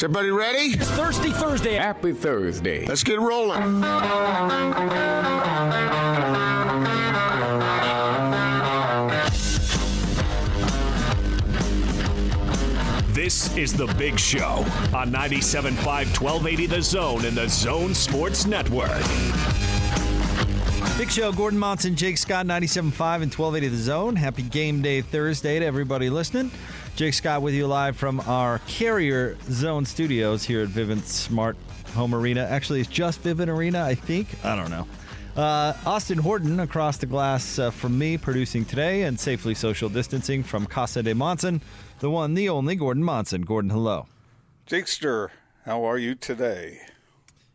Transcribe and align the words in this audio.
Is 0.00 0.04
everybody 0.04 0.30
ready? 0.30 0.58
It's 0.78 0.88
Thirsty 0.92 1.30
Thursday. 1.30 1.74
Happy 1.74 2.14
Thursday. 2.14 2.86
Let's 2.86 3.04
get 3.04 3.20
rolling. 3.20 3.82
This 13.12 13.54
is 13.58 13.74
The 13.74 13.94
Big 13.98 14.18
Show 14.18 14.64
on 14.94 15.12
97.5 15.12 15.76
1280 15.84 16.66
The 16.66 16.80
Zone 16.80 17.26
and 17.26 17.36
the 17.36 17.50
Zone 17.50 17.92
Sports 17.92 18.46
Network. 18.46 19.02
Big 20.96 21.10
Show, 21.10 21.32
Gordon 21.32 21.58
Monson, 21.58 21.96
Jake 21.96 22.18
Scott, 22.18 22.46
97.5 22.46 23.22
and 23.22 23.32
1280 23.32 23.68
The 23.68 23.76
Zone. 23.76 24.16
Happy 24.16 24.42
game 24.42 24.82
day 24.82 25.00
Thursday 25.00 25.58
to 25.58 25.64
everybody 25.64 26.10
listening. 26.10 26.50
Jake 26.96 27.14
Scott 27.14 27.42
with 27.42 27.54
you 27.54 27.66
live 27.66 27.96
from 27.96 28.20
our 28.20 28.58
Carrier 28.66 29.36
Zone 29.50 29.86
studios 29.86 30.44
here 30.44 30.62
at 30.62 30.68
Vivint 30.68 31.02
Smart 31.04 31.56
Home 31.94 32.14
Arena. 32.14 32.42
Actually, 32.42 32.80
it's 32.80 32.88
just 32.90 33.22
Vivint 33.22 33.48
Arena, 33.48 33.82
I 33.82 33.94
think. 33.94 34.28
I 34.44 34.54
don't 34.56 34.70
know. 34.70 34.86
Uh, 35.36 35.72
Austin 35.86 36.18
Horton 36.18 36.60
across 36.60 36.98
the 36.98 37.06
glass 37.06 37.58
uh, 37.58 37.70
from 37.70 37.96
me, 37.98 38.18
producing 38.18 38.64
today 38.64 39.02
and 39.04 39.18
safely 39.18 39.54
social 39.54 39.88
distancing 39.88 40.42
from 40.42 40.66
Casa 40.66 41.02
de 41.02 41.14
Monson, 41.14 41.62
the 42.00 42.10
one, 42.10 42.34
the 42.34 42.48
only 42.48 42.76
Gordon 42.76 43.04
Monson. 43.04 43.42
Gordon, 43.42 43.70
hello. 43.70 44.06
Jakester, 44.66 45.28
how 45.64 45.84
are 45.84 45.98
you 45.98 46.14
today? 46.14 46.80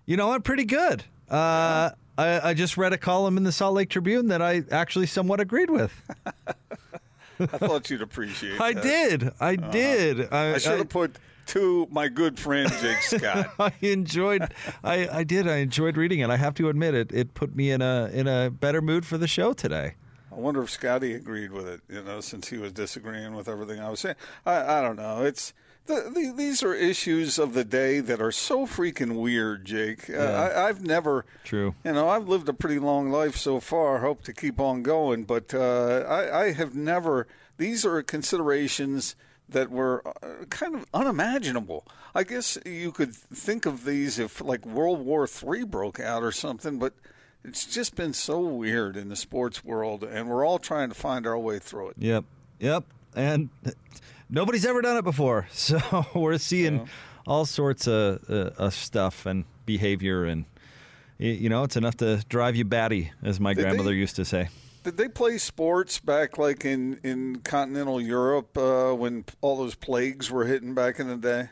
You 0.05 0.17
know 0.17 0.27
what? 0.27 0.43
Pretty 0.43 0.65
good. 0.65 1.03
Uh, 1.29 1.91
I, 2.17 2.49
I 2.49 2.53
just 2.53 2.77
read 2.77 2.93
a 2.93 2.97
column 2.97 3.37
in 3.37 3.43
the 3.43 3.51
Salt 3.51 3.75
Lake 3.75 3.89
Tribune 3.89 4.27
that 4.27 4.41
I 4.41 4.63
actually 4.71 5.07
somewhat 5.07 5.39
agreed 5.39 5.69
with. 5.69 5.93
I 7.39 7.45
thought 7.45 7.89
you'd 7.89 8.01
appreciate 8.01 8.59
I 8.61 8.73
that. 8.73 8.83
did. 8.83 9.23
I 9.39 9.55
uh-huh. 9.55 9.71
did. 9.71 10.33
I, 10.33 10.53
I 10.53 10.57
should 10.57 10.77
have 10.77 10.89
put 10.89 11.17
to 11.47 11.87
my 11.91 12.07
good 12.07 12.39
friend 12.39 12.71
Jake 12.81 13.01
Scott. 13.01 13.53
I 13.59 13.73
enjoyed. 13.81 14.53
I, 14.83 15.07
I 15.09 15.23
did. 15.23 15.47
I 15.47 15.57
enjoyed 15.57 15.97
reading 15.97 16.19
it. 16.19 16.29
I 16.29 16.37
have 16.37 16.55
to 16.55 16.69
admit 16.69 16.93
it. 16.93 17.11
It 17.13 17.33
put 17.33 17.55
me 17.55 17.71
in 17.71 17.81
a 17.81 18.09
in 18.13 18.27
a 18.27 18.49
better 18.49 18.81
mood 18.81 19.05
for 19.05 19.17
the 19.17 19.27
show 19.27 19.53
today. 19.53 19.95
I 20.31 20.35
wonder 20.35 20.61
if 20.63 20.69
Scotty 20.69 21.13
agreed 21.13 21.51
with 21.51 21.67
it, 21.67 21.81
you 21.87 22.03
know, 22.03 22.19
since 22.19 22.49
he 22.49 22.57
was 22.57 22.73
disagreeing 22.73 23.35
with 23.35 23.47
everything 23.47 23.79
I 23.79 23.89
was 23.89 24.01
saying. 24.01 24.15
I, 24.45 24.79
I 24.79 24.81
don't 24.81 24.97
know. 24.97 25.23
It's 25.23 25.53
the, 25.87 26.11
the, 26.13 26.33
these 26.35 26.63
are 26.63 26.73
issues 26.73 27.37
of 27.37 27.53
the 27.53 27.63
day 27.63 27.99
that 27.99 28.21
are 28.21 28.31
so 28.31 28.65
freaking 28.65 29.21
weird, 29.21 29.65
Jake. 29.65 30.09
Uh, 30.09 30.17
I, 30.17 30.67
I've 30.67 30.83
never, 30.83 31.25
True. 31.43 31.75
you 31.83 31.93
know, 31.93 32.09
I've 32.09 32.27
lived 32.27 32.49
a 32.49 32.53
pretty 32.53 32.79
long 32.79 33.11
life 33.11 33.35
so 33.35 33.59
far. 33.59 33.99
Hope 33.99 34.23
to 34.23 34.33
keep 34.33 34.59
on 34.59 34.83
going, 34.83 35.23
but 35.23 35.53
uh, 35.53 36.05
I, 36.07 36.45
I 36.45 36.51
have 36.53 36.75
never. 36.75 37.27
These 37.57 37.85
are 37.85 38.01
considerations 38.03 39.15
that 39.47 39.69
were 39.69 40.01
uh, 40.07 40.45
kind 40.49 40.75
of 40.75 40.85
unimaginable. 40.93 41.85
I 42.13 42.23
guess 42.23 42.57
you 42.65 42.91
could 42.91 43.13
think 43.13 43.65
of 43.65 43.85
these 43.85 44.17
if 44.17 44.41
like 44.41 44.65
World 44.65 44.99
War 45.05 45.27
III 45.27 45.65
broke 45.65 45.99
out 45.99 46.23
or 46.23 46.31
something, 46.31 46.79
but 46.79 46.93
it's 47.43 47.65
just 47.65 47.95
been 47.95 48.13
so 48.13 48.39
weird 48.39 48.97
in 48.97 49.09
the 49.09 49.15
sports 49.15 49.63
world, 49.63 50.03
and 50.03 50.27
we're 50.29 50.45
all 50.45 50.57
trying 50.57 50.89
to 50.89 50.95
find 50.95 51.27
our 51.27 51.37
way 51.37 51.59
through 51.59 51.89
it. 51.89 51.95
Yep. 51.99 52.25
Yep. 52.59 52.85
And 53.15 53.49
nobody's 54.29 54.65
ever 54.65 54.81
done 54.81 54.97
it 54.97 55.03
before, 55.03 55.47
so 55.51 56.05
we're 56.13 56.37
seeing 56.37 56.87
all 57.27 57.45
sorts 57.45 57.87
of, 57.87 58.23
uh, 58.29 58.51
of 58.57 58.73
stuff 58.73 59.25
and 59.25 59.45
behavior, 59.65 60.25
and 60.25 60.45
you 61.17 61.49
know, 61.49 61.63
it's 61.63 61.77
enough 61.77 61.95
to 61.97 62.23
drive 62.27 62.55
you 62.55 62.65
batty, 62.65 63.11
as 63.23 63.39
my 63.39 63.53
Did 63.53 63.61
grandmother 63.63 63.91
they- 63.91 63.95
used 63.97 64.15
to 64.17 64.25
say. 64.25 64.49
Did 64.83 64.97
they 64.97 65.07
play 65.07 65.39
sports 65.39 65.99
back 65.99 66.37
like 66.37 66.63
in, 66.63 66.99
in 67.03 67.37
continental 67.37 67.99
Europe 67.99 68.55
uh, 68.55 68.93
when 68.93 69.25
all 69.41 69.57
those 69.57 69.73
plagues 69.73 70.29
were 70.29 70.45
hitting 70.45 70.75
back 70.75 70.99
in 70.99 71.07
the 71.07 71.15
day? 71.17 71.49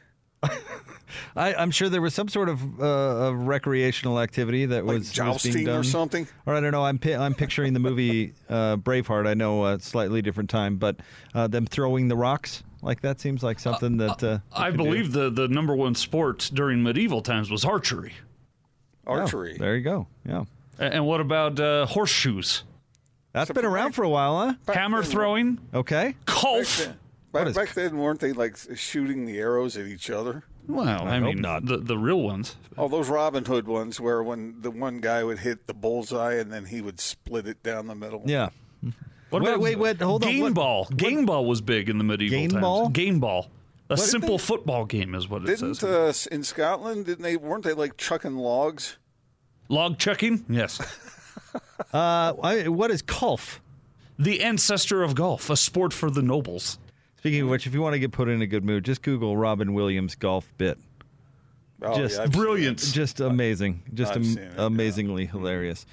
I, 1.35 1.53
I'm 1.55 1.71
sure 1.71 1.89
there 1.89 2.01
was 2.01 2.13
some 2.13 2.27
sort 2.27 2.49
of, 2.49 2.79
uh, 2.79 2.83
of 2.85 3.47
recreational 3.47 4.19
activity 4.19 4.65
that 4.67 4.85
Like 4.85 4.95
was, 4.95 4.99
was 5.01 5.11
jousting 5.11 5.53
being 5.53 5.69
or 5.69 5.83
something? 5.83 6.27
Or 6.45 6.55
I 6.55 6.59
don't 6.59 6.71
know. 6.71 6.83
I'm 6.83 6.97
pi- 6.97 7.15
I'm 7.15 7.33
picturing 7.35 7.73
the 7.73 7.79
movie 7.79 8.33
uh, 8.49 8.77
Braveheart. 8.77 9.27
I 9.27 9.33
know 9.33 9.65
a 9.65 9.79
slightly 9.79 10.21
different 10.21 10.49
time, 10.49 10.77
but 10.77 10.97
uh, 11.35 11.47
them 11.47 11.65
throwing 11.65 12.07
the 12.07 12.15
rocks 12.15 12.63
like 12.81 13.01
that 13.01 13.19
seems 13.21 13.43
like 13.43 13.59
something 13.59 13.97
that 13.97 14.23
uh, 14.23 14.39
I 14.51 14.65
they 14.71 14.71
could 14.71 14.83
do. 14.83 14.83
believe 14.89 15.11
the, 15.13 15.29
the 15.29 15.47
number 15.47 15.75
one 15.75 15.95
sport 15.95 16.49
during 16.53 16.83
medieval 16.83 17.21
times 17.21 17.49
was 17.49 17.63
archery. 17.63 18.13
Oh, 19.07 19.13
Archery. 19.13 19.57
there 19.57 19.75
you 19.75 19.83
go. 19.83 20.07
Yeah, 20.27 20.45
A- 20.79 20.83
And 20.95 21.05
what 21.05 21.19
about 21.21 21.59
uh, 21.59 21.85
horseshoes? 21.85 22.63
that's 23.33 23.47
So 23.49 23.53
been 23.53 23.65
around 23.65 23.89
back- 23.89 23.93
for 23.95 24.03
a 24.03 24.09
while, 24.09 24.55
huh? 24.65 24.73
Hammer 24.73 25.03
throwing? 25.03 25.59
Okay. 25.73 26.15
Golf? 26.25 26.87
Back, 27.33 27.47
is- 27.47 27.55
back 27.55 27.73
then, 27.73 27.97
weren't 27.97 28.19
they 28.21 28.31
like 28.31 28.57
shooting 28.75 29.25
the 29.25 29.39
arrows 29.39 29.75
at 29.75 29.88
each 29.88 30.09
other? 30.09 30.44
Well, 30.67 30.88
I, 31.05 31.16
hope 31.19 31.23
mean, 31.23 31.41
not. 31.41 31.66
The, 31.66 31.75
the 31.77 31.97
real 31.97 32.21
ones. 32.21 32.55
Oh, 32.77 32.88
those 32.88 33.09
Robin 33.09 33.44
Hood 33.44 33.67
ones 33.67 33.99
where 33.99 34.23
when 34.23 34.61
the 34.61 34.71
one 34.71 35.01
guy 35.01 35.21
would 35.23 35.39
hit 35.39 35.67
the 35.67 35.73
bullseye 35.73 36.35
and 36.35 36.53
then 36.53 36.63
he 36.66 36.79
would 36.79 37.01
split 37.01 37.47
it 37.47 37.61
down 37.63 37.88
the 37.88 37.95
middle. 37.95 38.22
Yeah. 38.25 38.49
What 39.29 39.41
Wait, 39.41 39.49
about 39.49 39.59
wait, 39.59 39.79
wait, 39.79 39.99
hold 40.01 40.23
on. 40.23 40.29
game 40.31 40.41
What- 40.43 40.53
ball? 40.53 40.85
Game 40.95 41.25
ball 41.25 41.45
was 41.45 41.59
big 41.59 41.89
in 41.89 41.97
the 41.97 42.03
medieval 42.05 42.38
Game 42.38 42.49
times. 42.51 42.61
ball? 42.61 42.89
Game 42.89 43.19
ball. 43.19 43.47
A 43.89 43.95
did 43.95 44.03
simple 44.03 44.38
they- 44.38 44.43
football 44.43 44.85
game 44.85 45.13
is 45.16 45.27
what 45.27 45.41
it 45.41 45.47
Didn't 45.47 45.75
says. 45.75 46.27
uh, 46.27 46.33
in 46.35 46.43
Scotland? 46.43 47.07
Didn't 47.07 47.23
they? 47.23 47.35
Weren't 47.35 47.66
they 47.66 47.73
like 47.73 47.97
chucking 47.97 48.35
logs? 48.38 48.97
Log 49.69 49.97
chucking? 49.97 50.45
Yes. 50.49 50.79
Uh, 51.93 52.33
I, 52.41 52.67
what 52.67 52.89
is 52.91 53.01
golf? 53.03 53.61
the 54.17 54.41
ancestor 54.43 55.03
of 55.03 55.13
golf, 55.16 55.49
a 55.49 55.57
sport 55.57 55.93
for 55.93 56.09
the 56.09 56.22
nobles. 56.22 56.79
Speaking 57.23 57.44
of 57.44 57.47
which, 57.47 57.66
if 57.67 57.73
you 57.73 57.81
want 57.81 57.94
to 57.94 58.00
get 58.00 58.11
put 58.11 58.28
in 58.28 58.41
a 58.41 58.45
good 58.45 58.66
mood, 58.66 58.84
just 58.84 59.01
Google 59.01 59.38
Robin 59.38 59.73
Williams 59.73 60.13
golf 60.13 60.51
bit. 60.57 60.78
Oh, 61.81 61.97
Just 61.97 62.19
yeah, 62.19 62.25
Brilliant. 62.25 62.79
Just 62.79 63.22
amazing, 63.22 63.81
just 63.94 64.11
am- 64.11 64.25
seen 64.25 64.39
it, 64.39 64.51
yeah. 64.57 64.66
amazingly 64.66 65.25
hilarious. 65.25 65.85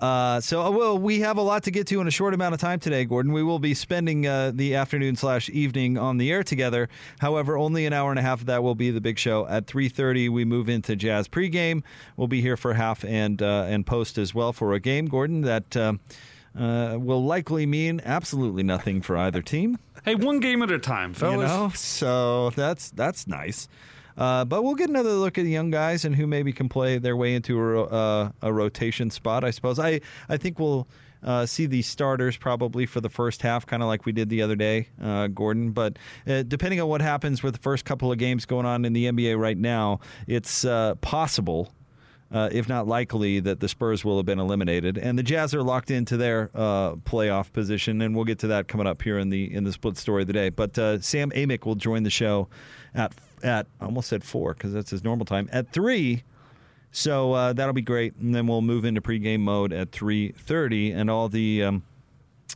Uh, 0.00 0.40
so, 0.40 0.62
uh, 0.62 0.70
well, 0.70 0.96
we 0.98 1.20
have 1.20 1.36
a 1.36 1.42
lot 1.42 1.64
to 1.64 1.70
get 1.70 1.86
to 1.88 2.00
in 2.00 2.06
a 2.06 2.10
short 2.10 2.32
amount 2.32 2.54
of 2.54 2.60
time 2.60 2.80
today, 2.80 3.04
Gordon. 3.04 3.32
We 3.32 3.42
will 3.42 3.58
be 3.58 3.74
spending 3.74 4.26
uh, 4.26 4.50
the 4.54 4.76
afternoon 4.76 5.16
slash 5.16 5.50
evening 5.50 5.98
on 5.98 6.16
the 6.16 6.32
air 6.32 6.42
together. 6.42 6.88
However, 7.18 7.58
only 7.58 7.84
an 7.84 7.92
hour 7.92 8.08
and 8.08 8.18
a 8.18 8.22
half 8.22 8.40
of 8.40 8.46
that 8.46 8.62
will 8.62 8.74
be 8.74 8.90
the 8.90 9.02
big 9.02 9.18
show. 9.18 9.46
At 9.46 9.66
three 9.66 9.90
thirty, 9.90 10.30
we 10.30 10.46
move 10.46 10.70
into 10.70 10.96
Jazz 10.96 11.28
pregame. 11.28 11.82
We'll 12.16 12.28
be 12.28 12.40
here 12.40 12.56
for 12.56 12.72
half 12.72 13.04
and 13.04 13.42
uh, 13.42 13.66
and 13.68 13.84
post 13.84 14.16
as 14.16 14.34
well 14.34 14.54
for 14.54 14.72
a 14.72 14.80
game, 14.80 15.04
Gordon. 15.04 15.42
That. 15.42 15.76
Uh, 16.58 16.98
will 16.98 17.24
likely 17.24 17.66
mean 17.66 18.00
absolutely 18.04 18.62
nothing 18.62 19.00
for 19.00 19.16
either 19.16 19.40
team. 19.40 19.78
Hey, 20.04 20.14
one 20.14 20.40
game 20.40 20.62
at 20.62 20.70
a 20.70 20.78
time, 20.78 21.14
fellas. 21.14 21.50
You 21.50 21.56
know, 21.56 21.70
so 21.74 22.50
that's 22.50 22.90
that's 22.90 23.26
nice. 23.26 23.68
Uh, 24.16 24.44
but 24.44 24.64
we'll 24.64 24.74
get 24.74 24.88
another 24.88 25.12
look 25.12 25.38
at 25.38 25.44
the 25.44 25.50
young 25.50 25.70
guys 25.70 26.04
and 26.04 26.16
who 26.16 26.26
maybe 26.26 26.52
can 26.52 26.68
play 26.68 26.98
their 26.98 27.16
way 27.16 27.34
into 27.34 27.78
a, 27.78 27.84
uh, 27.84 28.30
a 28.42 28.52
rotation 28.52 29.10
spot. 29.10 29.44
I 29.44 29.50
suppose. 29.50 29.78
I 29.78 30.00
I 30.28 30.36
think 30.36 30.58
we'll 30.58 30.88
uh, 31.22 31.46
see 31.46 31.66
the 31.66 31.82
starters 31.82 32.36
probably 32.36 32.86
for 32.86 33.00
the 33.00 33.08
first 33.08 33.42
half, 33.42 33.66
kind 33.66 33.82
of 33.82 33.88
like 33.88 34.06
we 34.06 34.12
did 34.12 34.28
the 34.28 34.42
other 34.42 34.56
day, 34.56 34.88
uh, 35.02 35.28
Gordon. 35.28 35.70
But 35.70 35.98
uh, 36.26 36.42
depending 36.42 36.80
on 36.80 36.88
what 36.88 37.00
happens 37.00 37.42
with 37.42 37.54
the 37.54 37.60
first 37.60 37.84
couple 37.84 38.10
of 38.10 38.18
games 38.18 38.46
going 38.46 38.66
on 38.66 38.84
in 38.84 38.92
the 38.92 39.06
NBA 39.06 39.38
right 39.38 39.58
now, 39.58 40.00
it's 40.26 40.64
uh, 40.64 40.94
possible 40.96 41.72
uh, 42.30 42.48
if 42.52 42.68
not 42.68 42.86
likely, 42.86 43.40
that 43.40 43.60
the 43.60 43.68
Spurs 43.68 44.04
will 44.04 44.18
have 44.18 44.26
been 44.26 44.38
eliminated, 44.38 44.98
and 44.98 45.18
the 45.18 45.22
Jazz 45.22 45.54
are 45.54 45.62
locked 45.62 45.90
into 45.90 46.16
their 46.16 46.50
uh, 46.54 46.94
playoff 46.96 47.52
position, 47.52 48.02
and 48.02 48.14
we'll 48.14 48.24
get 48.24 48.38
to 48.40 48.48
that 48.48 48.68
coming 48.68 48.86
up 48.86 49.00
here 49.00 49.18
in 49.18 49.30
the 49.30 49.52
in 49.52 49.64
the 49.64 49.72
split 49.72 49.96
story 49.96 50.22
of 50.22 50.26
the 50.26 50.34
day. 50.34 50.50
But 50.50 50.78
uh, 50.78 51.00
Sam 51.00 51.30
Amick 51.30 51.64
will 51.64 51.74
join 51.74 52.02
the 52.02 52.10
show 52.10 52.48
at 52.94 53.14
at 53.42 53.66
I 53.80 53.86
almost 53.86 54.08
said 54.08 54.24
four 54.24 54.54
because 54.54 54.72
that's 54.72 54.90
his 54.90 55.02
normal 55.02 55.24
time 55.24 55.48
at 55.52 55.72
three. 55.72 56.22
So 56.90 57.32
uh, 57.32 57.52
that'll 57.52 57.74
be 57.74 57.82
great, 57.82 58.14
and 58.16 58.34
then 58.34 58.46
we'll 58.46 58.62
move 58.62 58.84
into 58.84 59.00
pregame 59.00 59.40
mode 59.40 59.72
at 59.72 59.92
three 59.92 60.32
thirty, 60.32 60.90
and 60.90 61.10
all 61.10 61.28
the 61.28 61.62
um, 61.62 61.82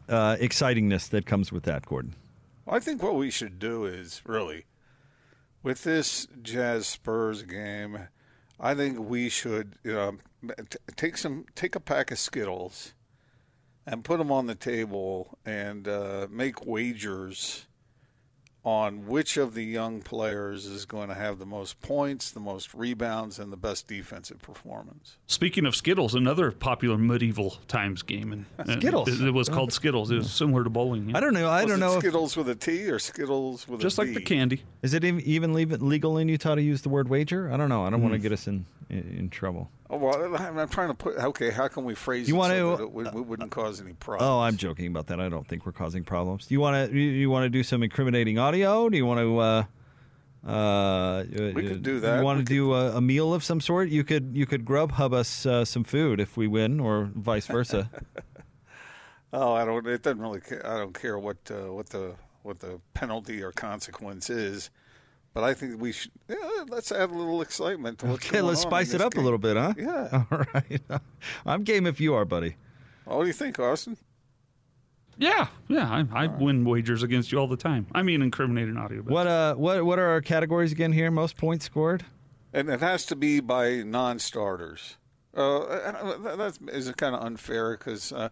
uh, 0.08 0.36
excitingness 0.36 1.08
that 1.10 1.26
comes 1.26 1.52
with 1.52 1.64
that, 1.64 1.86
Gordon. 1.86 2.14
I 2.66 2.78
think 2.78 3.02
what 3.02 3.14
we 3.14 3.30
should 3.30 3.58
do 3.58 3.84
is 3.84 4.22
really, 4.24 4.66
with 5.62 5.82
this 5.84 6.28
Jazz 6.42 6.86
Spurs 6.86 7.42
game, 7.42 8.08
I 8.60 8.74
think 8.74 8.98
we 8.98 9.28
should 9.28 9.76
you 9.84 9.92
know, 9.92 10.18
t- 10.70 10.78
take 10.96 11.16
some 11.16 11.46
take 11.54 11.74
a 11.74 11.80
pack 11.80 12.10
of 12.10 12.18
Skittles 12.18 12.94
and 13.86 14.04
put 14.04 14.18
them 14.18 14.30
on 14.30 14.46
the 14.46 14.54
table 14.54 15.38
and 15.44 15.88
uh, 15.88 16.26
make 16.30 16.64
wagers 16.64 17.66
on 18.64 19.06
which 19.06 19.36
of 19.36 19.54
the 19.54 19.64
young 19.64 20.00
players 20.00 20.66
is 20.66 20.84
going 20.84 21.08
to 21.08 21.14
have 21.14 21.40
the 21.40 21.46
most 21.46 21.80
points, 21.80 22.30
the 22.30 22.38
most 22.40 22.72
rebounds, 22.74 23.40
and 23.40 23.52
the 23.52 23.56
best 23.56 23.88
defensive 23.88 24.40
performance. 24.40 25.16
Speaking 25.26 25.66
of 25.66 25.74
Skittles, 25.74 26.14
another 26.14 26.52
popular 26.52 26.96
medieval 26.96 27.56
times 27.66 28.02
game, 28.02 28.32
and 28.58 28.70
Skittles. 28.78 29.08
It, 29.08 29.26
it 29.26 29.30
was 29.32 29.48
called 29.48 29.72
Skittles. 29.72 30.12
It 30.12 30.16
was 30.18 30.32
similar 30.32 30.62
to 30.62 30.70
bowling. 30.70 31.10
yeah. 31.10 31.16
I 31.16 31.20
don't 31.20 31.34
know. 31.34 31.48
I 31.48 31.64
Was 31.64 31.70
don't 31.72 31.78
it 31.78 31.80
know. 31.80 31.94
If, 31.94 32.00
Skittles 32.00 32.36
with 32.36 32.48
a 32.50 32.54
T 32.54 32.88
or 32.88 33.00
Skittles 33.00 33.66
with 33.66 33.80
Just 33.80 33.98
a 33.98 34.02
like 34.02 34.14
the 34.14 34.20
candy. 34.22 34.62
is 34.82 34.94
it 34.94 35.02
even- 35.04 35.20
even 35.22 35.52
legal 35.54 36.18
in 36.18 36.28
Utah 36.28 36.54
to 36.54 36.62
use 36.62 36.82
the 36.82 36.88
word 36.88 37.08
wager? 37.08 37.52
I 37.52 37.56
don't 37.56 37.68
know. 37.68 37.84
I 37.84 37.90
don't 37.90 37.98
Hmm. 37.98 38.10
want 38.10 38.14
to 38.14 38.18
get 38.20 38.30
us 38.32 38.46
in, 38.46 38.64
in 38.88 39.02
in 39.18 39.28
trouble. 39.30 39.70
Oh, 39.94 39.98
well, 39.98 40.34
I'm 40.36 40.68
trying 40.70 40.88
to 40.88 40.94
put. 40.94 41.16
Okay, 41.18 41.50
how 41.50 41.68
can 41.68 41.84
we 41.84 41.94
phrase 41.94 42.26
You 42.26 42.34
it 42.34 42.38
wanna- 42.38 42.54
so 42.54 42.76
that 42.76 42.82
it, 42.84 42.92
would, 42.92 43.06
it 43.08 43.26
wouldn't 43.26 43.50
cause 43.50 43.78
any 43.78 43.92
problems? 43.92 44.26
Oh, 44.26 44.40
I'm 44.40 44.56
joking 44.56 44.86
about 44.86 45.08
that. 45.08 45.20
I 45.20 45.28
don't 45.28 45.46
think 45.46 45.66
we're 45.66 45.72
causing 45.72 46.02
problems. 46.02 46.46
Do 46.46 46.54
you 46.54 46.60
want 46.60 46.90
to 46.90 46.96
you, 46.98 47.10
you 47.10 47.28
want 47.28 47.44
to 47.44 47.50
do 47.50 47.62
some 47.62 47.82
incriminating 47.82 48.38
audio? 48.38 48.88
Do 48.88 48.96
you 48.96 49.04
want 49.04 49.20
to 49.20 49.38
uh 49.38 49.64
uh 50.50 51.24
We 51.54 51.68
could 51.68 51.82
do 51.82 52.00
that. 52.00 52.18
You 52.20 52.24
want 52.24 52.38
We 52.38 52.44
to 52.46 52.48
do 52.54 52.72
a, 52.72 52.96
a 52.96 53.00
meal 53.02 53.34
of 53.34 53.44
some 53.44 53.60
sort? 53.60 53.90
You 53.90 54.02
could 54.02 54.30
you 54.34 54.46
could 54.46 54.64
Grubhub 54.64 55.12
us 55.12 55.44
uh, 55.44 55.64
some 55.66 55.84
food 55.84 56.20
if 56.20 56.36
we 56.38 56.46
win 56.48 56.80
or 56.80 57.10
vice 57.14 57.46
versa. 57.46 57.90
Oh, 59.34 59.54
I 59.54 59.64
don't. 59.64 59.86
It 59.86 60.02
doesn't 60.02 60.20
really. 60.20 60.40
Care. 60.40 60.66
I 60.66 60.76
don't 60.76 60.92
care 60.92 61.18
what 61.18 61.38
uh, 61.50 61.72
what 61.72 61.86
the 61.88 62.14
what 62.42 62.60
the 62.60 62.80
penalty 62.92 63.42
or 63.42 63.50
consequence 63.50 64.28
is. 64.28 64.68
But 65.34 65.44
I 65.44 65.54
think 65.54 65.80
we 65.80 65.92
should. 65.92 66.10
Yeah, 66.28 66.36
let's 66.68 66.92
add 66.92 67.10
a 67.10 67.14
little 67.14 67.40
excitement 67.40 67.98
to 68.00 68.06
what's 68.06 68.26
okay, 68.26 68.34
going 68.38 68.46
let's 68.46 68.64
on 68.64 68.70
spice 68.70 68.92
it 68.92 69.00
up 69.00 69.14
game. 69.14 69.22
a 69.22 69.24
little 69.24 69.38
bit, 69.38 69.56
huh? 69.56 69.72
Yeah. 69.78 70.24
All 70.30 70.44
right. 70.54 70.80
I'm 71.46 71.62
game 71.64 71.86
if 71.86 72.00
you 72.00 72.14
are, 72.14 72.24
buddy. 72.24 72.56
What 73.04 73.22
do 73.22 73.26
you 73.26 73.32
think, 73.32 73.58
Austin? 73.58 73.96
Yeah, 75.18 75.48
yeah. 75.68 75.88
I, 76.12 76.24
I 76.24 76.26
win 76.26 76.64
wagers 76.64 77.02
against 77.02 77.32
you 77.32 77.38
all 77.38 77.46
the 77.46 77.56
time. 77.56 77.86
I 77.92 78.02
mean, 78.02 78.22
incriminating 78.22 78.76
audio. 78.76 79.02
But 79.02 79.12
What 79.12 79.26
uh 79.26 79.54
what 79.54 79.84
what 79.84 79.98
are 79.98 80.08
our 80.08 80.20
categories 80.20 80.72
again 80.72 80.92
here? 80.92 81.10
Most 81.10 81.36
points 81.36 81.66
scored? 81.66 82.04
And 82.52 82.68
it 82.68 82.80
has 82.80 83.04
to 83.06 83.16
be 83.16 83.40
by 83.40 83.82
non-starters. 83.82 84.96
Uh, 85.34 85.60
that 86.22 86.38
that 86.38 86.58
is 86.74 86.90
kind 86.92 87.14
of 87.14 87.22
unfair 87.22 87.76
because 87.76 88.12
uh, 88.12 88.28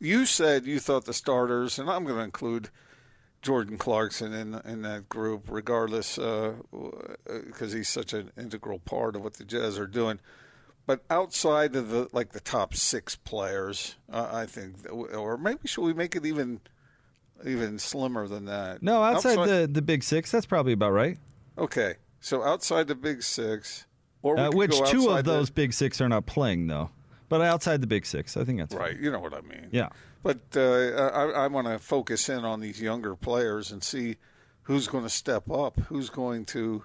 you 0.00 0.26
said 0.26 0.66
you 0.66 0.78
thought 0.78 1.04
the 1.04 1.12
starters, 1.14 1.78
and 1.78 1.90
I'm 1.90 2.04
going 2.04 2.16
to 2.18 2.22
include 2.24 2.70
Jordan 3.48 3.78
Clarkson 3.78 4.34
in 4.34 4.60
in 4.66 4.82
that 4.82 5.08
group, 5.08 5.46
regardless, 5.48 6.16
because 6.16 7.72
he's 7.72 7.88
such 7.88 8.12
an 8.12 8.30
integral 8.36 8.78
part 8.78 9.16
of 9.16 9.22
what 9.22 9.34
the 9.34 9.44
Jazz 9.44 9.78
are 9.78 9.86
doing. 9.86 10.20
But 10.86 11.02
outside 11.08 11.74
of 11.74 11.88
the 11.88 12.08
like 12.12 12.32
the 12.32 12.40
top 12.40 12.74
six 12.74 13.16
players, 13.16 13.96
uh, 14.12 14.28
I 14.30 14.44
think, 14.44 14.74
or 14.92 15.38
maybe 15.38 15.60
should 15.66 15.80
we 15.84 15.94
make 15.94 16.14
it 16.14 16.26
even 16.26 16.60
even 17.46 17.78
slimmer 17.78 18.28
than 18.28 18.44
that? 18.44 18.82
No, 18.82 19.02
outside, 19.02 19.48
the 19.48 19.66
the 19.66 19.80
big 19.80 20.02
6, 20.02 20.30
that's 20.30 20.44
probably 20.44 20.74
about 20.74 20.92
right. 20.92 21.16
Okay, 21.56 21.94
so 22.20 22.42
outside 22.42 22.86
the 22.86 22.94
Big 22.94 23.22
Six, 23.22 23.86
or 24.20 24.38
Uh, 24.38 24.50
which 24.50 24.72
two 24.76 24.82
outside 24.82 25.18
of 25.20 25.24
the- 25.24 25.32
those 25.32 25.48
big 25.50 25.72
6 25.72 26.02
are 26.02 26.08
not 26.10 26.26
playing 26.26 26.66
though. 26.66 26.90
But 27.30 27.40
outside 27.40 27.80
the 27.80 27.86
big 27.86 28.04
6, 28.04 28.36
I 28.36 28.44
think 28.44 28.58
that's 28.58 28.74
fine. 28.74 28.82
Right, 28.82 28.98
you 29.00 29.10
know 29.10 29.20
what 29.20 29.32
I 29.32 29.40
mean. 29.40 29.68
Yeah. 29.70 29.88
But 30.22 30.40
uh, 30.56 31.10
I, 31.14 31.44
I 31.44 31.46
want 31.46 31.66
to 31.68 31.78
focus 31.78 32.28
in 32.28 32.44
on 32.44 32.60
these 32.60 32.80
younger 32.80 33.14
players 33.14 33.70
and 33.70 33.82
see 33.82 34.16
who's 34.62 34.88
going 34.88 35.04
to 35.04 35.10
step 35.10 35.50
up, 35.50 35.78
who's 35.88 36.10
going 36.10 36.44
to 36.46 36.84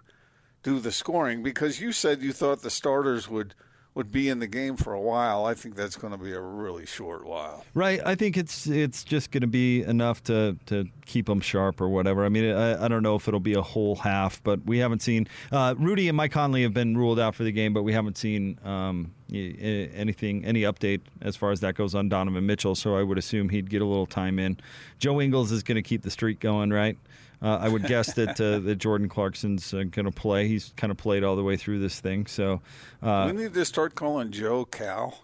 do 0.62 0.80
the 0.80 0.92
scoring. 0.92 1.44
Because 1.44 1.82
you 1.82 1.92
said 1.92 2.22
you 2.22 2.32
thought 2.32 2.62
the 2.62 2.70
starters 2.70 3.30
would 3.30 3.56
would 3.96 4.12
be 4.12 4.28
in 4.28 4.40
the 4.40 4.48
game 4.48 4.76
for 4.76 4.94
a 4.94 5.00
while. 5.00 5.46
I 5.46 5.54
think 5.54 5.76
that's 5.76 5.96
going 5.96 6.14
to 6.14 6.18
be 6.18 6.34
a 6.34 6.42
really 6.42 6.86
short 6.86 7.26
while. 7.26 7.64
Right. 7.74 8.00
I 8.04 8.16
think 8.16 8.38
it's 8.38 8.66
it's 8.66 9.04
just 9.04 9.32
going 9.32 9.42
to 9.42 9.48
be 9.48 9.84
enough 9.84 10.24
to, 10.24 10.58
to 10.68 10.86
keep 11.06 11.28
them 11.28 11.42
sharp 11.42 11.80
or 11.80 11.90
whatever. 11.90 12.26
I 12.26 12.30
mean, 12.30 12.52
I, 12.52 12.86
I 12.86 12.88
don't 12.88 13.04
know 13.04 13.16
if 13.16 13.28
it'll 13.28 13.40
be 13.40 13.54
a 13.54 13.62
whole 13.62 13.98
half, 13.98 14.42
but 14.44 14.66
we 14.66 14.80
haven't 14.80 15.02
seen 15.02 15.28
uh, 15.52 15.76
Rudy 15.78 16.08
and 16.08 16.18
Mike 16.18 16.32
Conley 16.32 16.64
have 16.64 16.74
been 16.74 16.98
ruled 16.98 17.20
out 17.20 17.36
for 17.36 17.44
the 17.44 17.52
game, 17.52 17.74
but 17.74 17.84
we 17.84 17.94
haven't 17.94 18.18
seen 18.18 18.58
um, 18.64 19.14
anything, 19.32 20.44
any 20.44 20.62
update 20.62 21.02
as 21.22 21.36
far 21.36 21.52
as 21.52 21.60
that 21.60 21.76
goes 21.76 21.94
on 21.94 22.10
Donovan 22.10 22.46
Mitchell. 22.46 22.76
So 22.76 22.96
I 22.96 23.04
would 23.04 23.20
assume 23.20 23.50
he'd 23.50 23.70
get 23.70 23.82
a 23.82 23.86
little 23.86 24.08
time 24.08 24.40
in. 24.40 24.58
Joe 24.98 25.22
Ingles 25.22 25.52
is 25.52 25.62
going 25.62 25.76
to 25.76 25.84
keep 25.84 26.02
the 26.02 26.12
streak 26.12 26.40
going, 26.40 26.72
right? 26.72 26.98
Uh, 27.44 27.58
I 27.60 27.68
would 27.68 27.86
guess 27.86 28.14
that 28.14 28.40
uh, 28.40 28.60
that 28.60 28.78
Jordan 28.78 29.10
Clarkson's 29.10 29.74
uh, 29.74 29.84
going 29.84 30.06
to 30.06 30.12
play. 30.12 30.48
He's 30.48 30.72
kind 30.78 30.92
of 30.92 30.98
played 30.98 31.26
all 31.26 31.36
the 31.36 31.44
way 31.44 31.58
through 31.58 31.80
this 31.80 32.00
thing. 32.00 32.26
So, 32.26 32.62
uh, 33.02 33.30
we 33.34 33.44
need 33.44 33.54
to 33.54 33.66
start 33.66 33.96
calling 33.96 34.32
Joe 34.32 34.64
Cal. 34.64 35.20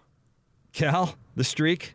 Cal, 0.74 1.14
the 1.34 1.44
streak. 1.44 1.94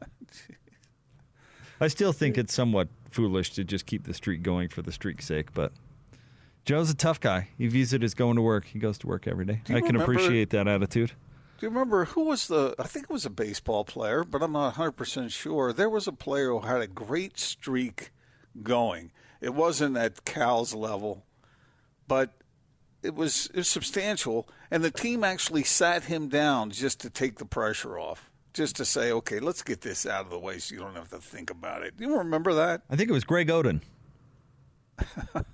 I 1.80 1.88
still 1.88 2.12
think 2.14 2.38
it's 2.38 2.54
somewhat 2.54 2.88
foolish 3.10 3.52
to 3.52 3.64
just 3.64 3.84
keep 3.84 4.04
the 4.04 4.14
streak 4.14 4.42
going 4.42 4.70
for 4.70 4.80
the 4.80 4.92
streak's 4.92 5.26
sake, 5.26 5.52
but 5.52 5.72
Joe's 6.64 6.88
a 6.88 6.94
tough 6.94 7.20
guy. 7.20 7.48
He 7.58 7.66
views 7.66 7.92
it 7.92 8.02
as 8.02 8.14
going 8.14 8.36
to 8.36 8.42
work. 8.42 8.64
He 8.64 8.78
goes 8.78 8.96
to 8.98 9.06
work 9.06 9.28
every 9.28 9.44
day. 9.44 9.60
I 9.66 9.80
can 9.80 9.82
remember- 9.82 10.04
appreciate 10.04 10.50
that 10.50 10.66
attitude. 10.66 11.12
Do 11.58 11.66
you 11.66 11.70
remember 11.70 12.06
who 12.06 12.24
was 12.24 12.48
the? 12.48 12.74
I 12.78 12.84
think 12.84 13.04
it 13.04 13.12
was 13.12 13.24
a 13.24 13.30
baseball 13.30 13.84
player, 13.84 14.24
but 14.24 14.42
I'm 14.42 14.52
not 14.52 14.76
100 14.76 14.92
percent 14.92 15.30
sure. 15.30 15.72
There 15.72 15.88
was 15.88 16.08
a 16.08 16.12
player 16.12 16.48
who 16.48 16.60
had 16.60 16.80
a 16.80 16.86
great 16.88 17.38
streak 17.38 18.10
going. 18.62 19.12
It 19.44 19.52
wasn't 19.52 19.98
at 19.98 20.24
Cal's 20.24 20.74
level, 20.74 21.26
but 22.08 22.32
it 23.02 23.14
was, 23.14 23.50
it 23.52 23.56
was 23.56 23.68
substantial. 23.68 24.48
And 24.70 24.82
the 24.82 24.90
team 24.90 25.22
actually 25.22 25.64
sat 25.64 26.04
him 26.04 26.30
down 26.30 26.70
just 26.70 27.00
to 27.00 27.10
take 27.10 27.36
the 27.36 27.44
pressure 27.44 27.98
off, 27.98 28.30
just 28.54 28.76
to 28.76 28.86
say, 28.86 29.12
"Okay, 29.12 29.40
let's 29.40 29.60
get 29.60 29.82
this 29.82 30.06
out 30.06 30.24
of 30.24 30.30
the 30.30 30.38
way, 30.38 30.58
so 30.58 30.74
you 30.74 30.80
don't 30.80 30.96
have 30.96 31.10
to 31.10 31.18
think 31.18 31.50
about 31.50 31.82
it." 31.82 31.94
Do 31.98 32.04
you 32.04 32.16
remember 32.16 32.54
that? 32.54 32.84
I 32.88 32.96
think 32.96 33.10
it 33.10 33.12
was 33.12 33.24
Greg 33.24 33.48
Oden. 33.48 33.82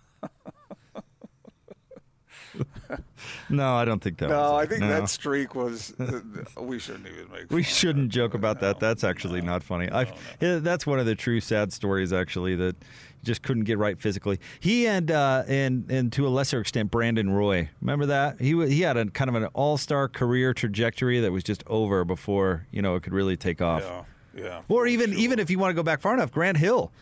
no, 3.48 3.74
I 3.74 3.84
don't 3.84 4.02
think 4.02 4.18
that 4.18 4.28
No. 4.30 4.56
I 4.56 4.66
think 4.66 4.80
No. 4.80 4.88
that 4.88 5.08
streak 5.08 5.54
was. 5.54 5.94
we 6.60 6.78
shouldn't 6.78 7.06
even 7.06 7.30
make. 7.30 7.50
We 7.50 7.62
shouldn't 7.62 8.10
joke 8.10 8.34
about 8.34 8.60
that. 8.60 8.80
That's 8.80 9.04
actually 9.04 9.40
not 9.40 9.62
funny. 9.62 9.90
I, 9.90 10.12
yeah, 10.40 10.58
that's 10.58 10.86
one 10.86 10.98
of 10.98 11.06
the 11.06 11.14
true 11.14 11.40
sad 11.40 11.72
stories, 11.72 12.12
actually, 12.12 12.56
that 12.56 12.76
just 13.22 13.42
couldn't 13.42 13.64
get 13.64 13.78
right 13.78 14.00
physically. 14.00 14.40
He 14.60 14.86
and 14.86 15.10
uh, 15.10 15.44
and 15.46 15.90
and 15.90 16.12
to 16.14 16.26
a 16.26 16.30
lesser 16.30 16.60
extent, 16.60 16.90
Brandon 16.90 17.30
Roy. 17.30 17.68
Remember 17.80 18.06
that 18.06 18.40
he 18.40 18.52
he 18.68 18.80
had 18.82 18.96
a 18.96 19.06
kind 19.06 19.28
of 19.28 19.34
an 19.34 19.44
all 19.52 19.76
star 19.76 20.08
career 20.08 20.54
trajectory 20.54 21.20
that 21.20 21.32
was 21.32 21.44
just 21.44 21.62
over 21.66 22.04
before 22.04 22.66
you 22.70 22.82
know 22.82 22.94
it 22.96 23.02
could 23.02 23.12
really 23.12 23.36
take 23.36 23.60
off. 23.60 23.82
Yeah, 23.82 24.04
yeah. 24.42 24.60
Or 24.68 24.86
even 24.86 25.10
sure. 25.12 25.20
even 25.20 25.38
if 25.38 25.50
you 25.50 25.58
want 25.58 25.70
to 25.70 25.74
go 25.74 25.82
back 25.82 26.00
far 26.00 26.14
enough, 26.14 26.32
Grant 26.32 26.56
Hill. 26.56 26.92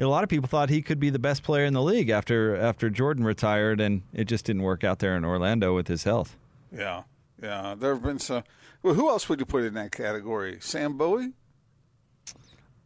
A 0.00 0.04
lot 0.06 0.22
of 0.22 0.30
people 0.30 0.48
thought 0.48 0.70
he 0.70 0.80
could 0.80 1.00
be 1.00 1.10
the 1.10 1.18
best 1.18 1.42
player 1.42 1.64
in 1.64 1.74
the 1.74 1.82
league 1.82 2.08
after 2.08 2.54
after 2.56 2.88
Jordan 2.88 3.24
retired, 3.24 3.80
and 3.80 4.02
it 4.12 4.24
just 4.26 4.44
didn't 4.44 4.62
work 4.62 4.84
out 4.84 5.00
there 5.00 5.16
in 5.16 5.24
Orlando 5.24 5.74
with 5.74 5.88
his 5.88 6.04
health. 6.04 6.36
Yeah, 6.72 7.02
yeah. 7.42 7.74
There 7.76 7.94
have 7.94 8.02
been 8.02 8.18
some. 8.20 8.44
Well, 8.82 8.94
who 8.94 9.08
else 9.08 9.28
would 9.28 9.40
you 9.40 9.46
put 9.46 9.64
in 9.64 9.74
that 9.74 9.90
category? 9.90 10.58
Sam 10.60 10.96
Bowie. 10.96 11.32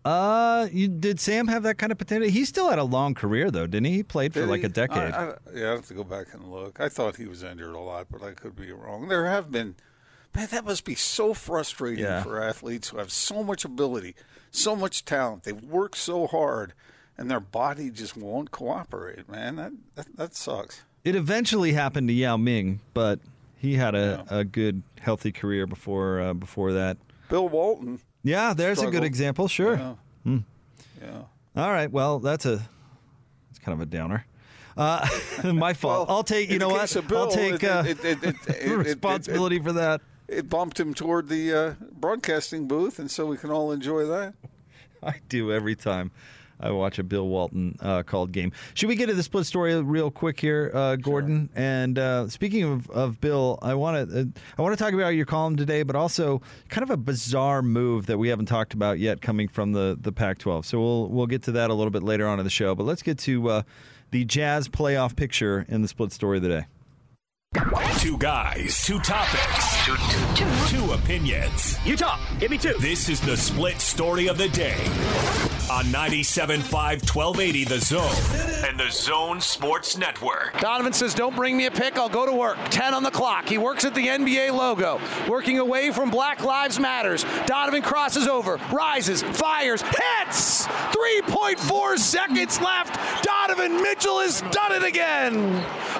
Uh, 0.04 0.66
you, 0.72 0.88
did 0.88 1.20
Sam 1.20 1.46
have 1.46 1.62
that 1.62 1.78
kind 1.78 1.92
of 1.92 1.98
potential? 1.98 2.28
He 2.28 2.44
still 2.44 2.68
had 2.70 2.78
a 2.80 2.84
long 2.84 3.14
career 3.14 3.50
though, 3.52 3.66
didn't 3.68 3.86
he? 3.86 3.92
He 3.96 4.02
played 4.02 4.34
for 4.34 4.46
like 4.46 4.60
he? 4.60 4.66
a 4.66 4.68
decade. 4.68 5.12
I, 5.12 5.24
I, 5.26 5.34
yeah, 5.54 5.68
I 5.68 5.70
have 5.72 5.86
to 5.86 5.94
go 5.94 6.02
back 6.02 6.26
and 6.32 6.50
look. 6.50 6.80
I 6.80 6.88
thought 6.88 7.16
he 7.16 7.26
was 7.26 7.42
injured 7.44 7.74
a 7.74 7.78
lot, 7.78 8.06
but 8.10 8.22
I 8.22 8.32
could 8.32 8.56
be 8.56 8.72
wrong. 8.72 9.08
There 9.08 9.26
have 9.26 9.52
been. 9.52 9.76
Man, 10.34 10.48
that 10.50 10.64
must 10.64 10.84
be 10.84 10.94
so 10.94 11.34
frustrating 11.34 12.04
Yeah. 12.04 12.22
for 12.22 12.42
athletes 12.42 12.88
who 12.88 12.96
have 12.98 13.12
so 13.12 13.44
much 13.44 13.64
ability, 13.66 14.16
so 14.50 14.74
much 14.74 15.04
talent. 15.04 15.44
They've 15.44 15.62
worked 15.62 15.98
so 15.98 16.26
hard, 16.26 16.72
and 17.18 17.30
their 17.30 17.40
body 17.40 17.90
just 17.90 18.16
won't 18.16 18.50
cooperate. 18.50 19.28
Man, 19.28 19.56
that 19.56 19.72
that, 19.94 20.16
that 20.16 20.34
sucks. 20.34 20.82
it 21.04 21.14
eventually 21.14 21.72
happened 21.72 22.08
to 22.08 22.14
Yao 22.14 22.36
Ming, 22.36 22.80
but 22.94 23.18
he 23.56 23.74
had 23.74 23.94
a, 23.94 24.24
a 24.28 24.44
good, 24.44 24.82
healthy 25.00 25.30
career 25.32 25.66
before 25.66 26.20
uh, 26.20 26.34
before 26.34 26.72
that. 26.72 26.96
Bill 27.28 27.48
Walton. 27.48 28.00
Yeah, 28.24 28.54
there's 28.54 28.82
a 28.82 28.90
good 28.90 29.04
example. 29.04 29.48
Sure. 29.48 29.76
Yeah. 30.24 30.38
Yeah. 31.00 31.22
All 31.56 31.70
right. 31.72 31.90
Well, 31.90 32.18
that's 32.20 32.46
a 32.46 32.62
it's 33.50 33.58
kind 33.58 33.74
of 33.74 33.80
a 33.80 33.86
downer. 33.86 34.24
Uh, 34.76 35.06
my 35.52 35.74
fault. 35.74 36.08
Well, 36.08 36.16
I'll 36.18 36.24
take. 36.24 36.50
You 36.50 36.58
know 36.58 36.68
what? 36.68 36.92
Bill, 37.08 37.22
I'll 37.22 37.30
take 37.30 37.62
uh, 37.64 37.84
it- 37.86 38.04
it- 38.04 38.18
it- 38.24 38.36
it- 38.46 38.56
it- 38.70 38.76
responsibility 38.76 39.58
for 39.58 39.72
that. 39.72 40.00
It 40.28 40.48
bumped 40.48 40.80
him 40.80 40.94
toward 40.94 41.28
the 41.28 41.52
uh, 41.52 41.74
broadcasting 41.92 42.66
booth, 42.66 42.98
and 42.98 43.10
so 43.10 43.26
we 43.26 43.36
can 43.36 43.50
all 43.50 43.70
enjoy 43.72 44.06
that. 44.06 44.34
I 45.02 45.16
do 45.28 45.52
every 45.52 45.74
time 45.74 46.10
I 46.62 46.70
watch 46.70 46.98
a 46.98 47.02
Bill 47.02 47.26
Walton 47.28 47.76
uh, 47.80 48.02
called 48.02 48.32
game. 48.32 48.52
Should 48.74 48.88
we 48.88 48.96
get 48.96 49.06
to 49.06 49.14
the 49.14 49.22
split 49.22 49.46
story 49.46 49.80
real 49.82 50.10
quick 50.10 50.40
here, 50.40 50.70
uh, 50.74 50.96
Gordon? 50.96 51.50
And 51.54 51.98
uh, 51.98 52.28
speaking 52.28 52.62
of, 52.62 52.88
of 52.90 53.20
Bill, 53.20 53.58
I 53.62 53.74
want 53.74 54.10
to 54.10 54.20
uh, 54.20 54.24
I 54.58 54.62
want 54.62 54.76
to 54.76 54.82
talk 54.82 54.94
about 54.94 55.10
your 55.10 55.26
column 55.26 55.56
today, 55.56 55.82
but 55.82 55.96
also 55.96 56.40
kind 56.68 56.82
of 56.82 56.90
a 56.90 56.96
bizarre 56.96 57.62
move 57.62 58.06
that 58.06 58.18
we 58.18 58.28
haven't 58.28 58.46
talked 58.46 58.74
about 58.74 58.98
yet 58.98 59.20
coming 59.20 59.48
from 59.48 59.72
the 59.72 59.98
the 60.00 60.12
Pac-12. 60.12 60.64
So 60.64 60.80
we'll 60.80 61.08
we'll 61.08 61.26
get 61.26 61.42
to 61.44 61.52
that 61.52 61.70
a 61.70 61.74
little 61.74 61.90
bit 61.90 62.02
later 62.02 62.26
on 62.26 62.38
in 62.38 62.44
the 62.44 62.50
show. 62.50 62.74
But 62.74 62.84
let's 62.84 63.02
get 63.02 63.18
to 63.18 63.48
uh, 63.48 63.62
the 64.10 64.24
Jazz 64.24 64.68
playoff 64.68 65.16
picture 65.16 65.66
in 65.68 65.82
the 65.82 65.88
split 65.88 66.12
story 66.12 66.38
of 66.38 66.42
the 66.42 66.48
day. 66.48 66.66
Two 67.98 68.16
guys, 68.18 68.82
two 68.84 68.98
topics, 69.00 69.71
two, 69.84 69.96
two, 69.96 70.44
two. 70.44 70.66
two 70.68 70.92
opinions. 70.92 71.76
You 71.84 71.96
talk. 71.96 72.20
Give 72.38 72.52
me 72.52 72.58
two. 72.58 72.74
This 72.78 73.08
is 73.08 73.20
the 73.20 73.36
split 73.36 73.80
story 73.80 74.28
of 74.28 74.38
the 74.38 74.48
day 74.48 74.78
on 75.70 75.86
97.5 75.86 76.62
1280 76.70 77.64
The 77.64 77.80
Zone 77.80 78.68
and 78.68 78.78
The 78.78 78.90
Zone 78.90 79.40
Sports 79.40 79.96
Network. 79.96 80.56
Donovan 80.60 80.92
says, 80.92 81.14
Don't 81.14 81.34
bring 81.34 81.56
me 81.56 81.66
a 81.66 81.70
pick. 81.70 81.96
I'll 81.96 82.08
go 82.08 82.24
to 82.24 82.32
work. 82.32 82.58
10 82.70 82.94
on 82.94 83.02
the 83.02 83.10
clock. 83.10 83.48
He 83.48 83.58
works 83.58 83.84
at 83.84 83.92
the 83.94 84.06
NBA 84.06 84.52
logo, 84.56 85.00
working 85.28 85.58
away 85.58 85.90
from 85.90 86.10
Black 86.10 86.44
Lives 86.44 86.78
Matters. 86.78 87.24
Donovan 87.46 87.82
crosses 87.82 88.28
over, 88.28 88.60
rises, 88.72 89.22
fires, 89.22 89.82
hits! 89.82 90.66
3.4 90.66 91.98
seconds 91.98 92.60
left. 92.60 93.24
Donovan 93.24 93.82
Mitchell 93.82 94.20
has 94.20 94.42
done 94.52 94.72
it 94.72 94.84
again. 94.84 95.34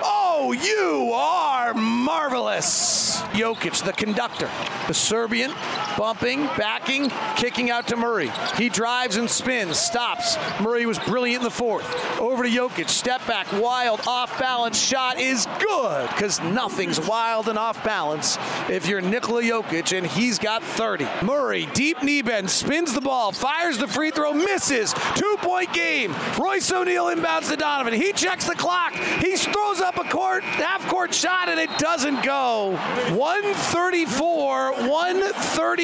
Oh, 0.05 0.53
you 0.53 1.13
are 1.13 1.75
marvelous. 1.75 3.02
Jokic, 3.33 3.83
the 3.83 3.93
conductor, 3.93 4.51
the 4.89 4.95
Serbian, 4.95 5.53
bumping, 5.97 6.47
backing, 6.59 7.11
kicking 7.37 7.71
out 7.71 7.89
to 7.89 7.97
Murray. 7.97 8.31
He 8.57 8.69
drives 8.69 9.17
and 9.17 9.29
spins, 9.29 9.79
stops. 9.79 10.37
Murray 10.61 10.87
was 10.87 10.99
brilliant 11.01 11.43
in 11.43 11.45
the 11.45 11.51
fourth. 11.51 12.21
Over 12.21 12.45
to 12.45 12.49
Jokic, 12.49 12.89
step 12.89 13.27
back, 13.27 13.51
wild, 13.53 14.01
off 14.07 14.39
balance 14.39 14.79
shot 14.79 15.19
is 15.19 15.47
good 15.59 16.09
because 16.09 16.41
nothing's 16.41 17.01
wild 17.01 17.49
and 17.49 17.59
off 17.59 17.83
balance 17.85 18.39
if 18.69 18.87
you're 18.87 19.01
Nikola 19.01 19.43
Jokic 19.43 19.97
and 19.97 20.07
he's 20.07 20.39
got 20.39 20.63
30. 20.63 21.07
Murray, 21.23 21.67
deep 21.75 22.03
knee 22.03 22.23
bend, 22.23 22.51
spins 22.51 22.93
the 22.93 23.01
ball, 23.01 23.33
fires 23.33 23.79
the 23.79 23.89
free 23.89 24.11
throw, 24.11 24.33
misses. 24.33 24.95
Two 25.15 25.37
point 25.41 25.73
game. 25.73 26.15
Royce 26.39 26.71
O'Neal 26.73 27.07
inbounds 27.07 27.51
to 27.51 27.57
Donovan. 27.57 27.95
He 27.95 28.13
checks 28.13 28.47
the 28.47 28.55
clock. 28.55 28.93
He 28.95 29.37
throws 29.37 29.81
up 29.81 29.99
a 29.99 30.05
court, 30.05 30.43
half 30.45 30.87
court 30.89 31.15
shot 31.15 31.49
and 31.49 31.59
it 31.59 31.71
doesn't 31.79 32.23
go. 32.23 32.73
134, 33.15 34.73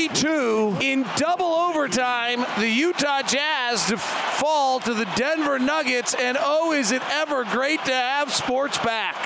132 0.07 0.79
in 0.81 1.05
double 1.17 1.45
overtime. 1.45 2.45
The 2.59 2.69
Utah 2.69 3.23
Jazz 3.23 3.91
fall 4.39 4.79
to 4.81 4.95
the 4.95 5.07
Denver 5.17 5.59
Nuggets, 5.59 6.15
and 6.15 6.39
oh, 6.41 6.73
is 6.73 6.93
it 6.93 7.03
ever 7.11 7.43
great 7.45 7.85
to 7.85 7.93
have 7.93 8.33
sports 8.33 8.79
back! 8.79 9.17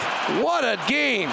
What 0.43 0.65
a 0.65 0.81
game! 0.89 1.29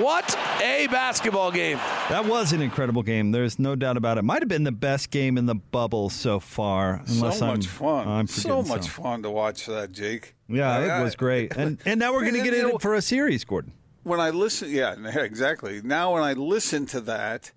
What 0.00 0.38
a 0.62 0.86
basketball 0.86 1.52
game. 1.52 1.76
That 2.08 2.24
was 2.24 2.54
an 2.54 2.62
incredible 2.62 3.02
game. 3.02 3.30
There's 3.30 3.58
no 3.58 3.76
doubt 3.76 3.98
about 3.98 4.16
it. 4.16 4.22
Might 4.22 4.40
have 4.40 4.48
been 4.48 4.64
the 4.64 4.72
best 4.72 5.10
game 5.10 5.36
in 5.36 5.44
the 5.44 5.54
bubble 5.54 6.08
so 6.08 6.40
far. 6.40 7.02
Unless 7.06 7.40
so 7.40 7.46
I'm, 7.46 7.56
much 7.56 7.66
fun. 7.66 8.08
I'm 8.08 8.26
so 8.26 8.62
much 8.62 8.84
so. 8.84 9.02
fun 9.02 9.22
to 9.22 9.30
watch 9.30 9.66
that, 9.66 9.92
Jake. 9.92 10.34
Yeah, 10.48 10.70
I, 10.70 11.00
it 11.00 11.02
was 11.02 11.14
great. 11.14 11.54
And 11.58 11.78
and 11.84 12.00
now 12.00 12.14
we're 12.14 12.22
going 12.22 12.42
to 12.42 12.42
get 12.42 12.54
in 12.54 12.78
for 12.78 12.94
a 12.94 13.02
series, 13.02 13.44
Gordon. 13.44 13.74
When 14.02 14.18
I 14.18 14.30
listen, 14.30 14.70
yeah, 14.70 14.94
exactly. 15.18 15.82
Now 15.84 16.14
when 16.14 16.22
I 16.22 16.32
listen 16.32 16.86
to 16.86 17.02
that, 17.02 17.52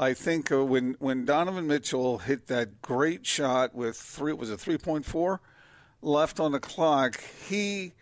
I 0.00 0.14
think 0.14 0.50
uh, 0.50 0.64
when 0.64 0.96
when 0.98 1.26
Donovan 1.26 1.66
Mitchell 1.66 2.18
hit 2.18 2.46
that 2.46 2.80
great 2.80 3.26
shot 3.26 3.74
with 3.74 3.98
three 3.98 4.32
was 4.32 4.48
it 4.48 4.58
three 4.58 4.78
point 4.78 5.04
four 5.04 5.42
left 6.00 6.40
on 6.40 6.52
the 6.52 6.58
clock, 6.58 7.20
he 7.46 7.92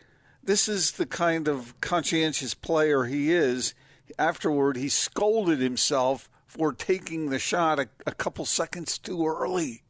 this 0.40 0.69
is 0.69 0.93
the 0.93 1.07
kind 1.07 1.49
of 1.49 1.78
conscientious 1.81 2.55
player 2.55 3.05
he 3.05 3.33
is. 3.33 3.75
Afterward, 4.17 4.76
he 4.76 4.88
scolded 4.88 5.59
himself 5.59 6.31
for 6.47 6.73
taking 6.73 7.31
the 7.31 7.38
shot 7.40 7.81
a, 7.81 7.88
a 8.07 8.12
couple 8.12 8.45
seconds 8.45 8.97
too 8.97 9.26
early. 9.26 9.83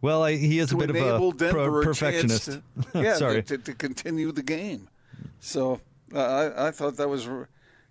Well, 0.00 0.22
I, 0.22 0.36
he 0.36 0.58
is 0.58 0.72
a 0.72 0.76
bit 0.76 0.90
of 0.90 0.96
a 0.96 1.32
pro- 1.50 1.82
perfectionist. 1.82 2.46
To, 2.46 2.62
yeah, 2.94 3.14
Sorry. 3.16 3.42
to, 3.42 3.58
to, 3.58 3.74
continue 3.74 4.32
the 4.32 4.42
game. 4.42 4.88
So 5.40 5.80
uh, 6.14 6.18
I, 6.18 6.68
I 6.68 6.70
thought 6.72 6.96
that 6.96 7.08
was 7.08 7.28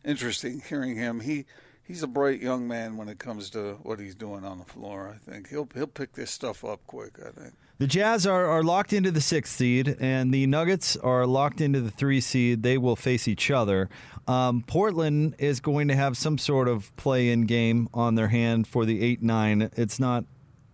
interesting 0.04 0.62
hearing 0.68 0.96
him. 0.96 1.22
He 1.22 1.46
he's 1.84 2.04
a 2.04 2.08
bright 2.08 2.42
young 2.42 2.68
man 2.68 2.98
when 2.98 3.10
it 3.10 3.20
comes 3.20 3.50
to 3.52 3.74
what 3.84 4.00
he's 4.00 4.16
doing 4.16 4.44
on 4.46 4.58
the 4.60 4.66
floor. 4.66 5.16
I 5.16 5.32
think 5.32 5.50
he'll 5.50 5.68
he'll 5.74 5.88
pick 5.88 6.14
this 6.14 6.32
stuff 6.32 6.64
up 6.66 6.80
quick. 6.88 7.18
I 7.20 7.30
think. 7.32 7.54
The 7.80 7.88
Jazz 7.88 8.26
are, 8.28 8.46
are 8.46 8.64
locked 8.64 8.94
into 8.94 9.12
the 9.12 9.20
sixth 9.20 9.56
seed, 9.56 9.98
and 10.00 10.34
the 10.34 10.46
Nuggets 10.46 10.96
are 10.98 11.26
locked 11.26 11.60
into 11.60 11.82
the 11.82 11.90
three 11.92 12.22
seed. 12.22 12.62
They 12.64 12.78
will 12.78 12.96
face 12.96 13.28
each 13.28 13.50
other. 13.52 13.90
Um, 14.28 14.64
Portland 14.66 15.36
is 15.40 15.60
going 15.60 15.88
to 15.90 15.96
have 15.96 16.16
some 16.16 16.38
sort 16.38 16.68
of 16.68 16.96
play 16.96 17.30
in 17.30 17.42
game 17.46 17.90
on 17.94 18.16
their 18.16 18.30
hand 18.30 18.68
for 18.68 18.86
the 18.86 19.02
8 19.02 19.22
9. 19.24 19.72
It's 19.76 20.00
not 20.00 20.24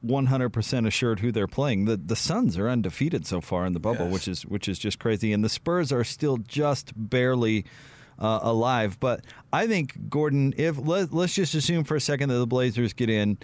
100% 0.06 0.88
assured 0.88 1.20
who 1.22 1.32
they're 1.32 1.48
playing. 1.48 1.86
The 1.86 1.98
the 1.98 2.16
Suns 2.16 2.58
are 2.58 2.70
undefeated 2.70 3.25
so 3.25 3.42
far 3.42 3.66
in 3.66 3.74
the 3.74 3.80
bubble, 3.80 4.06
Yes. 4.06 4.13
which 4.13 4.28
is 4.28 4.46
which 4.46 4.68
is 4.70 4.78
just 4.80 5.00
crazy, 5.00 5.34
and 5.34 5.44
the 5.44 5.50
Spurs 5.50 5.92
are 5.92 6.04
still 6.04 6.38
just 6.38 6.92
barely 6.96 7.66
uh, 8.20 8.40
alive. 8.42 9.00
But 9.00 9.26
I 9.52 9.68
think 9.68 10.10
Gordon, 10.10 10.54
if 10.58 10.78
let, 10.78 11.14
let's 11.14 11.34
just 11.34 11.56
assume 11.56 11.84
for 11.84 11.96
a 11.96 12.02
second 12.02 12.30
that 12.30 12.38
the 12.38 12.48
Blazers 12.48 12.94
get 12.94 13.10
in. 13.10 13.38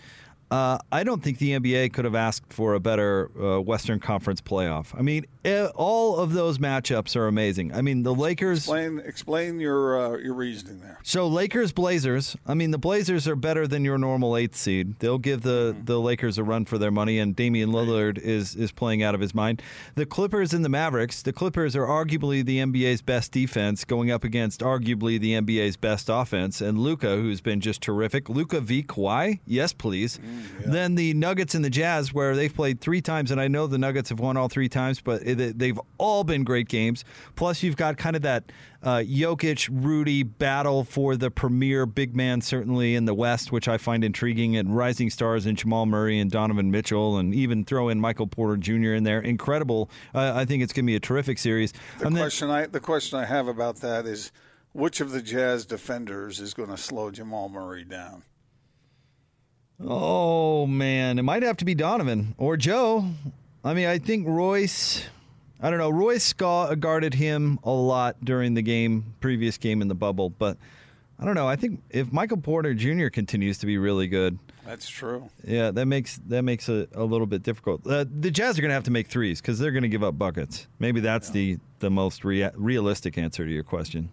Uh, 0.52 0.78
I 0.92 1.04
don't 1.04 1.24
think 1.24 1.40
the 1.40 1.52
NBA 1.52 1.92
could 1.94 2.06
have 2.06 2.14
asked 2.14 2.54
for 2.54 2.76
a 2.76 2.80
better 2.80 3.32
uh, 3.42 3.60
Western 3.60 4.00
Conference 4.00 4.42
playoff. 4.42 4.98
I 4.98 5.02
mean, 5.02 5.26
eh, 5.44 5.68
all 5.76 6.18
of 6.18 6.34
those 6.34 6.60
matchups 6.60 7.16
are 7.16 7.28
amazing. 7.28 7.74
I 7.74 7.82
mean, 7.82 8.04
the 8.04 8.14
Lakers. 8.14 8.60
Explain 8.60 9.02
explain 9.04 9.60
your 9.60 10.00
uh, 10.00 10.18
your 10.18 10.36
reasoning 10.36 10.82
there. 10.82 11.00
So 11.04 11.28
Lakers 11.28 11.72
Blazers. 11.72 12.38
I 12.46 12.54
mean 12.54 12.72
the 12.72 12.78
Blazers 12.78 13.28
are 13.28 13.36
better 13.36 13.68
than 13.68 13.84
your 13.84 13.98
normal 13.98 14.38
eighth 14.38 14.56
seed. 14.56 15.00
They'll 15.00 15.18
give 15.18 15.42
the, 15.42 15.76
the 15.84 16.00
Lakers 16.00 16.38
a 16.38 16.44
run 16.44 16.66
for 16.66 16.78
their 16.78 16.92
money, 16.92 17.18
and 17.18 17.36
Damian 17.36 17.72
Lillard 17.72 18.20
is 18.20 18.56
is 18.56 18.72
playing 18.72 19.02
out 19.02 19.16
of 19.16 19.22
his 19.22 19.34
mind. 19.34 19.64
The 19.96 20.06
Clippers 20.06 20.54
and 20.54 20.64
the 20.64 20.70
Mavericks. 20.70 21.24
The 21.24 21.34
Clippers 21.34 21.76
are 21.76 21.86
arguably 21.88 22.46
the 22.46 22.60
NBA's 22.60 23.02
best 23.02 23.32
defense, 23.32 23.84
going 23.84 24.12
up 24.12 24.24
against 24.24 24.62
arguably 24.62 25.20
the 25.20 25.34
NBA's 25.34 25.76
best 25.76 26.08
offense, 26.08 26.62
and 26.62 26.78
Luka, 26.78 27.16
who's 27.16 27.42
been 27.42 27.62
just 27.62 27.82
terrific. 27.82 28.30
Luka 28.30 28.62
v 28.62 28.84
Kawhi, 28.84 29.40
yes 29.46 29.74
please. 29.74 30.20
Then 30.66 30.96
the 30.96 31.14
Nuggets 31.14 31.56
and 31.56 31.64
the 31.64 31.70
Jazz, 31.70 32.14
where 32.14 32.36
they've 32.36 32.54
played 32.54 32.82
three 32.82 33.02
times, 33.02 33.32
and 33.32 33.40
I 33.40 33.48
know 33.48 33.68
the 33.68 33.78
Nuggets 33.78 34.10
have 34.10 34.20
won 34.20 34.38
all 34.38 34.50
three 34.50 34.70
times, 34.70 35.02
but 35.02 35.22
it, 35.24 35.60
they've 35.60 35.80
all 35.98 36.24
been 36.24 36.44
great 36.44 36.68
games. 36.68 37.04
Plus, 37.36 37.64
you've 37.64 37.76
got 37.76 37.98
kind 37.98 38.16
of 38.16 38.22
that 38.24 38.52
uh, 38.84 38.98
Jokic 38.98 39.70
Rudy 39.72 40.24
battle 40.24 40.84
for 40.84 41.16
the 41.16 41.32
premier 41.32 41.86
big 41.86 42.16
man, 42.16 42.42
certainly 42.42 42.96
in 42.96 43.06
the 43.06 43.14
West, 43.14 43.52
which 43.52 43.68
I 43.68 43.78
find 43.78 44.04
intriguing, 44.04 44.56
and 44.56 44.76
rising 44.76 45.10
stars 45.10 45.46
in 45.46 45.56
Jamal 45.56 45.86
Murray 45.86 46.20
and 46.20 46.30
Donovan 46.30 46.72
Mitchell, 46.72 47.18
and 47.18 47.34
even 47.34 47.66
throw 47.66 47.90
in 47.90 48.00
Michael 48.00 48.28
Porter 48.28 48.58
Jr. 48.58 48.94
in 48.94 49.04
there. 49.04 49.20
Incredible. 49.20 49.90
Uh, 50.14 50.34
I 50.36 50.46
think 50.46 50.64
it's 50.64 50.74
going 50.74 50.86
to 50.86 50.88
be 50.88 50.96
a 50.96 51.00
terrific 51.00 51.38
series. 51.38 51.74
The 52.00 52.08
And 52.08 52.16
then- 52.16 52.50
I 52.50 52.66
the 52.68 52.80
question 52.80 53.20
I 53.20 53.26
have 53.26 53.48
about 53.48 53.78
that 53.78 54.06
is 54.06 54.32
which 54.74 55.00
of 55.00 55.12
the 55.12 55.22
Jazz 55.22 55.66
defenders 55.66 56.40
is 56.40 56.54
going 56.54 56.70
to 56.70 56.78
slow 56.78 57.10
Jamal 57.10 57.50
Murray 57.50 57.86
down? 57.86 58.24
Oh 59.84 60.66
man, 60.68 61.20
it 61.20 61.24
might 61.24 61.44
have 61.44 61.58
to 61.58 61.66
be 61.66 61.76
Donovan 61.76 62.34
or 62.38 62.56
Joe. 62.58 63.06
I 63.64 63.74
mean, 63.74 63.88
I 63.88 63.98
think 63.98 64.28
Royce. 64.28 65.06
I 65.62 65.70
don't 65.70 65.80
know. 65.80 65.90
Royce 65.90 66.34
guarded 66.34 67.14
him 67.16 67.60
a 67.64 67.72
lot 67.72 68.18
during 68.24 68.54
the 68.54 68.62
game, 68.62 69.16
previous 69.20 69.58
game 69.58 69.82
in 69.82 69.88
the 69.88 69.96
bubble, 69.96 70.30
but 70.30 70.58
I 71.20 71.26
don't 71.26 71.34
know. 71.36 71.48
I 71.48 71.56
think 71.56 71.82
if 71.90 72.12
Michael 72.12 72.38
Porter 72.38 72.74
Jr. 72.74 73.08
continues 73.08 73.58
to 73.60 73.66
be 73.66 73.78
really 73.78 74.08
good, 74.08 74.38
That's 74.66 74.88
true. 74.88 75.30
yeah, 75.46 75.72
that 75.72 75.86
makes 75.88 76.18
that 76.28 76.44
makes 76.44 76.70
it 76.70 76.90
a 76.94 77.04
little 77.04 77.26
bit 77.28 77.42
difficult. 77.44 77.86
Uh, 77.88 78.06
the 78.20 78.32
Jazz 78.32 78.58
are 78.58 78.62
going 78.62 78.70
to 78.70 78.76
have 78.76 78.84
to 78.84 78.92
make 78.92 79.08
threes 79.08 79.42
because 79.42 79.58
they're 79.60 79.72
going 79.72 79.84
to 79.84 79.90
give 79.90 80.04
up 80.04 80.18
buckets. 80.18 80.68
Maybe 80.80 81.00
that's 81.00 81.30
the 81.32 81.58
the 81.80 81.90
most 81.90 82.24
rea- 82.24 82.52
realistic 82.56 83.18
answer 83.18 83.46
to 83.46 83.52
your 83.52 83.64
question. 83.64 84.10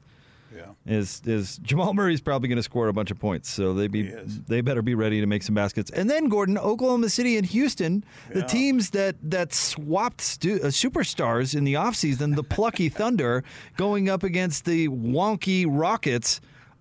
Yeah. 0.55 0.73
Is 0.87 1.23
is 1.25 1.59
Jamal 1.59 1.95
Murray's 1.95 2.21
probably 2.21 2.49
going 2.49 2.57
to 2.57 2.63
score 2.63 2.89
a 2.89 2.93
bunch 2.93 3.11
of 3.11 3.19
points, 3.19 3.51
so 3.51 3.73
they 3.73 3.89
be 3.89 4.03
they 4.49 4.61
better 4.61 4.83
be 4.83 4.95
ready 4.95 5.21
to 5.21 5.27
make 5.27 5.43
some 5.43 5.55
baskets. 5.55 5.91
And 5.91 6.11
then 6.11 6.29
Gordon, 6.29 6.59
Oklahoma 6.59 7.09
City 7.09 7.37
and 7.37 7.47
Houston, 7.47 8.05
the 8.33 8.43
teams 8.43 8.91
that 8.91 9.17
that 9.23 9.53
swapped 9.53 10.21
stu- 10.21 10.61
uh, 10.63 10.67
superstars 10.67 11.55
in 11.55 11.65
the 11.65 11.75
offseason, 11.75 12.37
the 12.37 12.45
plucky 12.45 12.89
Thunder 12.91 13.45
going 13.77 14.09
up 14.09 14.23
against 14.23 14.65
the 14.65 14.89
wonky 14.89 15.67
Rockets. 15.69 16.41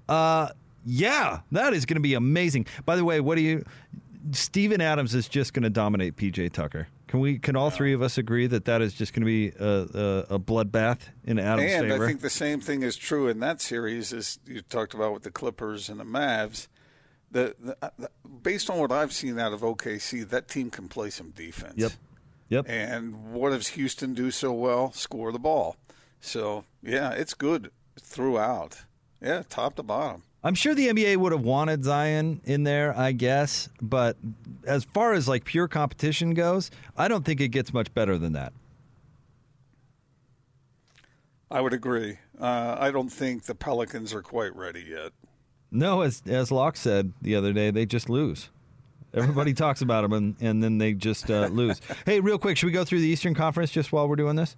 Uh, 0.09 0.49
yeah, 0.85 1.41
that 1.51 1.73
is 1.73 1.85
going 1.85 1.95
to 1.95 2.01
be 2.01 2.15
amazing. 2.15 2.65
By 2.85 2.95
the 2.95 3.05
way, 3.05 3.19
what 3.19 3.35
do 3.35 3.41
you? 3.41 3.63
Steven 4.31 4.81
Adams 4.81 5.15
is 5.15 5.27
just 5.27 5.53
going 5.53 5.63
to 5.63 5.69
dominate 5.69 6.15
PJ 6.15 6.51
Tucker. 6.51 6.87
Can 7.11 7.19
we? 7.19 7.39
Can 7.39 7.57
all 7.57 7.69
three 7.69 7.91
of 7.91 8.01
us 8.01 8.17
agree 8.17 8.47
that 8.47 8.63
that 8.63 8.81
is 8.81 8.93
just 8.93 9.13
going 9.13 9.23
to 9.23 9.25
be 9.25 9.49
a, 9.59 10.25
a, 10.29 10.35
a 10.35 10.39
bloodbath 10.39 10.99
in 11.25 11.39
Adams' 11.39 11.73
and 11.73 11.89
favor? 11.89 12.05
I 12.05 12.07
think 12.07 12.21
the 12.21 12.29
same 12.29 12.61
thing 12.61 12.83
is 12.83 12.95
true 12.95 13.27
in 13.27 13.41
that 13.41 13.59
series 13.59 14.13
as 14.13 14.39
you 14.45 14.61
talked 14.61 14.93
about 14.93 15.11
with 15.11 15.23
the 15.23 15.29
Clippers 15.29 15.89
and 15.89 15.99
the 15.99 16.05
Mavs. 16.05 16.69
The, 17.29 17.53
the, 17.59 17.77
uh, 17.81 17.89
the 17.99 18.09
based 18.41 18.69
on 18.69 18.79
what 18.79 18.93
I've 18.93 19.11
seen 19.11 19.37
out 19.39 19.51
of 19.51 19.59
OKC, 19.59 20.29
that 20.29 20.47
team 20.47 20.69
can 20.69 20.87
play 20.87 21.09
some 21.09 21.31
defense. 21.31 21.73
Yep. 21.75 21.91
Yep. 22.47 22.65
And 22.69 23.33
what 23.33 23.49
does 23.49 23.67
Houston 23.67 24.13
do 24.13 24.31
so 24.31 24.53
well? 24.53 24.93
Score 24.93 25.33
the 25.33 25.39
ball. 25.39 25.75
So 26.21 26.63
yeah, 26.81 27.11
it's 27.11 27.33
good 27.33 27.71
throughout. 27.99 28.83
Yeah, 29.21 29.43
top 29.49 29.75
to 29.75 29.83
bottom. 29.83 30.23
I'm 30.43 30.55
sure 30.55 30.73
the 30.73 30.87
NBA 30.87 31.17
would 31.17 31.31
have 31.31 31.43
wanted 31.43 31.83
Zion 31.83 32.41
in 32.45 32.63
there, 32.63 32.97
I 32.97 33.11
guess, 33.11 33.69
but 33.79 34.17
as 34.65 34.85
far 34.85 35.13
as 35.13 35.27
like 35.27 35.45
pure 35.45 35.67
competition 35.67 36.33
goes, 36.33 36.71
I 36.97 37.07
don't 37.07 37.23
think 37.23 37.39
it 37.41 37.49
gets 37.49 37.73
much 37.73 37.93
better 37.93 38.17
than 38.17 38.33
that. 38.33 38.53
I 41.51 41.61
would 41.61 41.73
agree. 41.73 42.17
Uh, 42.39 42.75
I 42.79 42.91
don't 42.91 43.09
think 43.09 43.43
the 43.43 43.53
Pelicans 43.53 44.13
are 44.13 44.23
quite 44.23 44.55
ready 44.55 44.81
yet. 44.89 45.11
No, 45.69 46.01
as 46.01 46.23
as 46.25 46.51
Locke 46.51 46.75
said 46.75 47.13
the 47.21 47.35
other 47.35 47.53
day, 47.53 47.71
they 47.71 47.85
just 47.85 48.09
lose. 48.09 48.49
Everybody 49.13 49.53
talks 49.53 49.81
about 49.81 50.01
them, 50.01 50.13
and, 50.13 50.35
and 50.39 50.63
then 50.63 50.77
they 50.77 50.93
just 50.93 51.29
uh, 51.29 51.47
lose. 51.47 51.81
Hey, 52.05 52.21
real 52.21 52.37
quick, 52.39 52.57
should 52.57 52.65
we 52.65 52.71
go 52.71 52.85
through 52.85 53.01
the 53.01 53.07
Eastern 53.07 53.33
Conference 53.33 53.69
just 53.69 53.91
while 53.91 54.07
we're 54.07 54.15
doing 54.15 54.37
this? 54.37 54.55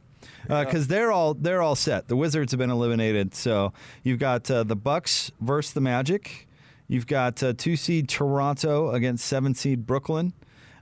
Because 0.48 0.88
they're 0.88 1.12
all 1.12 1.34
they're 1.34 1.62
all 1.62 1.76
set. 1.76 2.08
The 2.08 2.16
Wizards 2.16 2.52
have 2.52 2.60
been 2.60 2.70
eliminated, 2.70 3.34
so 3.34 3.74
you've 4.04 4.20
got 4.20 4.50
uh, 4.50 4.64
the 4.64 4.76
Bucks 4.76 5.32
versus 5.40 5.74
the 5.74 5.82
Magic. 5.82 6.48
You've 6.88 7.08
got 7.08 7.42
uh, 7.42 7.54
two 7.58 7.76
seed 7.76 8.10
Toronto 8.10 8.92
against 8.92 9.26
seven 9.26 9.56
seed 9.56 9.86
Brooklyn. 9.86 10.34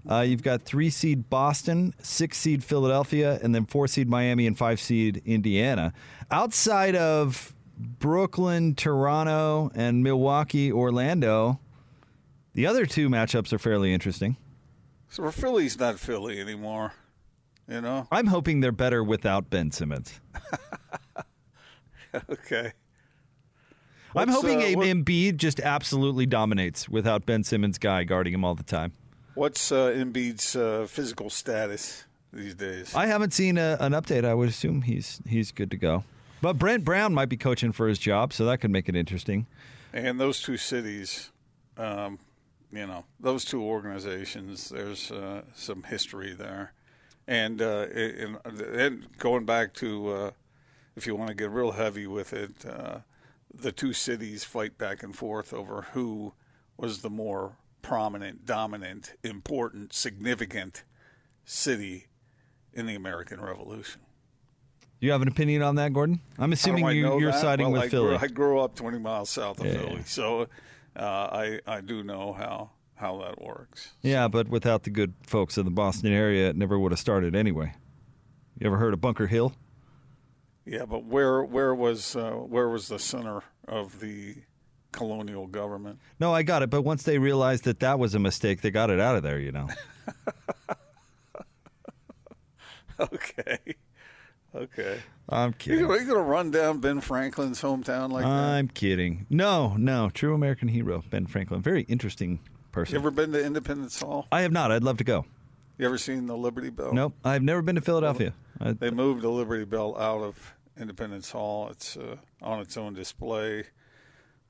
Uh, 0.10 0.22
you've 0.22 0.42
got 0.42 0.64
three 0.64 0.90
seed 0.90 1.30
Boston, 1.30 1.94
six 2.02 2.38
seed 2.38 2.64
Philadelphia, 2.64 3.40
and 3.44 3.54
then 3.54 3.66
four 3.66 3.88
seed 3.88 4.10
Miami 4.10 4.48
and 4.48 4.58
five 4.58 4.80
seed 4.80 5.22
Indiana. 5.26 5.94
Outside 6.32 6.96
of 6.96 7.54
Brooklyn, 7.78 8.74
Toronto, 8.76 9.72
and 9.76 10.04
Milwaukee, 10.04 10.72
Orlando, 10.72 11.60
the 12.54 12.66
other 12.66 12.86
two 12.86 13.10
matchups 13.10 13.54
are 13.54 13.60
fairly 13.60 13.94
interesting. 13.94 14.38
So 15.10 15.30
Philly's 15.30 15.78
not 15.78 16.00
Philly 16.00 16.40
anymore. 16.40 16.94
You 17.72 17.80
know? 17.80 18.06
I'm 18.12 18.28
hoping 18.28 18.60
they're 18.60 18.74
better 18.74 19.02
without 19.02 19.50
Ben 19.50 19.72
Simmons. 19.72 20.20
okay. 22.30 22.74
I'm 24.14 24.28
hoping 24.28 24.62
uh, 24.62 24.78
what- 24.78 24.88
Embiid 24.88 25.38
just 25.38 25.62
absolutely 25.62 26.26
dominates 26.26 26.90
without 26.90 27.26
Ben 27.26 27.46
Simmons 27.46 27.78
guy 27.78 28.04
guarding 28.04 28.34
him 28.34 28.44
all 28.44 28.56
the 28.56 28.64
time. 28.64 28.92
What's 29.36 29.72
uh, 29.72 29.92
Embiid's 29.96 30.58
uh, 30.58 30.86
physical 30.90 31.30
status 31.30 32.04
these 32.34 32.56
days? 32.56 32.94
I 32.94 33.06
haven't 33.06 33.32
seen 33.32 33.58
a, 33.58 33.78
an 33.80 33.94
update. 33.94 34.26
I 34.26 34.34
would 34.34 34.50
assume 34.50 34.82
he's 34.82 35.22
he's 35.26 35.54
good 35.54 35.72
to 35.72 35.78
go. 35.78 36.04
But 36.42 36.58
Brett 36.58 36.84
Brown 36.84 37.14
might 37.14 37.30
be 37.30 37.38
coaching 37.38 37.72
for 37.72 37.88
his 37.88 37.98
job, 37.98 38.34
so 38.34 38.44
that 38.48 38.58
could 38.58 38.72
make 38.72 38.90
it 38.90 38.96
interesting. 38.98 39.48
And 39.94 40.20
those 40.20 40.42
two 40.42 40.58
cities, 40.58 41.32
um, 41.78 42.20
you 42.74 42.86
know, 42.86 43.06
those 43.22 43.46
two 43.46 43.64
organizations, 43.64 44.68
there's 44.68 45.10
uh, 45.12 45.44
some 45.54 45.84
history 45.84 46.34
there. 46.34 46.74
And, 47.32 47.62
uh, 47.62 47.88
and, 47.96 48.38
and 48.60 49.18
going 49.18 49.46
back 49.46 49.74
to, 49.76 50.10
uh, 50.10 50.32
if 50.98 51.08
you 51.08 51.16
want 51.16 51.30
to 51.30 51.34
get 51.34 51.50
real 51.50 51.72
heavy 51.72 52.06
with 52.06 52.34
it, 52.34 52.66
uh, 52.66 53.00
the 53.54 53.72
two 53.72 53.94
cities 53.94 54.44
fight 54.44 54.78
back 54.78 55.02
and 55.02 55.16
forth 55.16 55.54
over 55.54 55.84
who 55.94 56.34
was 56.76 57.02
the 57.04 57.10
more 57.10 57.56
prominent, 57.82 58.46
dominant, 58.46 59.14
important, 59.24 59.94
significant 59.94 60.84
city 61.46 62.08
in 62.74 62.86
the 62.86 62.96
American 62.96 63.40
Revolution. 63.40 64.02
Do 65.00 65.06
you 65.08 65.14
have 65.14 65.22
an 65.22 65.30
opinion 65.30 65.62
on 65.62 65.76
that, 65.76 65.94
Gordon? 65.94 66.20
I'm 66.38 66.52
assuming 66.52 66.84
How 66.84 66.92
do 66.92 67.14
I 67.14 67.18
you, 67.18 67.26
that? 67.28 67.40
siding 67.42 67.68
Well, 67.68 67.74
with 67.82 67.84
I 67.84 67.90
Philly. 67.90 68.18
Grew, 68.18 68.18
I 68.18 68.28
grew 68.28 68.60
up 68.60 68.76
20 68.76 69.00
miles 69.00 69.30
south 69.30 69.62
of 69.62 69.68
Yeah, 69.68 69.74
Philly, 69.74 69.96
yeah. 69.96 70.04
so 70.04 70.42
uh, 70.98 71.00
I 71.00 71.60
I 71.66 71.80
do 71.80 72.04
know 72.04 72.34
how 72.34 72.72
how 73.02 73.18
that 73.18 73.42
works. 73.42 73.92
yeah, 74.02 74.28
but 74.28 74.48
without 74.48 74.84
the 74.84 74.90
good 74.90 75.14
folks 75.28 75.58
in 75.58 75.66
the 75.66 75.72
Boston 75.72 76.14
area, 76.14 76.50
it 76.50 76.56
never 76.56 76.80
would 76.80 76.92
have 76.92 77.00
started 77.00 77.36
anyway. 77.36 77.74
You 78.60 78.68
ever 78.68 78.78
heard 78.78 78.94
of 78.94 79.02
Bunker 79.02 79.28
Hill? 79.28 79.54
Yeah, 80.66 80.86
but 80.86 81.06
where 81.06 81.44
where 81.44 81.74
was 81.74 82.16
uh, 82.16 82.32
where 82.32 82.70
was 82.70 82.88
the 82.88 83.00
center 83.00 83.42
of 83.68 84.00
the 84.00 84.36
colonial 84.92 85.48
government? 85.48 86.00
No, 86.20 86.32
I 86.34 86.44
got 86.44 86.62
it. 86.62 86.70
But 86.70 86.84
once 86.84 87.02
they 87.04 87.18
realized 87.18 87.64
that 87.64 87.80
that 87.80 87.98
was 87.98 88.14
a 88.14 88.20
mistake, 88.20 88.62
they 88.62 88.70
got 88.70 88.92
it 88.92 89.00
out 89.00 89.16
of 89.16 89.24
there. 89.24 89.40
You 89.40 89.52
know. 89.52 89.68
Okay, 93.00 93.58
okay. 94.54 95.00
I'm 95.28 95.54
kidding. 95.54 95.80
You 95.80 95.88
gonna, 95.88 96.00
you 96.02 96.08
gonna 96.08 96.22
run 96.22 96.52
down 96.52 96.80
Ben 96.82 97.02
Franklin's 97.02 97.60
hometown 97.60 98.12
like 98.12 98.24
that? 98.24 98.30
I'm 98.30 98.68
kidding. 98.68 99.26
No, 99.28 99.76
no. 99.76 100.12
True 100.12 100.36
American 100.36 100.68
hero, 100.68 101.04
Ben 101.10 101.26
Franklin. 101.26 101.64
Very 101.64 101.82
interesting 101.84 102.42
person. 102.72 102.94
You 102.96 103.00
ever 103.00 103.12
been 103.12 103.32
to 103.34 103.44
Independence 103.44 104.00
Hall? 104.00 104.28
I 104.32 104.42
have 104.42 104.52
not. 104.52 104.72
I'd 104.72 104.84
love 104.84 104.98
to 104.98 105.04
go. 105.04 105.26
You 105.78 105.86
ever 105.86 105.98
seen 105.98 106.28
the 106.28 106.38
Liberty 106.38 106.70
Bell? 106.70 106.94
Nope. 106.94 107.14
I've 107.24 107.42
never 107.44 107.62
been 107.62 107.76
to 107.76 107.82
Philadelphia. 107.82 108.34
I, 108.60 108.74
They 108.74 108.92
moved 108.92 109.22
the 109.24 109.30
Liberty 109.30 109.66
Bell 109.66 109.98
out 109.98 110.22
of 110.22 110.54
Independence 110.80 111.32
Hall. 111.32 111.70
It's 111.70 111.98
uh, 111.98 112.18
on 112.42 112.60
its 112.60 112.78
own 112.78 112.94
display 112.94 113.64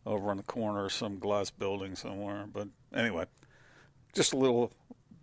over 0.05 0.29
on 0.29 0.37
the 0.37 0.43
corner 0.43 0.85
of 0.85 0.91
some 0.91 1.19
glass 1.19 1.49
building 1.51 1.95
somewhere. 1.95 2.45
But 2.51 2.67
anyway, 2.93 3.25
just 4.13 4.33
a 4.33 4.37
little 4.37 4.71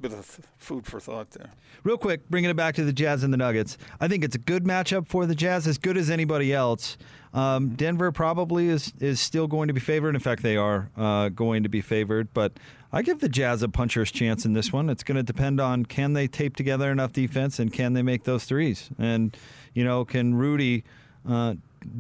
bit 0.01 0.13
of 0.13 0.39
food 0.59 0.87
for 0.87 1.01
thought 1.01 1.31
there. 1.33 1.51
Real 1.83 1.99
quick, 1.99 2.29
bringing 2.31 2.51
it 2.51 2.57
back 2.57 2.75
to 2.77 2.85
the 2.85 2.93
Jazz 2.93 3.25
and 3.25 3.33
the 3.33 3.37
Nuggets. 3.37 3.77
I 4.01 4.09
think 4.09 4.25
it's 4.25 4.37
a 4.37 4.39
good 4.39 4.65
matchup 4.65 5.09
for 5.09 5.27
the 5.27 5.35
Jazz, 5.35 5.67
as 5.67 5.77
good 5.79 5.97
as 5.97 6.09
anybody 6.11 6.53
else. 6.53 6.97
Um, 7.35 7.71
Denver 7.71 8.11
probably 8.13 8.69
is 8.69 8.93
is 9.01 9.21
still 9.21 9.47
going 9.47 9.69
to 9.69 9.75
be 9.75 9.81
favored. 9.81 10.15
In 10.15 10.21
fact, 10.21 10.43
they 10.43 10.57
are 10.57 10.91
uh, 10.97 11.29
going 11.29 11.63
to 11.63 11.69
be 11.69 11.81
favored. 11.81 12.33
But 12.33 12.53
I 12.93 13.03
give 13.03 13.21
the 13.21 13.29
Jazz 13.29 13.63
a 13.63 13.69
puncher's 13.69 14.11
chance 14.11 14.45
in 14.45 14.55
this 14.55 14.73
one. 14.73 14.89
It's 14.89 15.05
going 15.05 15.17
to 15.17 15.23
depend 15.23 15.61
on 15.61 15.85
can 15.85 16.15
they 16.15 16.27
tape 16.27 16.57
together 16.57 16.91
enough 16.91 17.13
defense 17.13 17.59
and 17.59 17.73
can 17.73 17.93
they 17.93 18.03
make 18.03 18.25
those 18.25 18.45
threes. 18.45 18.91
And 18.99 19.37
you 19.75 19.85
know, 19.85 20.05
can 20.05 20.35
Rudy 20.35 20.85
uh, 21.29 21.55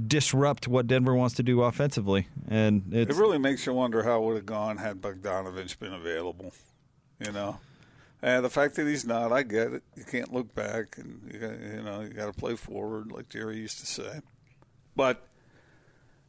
disrupt 0.07 0.67
what 0.67 0.87
Denver 0.87 1.15
wants 1.15 1.35
to 1.37 1.43
do 1.43 1.63
offensively? 1.63 2.29
And 2.49 2.93
It 2.93 3.15
really 3.15 3.39
makes 3.39 3.67
you 3.67 3.75
wonder 3.75 4.03
how 4.03 4.23
it 4.23 4.27
would 4.27 4.37
have 4.37 4.47
gone 4.47 4.79
had 4.79 5.01
Bogdanovich 5.01 5.79
been 5.79 5.93
available. 5.93 6.53
You 7.21 7.33
know, 7.33 7.59
and 8.23 8.45
the 8.45 8.51
fact 8.51 8.77
that 8.77 8.87
he's 8.87 9.05
not, 9.05 9.33
I 9.33 9.43
get 9.43 9.73
it. 9.73 9.83
You 9.97 10.05
can't 10.05 10.33
look 10.33 10.55
back, 10.55 10.99
and 10.99 11.21
you 11.33 11.41
got, 11.41 11.61
you 11.61 11.83
know 11.83 12.01
you 12.01 12.09
got 12.11 12.27
to 12.27 12.33
play 12.33 12.55
forward, 12.55 13.13
like 13.13 13.29
Jerry 13.29 13.57
used 13.57 13.81
to 13.81 13.87
say. 13.87 14.21
But 14.99 15.23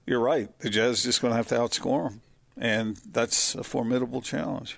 you're 0.05 0.19
right. 0.19 0.47
The 0.59 0.69
Jazz 0.69 1.01
just 1.01 1.23
going 1.23 1.31
to 1.31 1.37
have 1.37 1.47
to 1.47 1.55
outscore 1.55 2.09
them, 2.09 2.21
and 2.55 2.97
that's 3.11 3.55
a 3.55 3.63
formidable 3.63 4.21
challenge. 4.21 4.77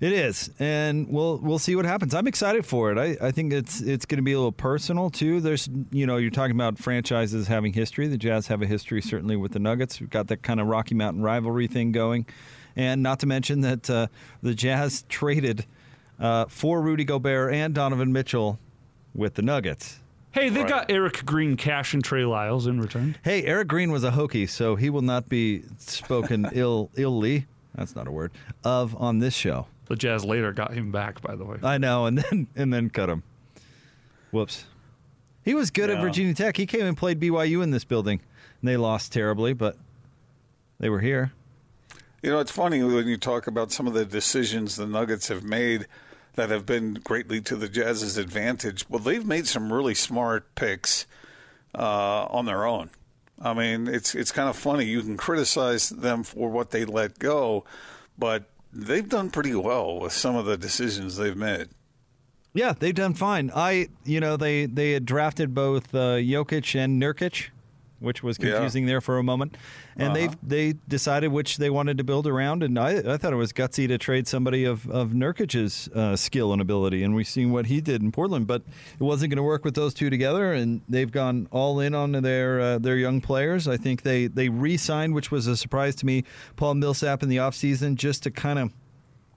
It 0.00 0.14
is, 0.14 0.50
and 0.58 1.06
we'll 1.10 1.36
we'll 1.36 1.58
see 1.58 1.76
what 1.76 1.84
happens. 1.84 2.14
I'm 2.14 2.26
excited 2.26 2.64
for 2.64 2.90
it. 2.90 2.96
I, 2.96 3.26
I 3.26 3.32
think 3.32 3.52
it's 3.52 3.82
it's 3.82 4.06
going 4.06 4.16
to 4.16 4.22
be 4.22 4.32
a 4.32 4.38
little 4.38 4.50
personal 4.50 5.10
too. 5.10 5.42
There's 5.42 5.68
you 5.90 6.06
know 6.06 6.16
you're 6.16 6.30
talking 6.30 6.56
about 6.56 6.78
franchises 6.78 7.48
having 7.48 7.74
history. 7.74 8.08
The 8.08 8.16
Jazz 8.16 8.46
have 8.46 8.62
a 8.62 8.66
history 8.66 9.02
certainly 9.02 9.36
with 9.36 9.52
the 9.52 9.58
Nuggets. 9.58 10.00
We've 10.00 10.08
got 10.08 10.28
that 10.28 10.42
kind 10.42 10.58
of 10.58 10.66
Rocky 10.66 10.94
Mountain 10.94 11.22
rivalry 11.22 11.66
thing 11.66 11.92
going, 11.92 12.24
and 12.76 13.02
not 13.02 13.20
to 13.20 13.26
mention 13.26 13.60
that 13.60 13.90
uh, 13.90 14.06
the 14.42 14.54
Jazz 14.54 15.04
traded 15.10 15.66
uh, 16.18 16.46
for 16.46 16.80
Rudy 16.80 17.04
Gobert 17.04 17.52
and 17.52 17.74
Donovan 17.74 18.10
Mitchell 18.10 18.58
with 19.14 19.34
the 19.34 19.42
Nuggets. 19.42 19.99
Hey, 20.32 20.48
they 20.48 20.60
Right. 20.60 20.68
got 20.68 20.90
Erick 20.90 21.24
Green, 21.26 21.56
Cash, 21.56 21.92
and 21.92 22.04
Trey 22.04 22.24
Lyles 22.24 22.66
in 22.66 22.80
return. 22.80 23.16
Hey, 23.24 23.42
Erick 23.44 23.68
Green 23.68 23.90
was 23.90 24.04
a 24.04 24.12
Hokie, 24.12 24.48
so 24.48 24.76
he 24.76 24.88
will 24.90 25.02
not 25.02 25.28
be 25.28 25.64
spoken 25.78 26.48
ill 26.52 26.90
illy. 26.94 27.46
That's 27.74 27.96
not 27.96 28.06
a 28.06 28.10
word 28.12 28.30
of 28.64 28.94
on 29.00 29.18
this 29.18 29.34
show. 29.34 29.66
The 29.86 29.96
Jazz 29.96 30.24
later 30.24 30.52
got 30.52 30.72
him 30.72 30.92
back, 30.92 31.20
by 31.20 31.34
the 31.34 31.44
way. 31.44 31.56
I 31.62 31.78
know, 31.78 32.06
and 32.06 32.18
then 32.30 32.46
and 32.54 32.72
then 32.72 32.90
cut 32.90 33.08
him. 33.08 33.22
Whoops. 34.30 34.64
He 35.44 35.54
was 35.54 35.70
good 35.70 35.90
at 35.90 36.00
Virginia 36.00 36.34
Tech. 36.34 36.56
He 36.56 36.66
came 36.66 36.82
and 36.82 36.96
played 36.96 37.18
BYU 37.18 37.62
in 37.62 37.70
this 37.70 37.82
building, 37.84 38.20
and 38.60 38.68
they 38.68 38.76
lost 38.76 39.12
terribly, 39.12 39.52
but 39.52 39.76
they 40.78 40.88
were 40.90 41.00
here. 41.00 41.32
You 42.22 42.30
know, 42.30 42.38
it's 42.38 42.50
funny 42.52 42.82
when 42.84 43.08
you 43.08 43.16
talk 43.16 43.46
about 43.46 43.72
some 43.72 43.86
of 43.86 43.94
the 43.94 44.04
decisions 44.04 44.76
the 44.76 44.86
Nuggets 44.86 45.28
have 45.28 45.42
made 45.42 45.86
that 46.34 46.50
have 46.50 46.66
been 46.66 46.94
greatly 46.94 47.40
to 47.42 47.56
the 47.56 47.68
Jazz's 47.68 48.16
advantage. 48.16 48.88
Well, 48.88 49.00
they've 49.00 49.26
made 49.26 49.46
some 49.46 49.72
really 49.72 49.94
smart 49.94 50.54
picks 50.54 51.06
uh, 51.74 52.26
on 52.26 52.46
their 52.46 52.64
own. 52.64 52.90
I 53.40 53.54
mean, 53.54 53.88
it's 53.88 54.14
it's 54.14 54.32
kind 54.32 54.48
of 54.48 54.56
funny. 54.56 54.84
You 54.84 55.00
can 55.02 55.16
criticize 55.16 55.88
them 55.88 56.24
for 56.24 56.50
what 56.50 56.70
they 56.70 56.84
let 56.84 57.18
go, 57.18 57.64
but 58.18 58.44
they've 58.72 59.08
done 59.08 59.30
pretty 59.30 59.54
well 59.54 59.98
with 59.98 60.12
some 60.12 60.36
of 60.36 60.44
the 60.44 60.58
decisions 60.58 61.16
they've 61.16 61.36
made. 61.36 61.68
Yeah, 62.52 62.74
they've 62.78 62.94
done 62.94 63.14
fine. 63.14 63.50
I, 63.54 63.88
you 64.04 64.20
know, 64.20 64.36
they 64.36 64.66
they 64.66 64.92
had 64.92 65.06
drafted 65.06 65.54
both 65.54 65.94
uh, 65.94 66.16
Jokic 66.16 66.78
and 66.78 67.00
Nurkic, 67.00 67.48
which 68.00 68.22
was 68.22 68.36
Yeah. 68.40 68.52
confusing 68.52 68.86
there 68.86 69.00
for 69.00 69.18
a 69.18 69.22
moment, 69.22 69.56
and 69.96 70.16
Uh-huh. 70.16 70.28
they 70.42 70.72
they 70.72 70.78
decided 70.88 71.28
which 71.28 71.58
they 71.58 71.70
wanted 71.70 71.98
to 71.98 72.04
build 72.04 72.26
around. 72.26 72.62
And 72.62 72.78
I, 72.78 72.98
I 73.14 73.16
thought 73.16 73.32
it 73.32 73.36
was 73.36 73.52
gutsy 73.52 73.86
to 73.88 73.98
trade 73.98 74.26
somebody 74.26 74.64
of 74.64 74.88
of 74.90 75.10
Nurkic's 75.12 75.88
uh, 75.94 76.16
skill 76.16 76.52
and 76.52 76.60
ability, 76.60 77.02
and 77.04 77.14
we've 77.14 77.28
seen 77.28 77.52
what 77.52 77.66
he 77.66 77.80
did 77.80 78.02
in 78.02 78.10
Portland, 78.12 78.46
but 78.46 78.62
it 78.98 79.02
wasn't 79.02 79.30
going 79.30 79.36
to 79.36 79.42
work 79.42 79.64
with 79.64 79.74
those 79.74 79.94
two 79.94 80.10
together. 80.10 80.52
And 80.52 80.80
they've 80.88 81.10
gone 81.12 81.46
all 81.50 81.78
in 81.80 81.94
on 81.94 82.12
their 82.12 82.60
uh, 82.60 82.78
their 82.78 82.96
young 82.96 83.20
players. 83.20 83.68
I 83.68 83.76
think 83.76 84.02
they 84.02 84.26
they 84.26 84.48
re-signed, 84.48 85.14
which 85.14 85.30
was 85.30 85.46
a 85.46 85.56
surprise 85.56 85.94
to 85.96 86.06
me, 86.06 86.24
Paul 86.56 86.74
Millsap 86.74 87.22
in 87.22 87.28
the 87.28 87.36
offseason, 87.36 87.94
just 87.96 88.22
to 88.24 88.30
kind 88.30 88.58
of 88.58 88.72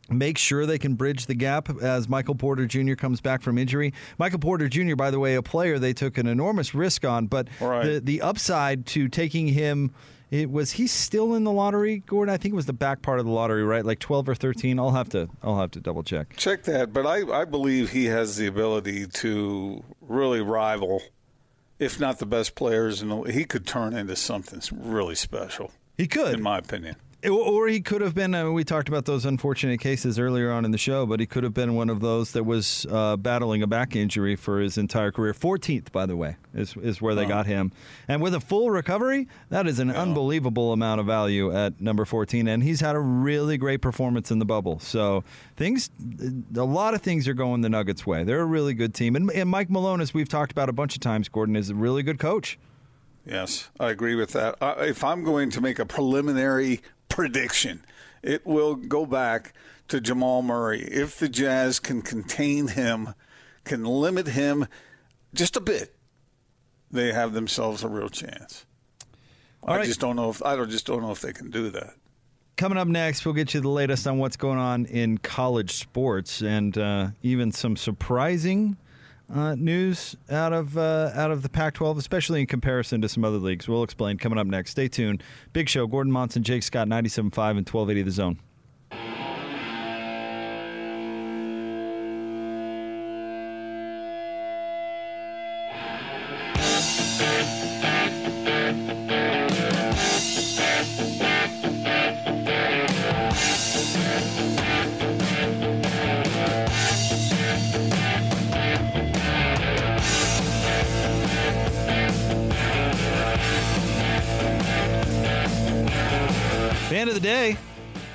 make 0.09 0.37
sure 0.37 0.65
they 0.65 0.77
can 0.77 0.95
bridge 0.95 1.25
the 1.27 1.35
gap 1.35 1.69
as 1.81 2.09
Michael 2.09 2.35
Porter 2.35 2.65
Jr. 2.65 2.95
comes 2.95 3.21
back 3.21 3.41
from 3.41 3.57
injury. 3.57 3.93
Michael 4.17 4.39
Porter 4.39 4.67
Jr., 4.67 4.95
by 4.95 5.09
the 5.11 5.19
way, 5.19 5.35
a 5.35 5.41
player 5.41 5.79
they 5.79 5.93
took 5.93 6.17
an 6.17 6.27
enormous 6.27 6.73
risk 6.75 7.05
on, 7.05 7.27
but 7.27 7.47
Right. 7.61 7.85
the 7.85 7.99
the 7.99 8.21
upside 8.21 8.85
to 8.87 9.07
taking 9.07 9.47
him. 9.49 9.91
It 10.31 10.49
was 10.49 10.71
he 10.71 10.87
still 10.87 11.35
in 11.35 11.43
the 11.43 11.51
lottery, 11.51 11.99
Gordon? 12.07 12.33
I 12.33 12.37
think 12.37 12.53
it 12.53 12.55
was 12.55 12.65
the 12.65 12.73
back 12.73 13.03
part 13.03 13.19
of 13.19 13.25
the 13.25 13.31
lottery, 13.31 13.63
right? 13.63 13.85
Like 13.85 13.99
twelve 13.99 14.27
or 14.27 14.33
thirteen. 14.33 14.79
I'll 14.79 14.89
have 14.91 15.09
to 15.09 15.29
I'll 15.43 15.59
have 15.59 15.69
to 15.71 15.79
double 15.79 16.01
check. 16.01 16.35
Check 16.37 16.63
that, 16.63 16.91
but 16.91 17.05
I, 17.05 17.41
I 17.41 17.45
believe 17.45 17.91
he 17.91 18.05
has 18.05 18.35
the 18.37 18.47
ability 18.47 19.05
to 19.07 19.83
really 20.01 20.41
rival 20.41 21.03
if 21.79 21.99
not 21.99 22.17
the 22.19 22.25
best 22.25 22.55
players 22.55 23.01
in 23.03 23.09
the 23.09 23.21
he 23.23 23.45
could 23.45 23.67
turn 23.67 23.93
into 23.95 24.15
something 24.15 24.59
really 24.71 25.15
special. 25.15 25.69
He 25.97 26.07
could, 26.07 26.33
in 26.33 26.41
my 26.41 26.57
opinion. 26.57 26.95
Or 27.29 27.67
he 27.69 27.79
could 27.79 28.01
have 28.01 28.13
been. 28.13 28.35
Uh, 28.35 28.51
we 28.51 28.65
talked 28.65 28.89
about 28.89 29.05
those 29.05 29.23
unfortunate 29.23 29.79
cases 29.79 30.19
earlier 30.19 30.51
on 30.51 30.65
in 30.65 30.71
the 30.71 30.77
show, 30.77 31.05
but 31.05 31.21
he 31.21 31.25
could 31.25 31.43
have 31.45 31.53
been 31.53 31.73
one 31.73 31.89
of 31.89 32.01
those 32.01 32.31
that 32.33 32.43
was 32.43 32.85
uh, 32.91 33.15
battling 33.15 33.63
a 33.63 33.67
back 33.67 33.95
injury 33.95 34.35
for 34.35 34.59
his 34.59 34.77
entire 34.77 35.09
career. 35.11 35.33
14th, 35.33 35.91
by 35.93 36.05
the 36.05 36.17
way, 36.17 36.35
is 36.53 36.75
is 36.77 37.01
where 37.01 37.15
they 37.15 37.23
Oh. 37.23 37.29
got 37.29 37.45
him, 37.45 37.71
and 38.09 38.21
with 38.21 38.33
a 38.33 38.41
full 38.41 38.71
recovery, 38.71 39.29
that 39.49 39.67
is 39.67 39.79
an 39.79 39.89
unbelievable 39.89 40.73
amount 40.73 40.99
of 40.99 41.05
value 41.07 41.49
at 41.55 41.79
number 41.79 42.03
14. 42.03 42.47
And 42.47 42.61
he's 42.61 42.81
had 42.81 42.95
a 42.95 42.99
really 42.99 43.57
great 43.57 43.81
performance 43.81 44.29
in 44.29 44.39
the 44.39 44.45
bubble. 44.45 44.79
So 44.79 45.23
things, 45.55 45.89
a 46.55 46.63
lot 46.65 46.93
of 46.93 47.01
things 47.01 47.27
are 47.29 47.33
going 47.33 47.61
the 47.61 47.69
Nuggets' 47.69 48.05
way. 48.05 48.25
They're 48.25 48.41
a 48.41 48.45
really 48.45 48.73
good 48.73 48.93
team, 48.93 49.15
and, 49.15 49.31
and 49.31 49.49
Mike 49.49 49.69
Malone, 49.69 50.01
as 50.01 50.13
we've 50.13 50.27
talked 50.29 50.51
about 50.51 50.67
a 50.67 50.73
bunch 50.73 50.95
of 50.95 50.99
times, 51.01 51.29
Gordon 51.29 51.55
is 51.55 51.69
a 51.69 51.75
really 51.75 52.03
good 52.03 52.19
coach. 52.19 52.59
Yes, 53.25 53.69
I 53.79 53.89
agree 53.91 54.15
with 54.15 54.33
that. 54.33 54.55
Uh, 54.61 54.75
if 54.79 55.01
I'm 55.01 55.23
going 55.23 55.49
to 55.51 55.61
make 55.61 55.79
a 55.79 55.85
preliminary 55.85 56.81
prediction, 57.13 57.85
it 58.23 58.43
will 58.43 58.73
go 58.73 59.05
back 59.05 59.53
to 59.87 60.01
Jamal 60.01 60.41
Murray. 60.41 60.81
If 60.81 61.19
the 61.19 61.29
Jazz 61.29 61.79
can 61.79 62.01
contain 62.01 62.69
him, 62.69 63.13
can 63.65 63.85
limit 63.85 64.27
him 64.27 64.67
just 65.31 65.55
a 65.55 65.61
bit, 65.61 65.95
they 66.89 67.13
have 67.13 67.33
themselves 67.33 67.83
a 67.83 67.87
real 67.87 68.09
chance. 68.09 68.65
All 69.61 69.75
I 69.75 69.77
right. 69.77 69.85
just 69.85 69.99
don't 69.99 70.15
know 70.15 70.31
if 70.31 70.43
I 70.43 70.55
don't 70.55 70.71
just 70.71 70.87
don't 70.87 71.03
know 71.03 71.11
if 71.11 71.21
they 71.21 71.33
can 71.33 71.51
do 71.51 71.69
that. 71.69 71.93
Coming 72.57 72.79
up 72.79 72.87
next, 72.87 73.25
we'll 73.25 73.35
get 73.35 73.53
you 73.53 73.61
the 73.61 73.69
latest 73.69 74.07
on 74.07 74.17
what's 74.17 74.35
going 74.35 74.59
on 74.59 74.85
in 74.85 75.19
college 75.19 75.71
sports 75.71 76.41
and 76.41 76.75
uh, 76.77 77.09
even 77.21 77.51
some 77.51 77.75
surprising 77.75 78.75
uh, 79.33 79.55
news 79.55 80.15
out 80.29 80.53
of 80.53 80.77
uh, 80.77 81.11
out 81.13 81.31
of 81.31 81.43
the 81.43 81.49
Pac-12, 81.49 81.97
especially 81.97 82.41
in 82.41 82.47
comparison 82.47 83.01
to 83.01 83.09
some 83.09 83.23
other 83.23 83.37
leagues. 83.37 83.67
We'll 83.67 83.83
explain 83.83 84.17
coming 84.17 84.39
up 84.39 84.47
next. 84.47 84.71
Stay 84.71 84.87
tuned. 84.87 85.23
Big 85.53 85.69
Show, 85.69 85.87
Gordon 85.87 86.11
Monson, 86.11 86.43
Jake 86.43 86.63
Scott, 86.63 86.87
97.5 86.87 87.17
and 87.17 87.33
1280 87.69 88.01
The 88.01 88.11
Zone. 88.11 88.39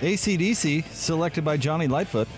ACDC, 0.01 0.85
selected 0.93 1.45
by 1.45 1.57
Johnny 1.57 1.87
Lightfoot. 1.89 2.29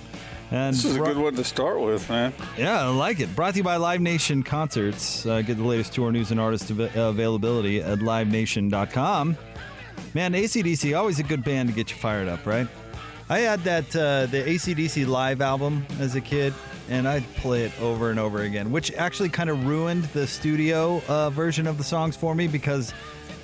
And 0.52 0.74
This 0.74 0.84
is 0.84 0.96
a 0.96 1.00
good 1.00 1.16
one 1.16 1.34
to 1.36 1.44
start 1.44 1.80
with, 1.80 2.08
man. 2.08 2.32
Yeah, 2.58 2.84
I 2.84 2.88
like 2.88 3.20
it. 3.20 3.34
Brought 3.36 3.52
to 3.52 3.58
you 3.58 3.62
by 3.64 3.76
Live 3.76 4.00
Nation 4.00 4.42
Concerts. 4.42 5.24
Uh, 5.24 5.42
get 5.42 5.56
the 5.58 5.62
latest 5.64 5.92
tour 5.92 6.10
news 6.10 6.32
and 6.32 6.40
artist 6.40 6.70
av- 6.72 6.80
availability 6.96 7.80
at 7.80 8.00
livenation.com. 8.00 9.36
Man, 10.14 10.32
ACDC, 10.32 10.98
always 10.98 11.20
a 11.20 11.22
good 11.22 11.44
band 11.44 11.68
to 11.68 11.74
get 11.74 11.90
you 11.90 11.96
fired 11.96 12.26
up, 12.26 12.44
right? 12.46 12.66
I 13.28 13.40
had 13.40 13.60
that, 13.60 13.94
uh, 13.94 14.26
the 14.26 14.42
ACDC 14.42 15.06
live 15.06 15.40
album 15.40 15.86
as 16.00 16.16
a 16.16 16.20
kid, 16.20 16.52
and 16.88 17.06
I'd 17.06 17.22
play 17.36 17.62
it 17.62 17.72
over 17.80 18.10
and 18.10 18.18
over 18.18 18.42
again, 18.42 18.72
which 18.72 18.92
actually 18.94 19.28
kind 19.28 19.50
of 19.50 19.64
ruined 19.66 20.02
the 20.06 20.26
studio 20.26 21.00
uh, 21.06 21.30
version 21.30 21.68
of 21.68 21.78
the 21.78 21.84
songs 21.84 22.16
for 22.16 22.34
me 22.34 22.48
because, 22.48 22.92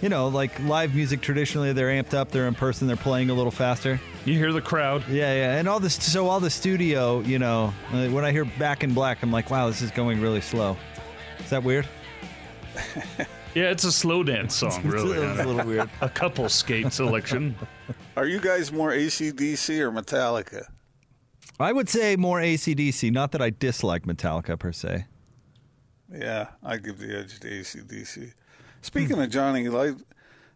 you 0.02 0.08
know, 0.08 0.28
like 0.28 0.58
live 0.60 0.94
music 0.94 1.20
traditionally, 1.20 1.72
they're 1.72 1.88
amped 1.88 2.14
up, 2.14 2.30
they're 2.30 2.48
in 2.48 2.54
person, 2.54 2.86
they're 2.86 2.96
playing 2.96 3.30
a 3.30 3.34
little 3.34 3.50
faster. 3.50 4.00
You 4.24 4.34
hear 4.34 4.52
the 4.52 4.60
crowd. 4.60 5.06
Yeah, 5.08 5.32
yeah, 5.34 5.58
and 5.58 5.68
all 5.68 5.80
this. 5.80 5.94
So 5.94 6.28
all 6.28 6.40
the 6.40 6.50
studio, 6.50 7.20
you 7.20 7.38
know, 7.38 7.72
uh, 7.92 8.08
when 8.08 8.24
I 8.24 8.32
hear 8.32 8.44
Back 8.44 8.84
in 8.84 8.92
Black, 8.94 9.22
I'm 9.22 9.32
like, 9.32 9.50
wow, 9.50 9.68
this 9.68 9.82
is 9.82 9.90
going 9.90 10.20
really 10.20 10.40
slow. 10.40 10.76
Is 11.38 11.50
that 11.50 11.62
weird? 11.62 11.86
Yeah, 13.56 13.70
it's 13.70 13.84
a 13.84 13.92
slow 13.92 14.22
dance 14.22 14.54
song, 14.54 14.82
really. 14.84 15.16
It's 15.16 15.40
a 15.40 15.44
little 15.46 15.64
weird. 15.64 15.88
A 16.02 16.10
couple 16.10 16.46
skate 16.50 16.92
selection. 16.92 17.56
Are 18.16 18.26
you 18.26 18.38
guys 18.38 18.70
more 18.70 18.90
ACDC 18.90 19.78
or 19.78 19.90
Metallica? 19.90 20.66
I 21.58 21.72
would 21.72 21.88
say 21.88 22.16
more 22.16 22.38
ACDC. 22.38 23.10
Not 23.10 23.32
that 23.32 23.40
I 23.40 23.48
dislike 23.48 24.02
Metallica 24.02 24.58
per 24.58 24.72
se. 24.72 25.06
Yeah, 26.12 26.48
I 26.62 26.76
give 26.76 26.98
the 26.98 27.18
edge 27.18 27.40
to 27.40 27.48
ACDC. 27.48 28.34
Speaking 28.82 29.20
of 29.20 29.30
Johnny 29.30 29.68
Light, 29.68 29.96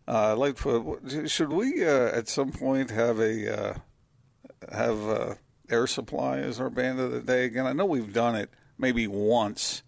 uh, 0.07 0.37
Lightfoot, 0.37 1.29
should 1.31 1.53
we 1.53 1.85
uh, 1.85 2.09
at 2.17 2.29
some 2.29 2.53
point 2.53 2.91
have 2.91 3.19
a 3.19 3.71
uh, 3.71 3.75
have 4.73 5.09
uh, 5.09 5.35
Air 5.69 5.87
Supply 5.87 6.39
as 6.39 6.61
our 6.61 6.71
band 6.71 7.01
of 7.01 7.11
the 7.13 7.21
day 7.21 7.45
again? 7.45 7.67
I 7.67 7.73
know 7.73 7.87
we've 7.87 8.13
done 8.13 8.35
it 8.37 8.51
maybe 8.79 9.07
once, 9.07 9.83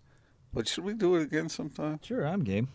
but 0.52 0.66
should 0.68 0.84
we 0.84 0.94
do 0.94 1.16
it 1.16 1.22
again 1.22 1.48
sometime? 1.48 2.00
Sure, 2.02 2.26
I'm 2.26 2.42
game. 2.42 2.68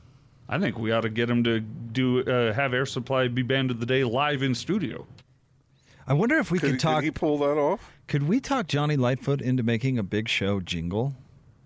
I 0.50 0.58
think 0.60 0.78
we 0.78 0.92
ought 0.94 1.02
to 1.02 1.10
get 1.10 1.30
him 1.30 1.44
to 1.44 1.60
do 1.60 2.22
uh, 2.22 2.54
have 2.54 2.74
Air 2.74 2.86
Supply 2.86 3.28
be 3.28 3.42
band 3.44 3.70
of 3.72 3.80
the 3.82 3.86
day 3.86 4.04
live 4.06 4.42
in 4.44 4.56
studio. 4.56 5.06
I 6.10 6.14
wonder 6.14 6.38
if 6.38 6.52
we 6.52 6.60
Could, 6.60 6.68
could 6.68 6.72
could 6.76 6.80
talk. 6.80 7.04
he 7.04 7.12
pull 7.12 7.38
that 7.40 7.58
off? 7.58 7.92
Could 8.08 8.24
we 8.24 8.40
talk 8.40 8.68
Johnny 8.68 8.96
Lightfoot 8.96 9.42
into 9.42 9.62
making 9.62 9.98
a 9.98 10.04
big 10.04 10.30
show 10.30 10.62
jingle, 10.62 11.14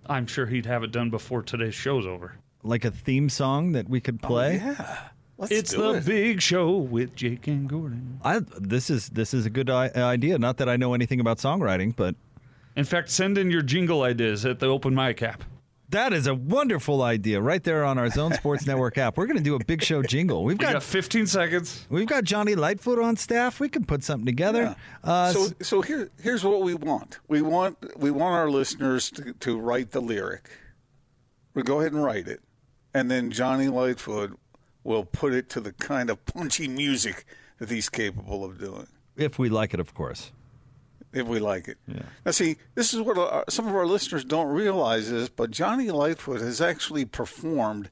I'm 0.07 0.25
sure 0.25 0.47
he'd 0.47 0.65
have 0.65 0.83
it 0.83 0.91
done 0.91 1.11
before 1.11 1.43
today's 1.43 1.75
show's 1.75 2.07
over. 2.07 2.33
Like 2.63 2.85
a 2.85 2.91
theme 2.91 3.29
song 3.29 3.71
that 3.73 3.89
we 3.89 3.99
could 3.99 4.21
play? 4.21 4.57
Yeah, 4.57 4.97
let's 5.37 5.51
It's 5.51 5.71
do 5.71 5.81
the 5.81 5.89
it. 5.99 6.05
big 6.05 6.41
show 6.41 6.77
with 6.77 7.15
Jake 7.15 7.47
and 7.47 7.67
Gordon. 7.69 8.19
I 8.23 8.39
this 8.59 8.89
is 8.89 9.09
this 9.09 9.33
is 9.33 9.45
a 9.45 9.49
good 9.49 9.69
I- 9.69 9.89
idea. 9.95 10.37
Not 10.37 10.57
that 10.57 10.69
I 10.69 10.77
know 10.77 10.93
anything 10.93 11.19
about 11.19 11.37
songwriting, 11.39 11.95
but 11.95 12.15
In 12.75 12.85
fact, 12.85 13.09
send 13.09 13.37
in 13.37 13.51
your 13.51 13.61
jingle 13.61 14.03
ideas 14.03 14.45
at 14.45 14.59
the 14.59 14.67
open 14.67 14.93
mic 14.95 15.21
app. 15.21 15.43
that 15.89 16.13
is 16.13 16.25
a 16.25 16.33
wonderful 16.33 17.01
idea 17.01 17.41
right 17.41 17.63
there 17.65 17.83
on 17.83 17.97
our 17.97 18.09
Zone 18.09 18.31
Sports 18.33 18.65
Network 18.65 18.97
app. 18.97 19.17
We're 19.17 19.25
going 19.25 19.35
to 19.39 19.43
do 19.43 19.55
a 19.55 19.65
big 19.65 19.83
show 19.83 20.01
jingle. 20.01 20.45
We've 20.45 20.55
You 20.55 20.65
got 20.67 20.73
got 20.73 20.83
15 20.83 21.27
seconds. 21.27 21.85
We've 21.89 22.07
got 22.07 22.23
Johnny 22.23 22.55
Lightfoot 22.55 22.97
on 22.99 23.17
staff. 23.17 23.59
We 23.59 23.67
can 23.67 23.83
put 23.83 24.01
something 24.01 24.25
together. 24.25 24.73
Yeah. 25.03 25.11
Uh, 25.11 25.33
so 25.33 25.47
so 25.61 25.81
here 25.81 26.09
here's 26.21 26.45
what 26.45 26.61
we 26.61 26.75
want. 26.75 27.19
We 27.27 27.41
want 27.41 27.75
we 27.97 28.09
want 28.09 28.35
our 28.35 28.49
listeners 28.49 29.09
to, 29.11 29.33
to 29.33 29.59
write 29.59 29.91
the 29.91 29.99
lyric. 30.01 30.49
We 31.55 31.63
go 31.63 31.81
ahead 31.81 31.91
and 31.91 32.01
write 32.01 32.29
it, 32.29 32.39
and 32.93 33.09
then 33.09 33.31
Johnny 33.31 33.67
Lightfoot 33.67 34.37
will 34.83 35.05
put 35.05 35.33
it 35.33 35.49
to 35.49 35.59
the 35.61 35.73
kind 35.73 36.09
of 36.09 36.25
punchy 36.25 36.67
music 36.67 37.25
that 37.59 37.69
he's 37.69 37.89
capable 37.89 38.43
of 38.43 38.59
doing, 38.59 38.87
if 39.15 39.37
we 39.37 39.49
like 39.49 39.73
it, 39.73 39.79
of 39.79 39.93
course. 39.93 40.31
if 41.13 41.27
we 41.27 41.39
like 41.39 41.67
it. 41.67 41.77
Now, 42.25 42.31
see, 42.31 42.57
this 42.75 42.93
is 42.93 43.01
what 43.01 43.17
our, 43.17 43.43
some 43.49 43.67
of 43.67 43.75
our 43.75 43.85
listeners 43.85 44.23
don't 44.23 44.47
realize 44.47 45.09
is, 45.09 45.29
but 45.29 45.51
Johnny 45.51 45.91
Lightfoot 45.91 46.41
has 46.41 46.59
actually 46.61 47.05
performed 47.05 47.89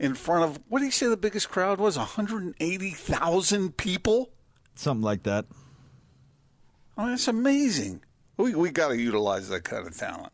in 0.00 0.14
front 0.14 0.44
of 0.44 0.60
what 0.68 0.80
did 0.80 0.86
he 0.86 0.90
say 0.90 1.06
the 1.06 1.16
biggest 1.16 1.48
crowd 1.50 1.78
was? 1.78 1.96
180,000 1.96 3.76
people. 3.76 4.30
Something 4.74 5.02
like 5.02 5.22
that. 5.24 5.44
I 6.96 7.02
mean, 7.02 7.10
that's 7.10 7.28
amazing. 7.28 8.02
We 8.36 8.54
we 8.54 8.70
got 8.70 8.88
to 8.88 8.96
utilize 8.96 9.48
that 9.50 9.64
kind 9.64 9.86
of 9.86 9.96
talent. 9.96 10.32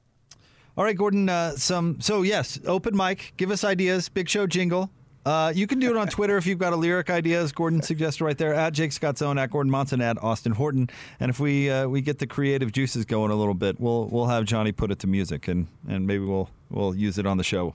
All 0.79 0.85
right, 0.85 0.97
Gordon. 0.97 1.29
Uh, 1.29 1.57
some 1.57 2.01
so 2.01 2.23
yes, 2.23 2.61
open 2.65 2.97
mic. 2.97 3.33
Give 3.37 3.51
us 3.51 3.65
ideas. 3.65 4.09
Big 4.09 4.29
show 4.29 4.47
jingle. 4.47 4.93
Uh, 5.27 5.53
you 5.53 5.67
can 5.67 5.81
do 5.81 5.91
it 5.91 5.97
on 5.97 6.07
Twitter 6.07 6.37
if 6.37 6.47
you've 6.47 6.61
got 6.61 6.73
a 6.73 6.77
lyric 6.77 7.11
idea, 7.11 7.43
as 7.43 7.51
Gordon 7.51 7.83
suggested 7.83 8.25
right 8.25 8.39
there. 8.39 8.55
At 8.55 8.75
Jake 8.75 8.93
Scott 8.93 9.19
Zone, 9.19 9.39
at 9.39 9.51
Gordon 9.51 9.73
Monson, 9.73 10.01
at 10.01 10.23
Austin 10.23 10.53
Horton. 10.53 10.89
And 11.19 11.31
if 11.31 11.41
we 11.41 11.69
uh, 11.69 11.89
we 11.89 12.01
get 12.01 12.21
the 12.21 12.29
creative 12.29 12.71
juices 12.71 13.05
going 13.05 13.33
a 13.33 13.35
little 13.35 13.55
bit, 13.55 13.81
we'll 13.81 14.07
we'll 14.07 14.29
have 14.29 14.45
Johnny 14.45 14.71
put 14.71 14.93
it 14.93 15.01
to 15.01 15.09
music, 15.09 15.49
and, 15.49 15.67
and 15.89 16.07
maybe 16.07 16.25
we'll 16.25 16.49
we'll 16.71 16.95
use 16.95 17.19
it 17.19 17.27
on 17.27 17.39
the 17.39 17.45
show. 17.45 17.75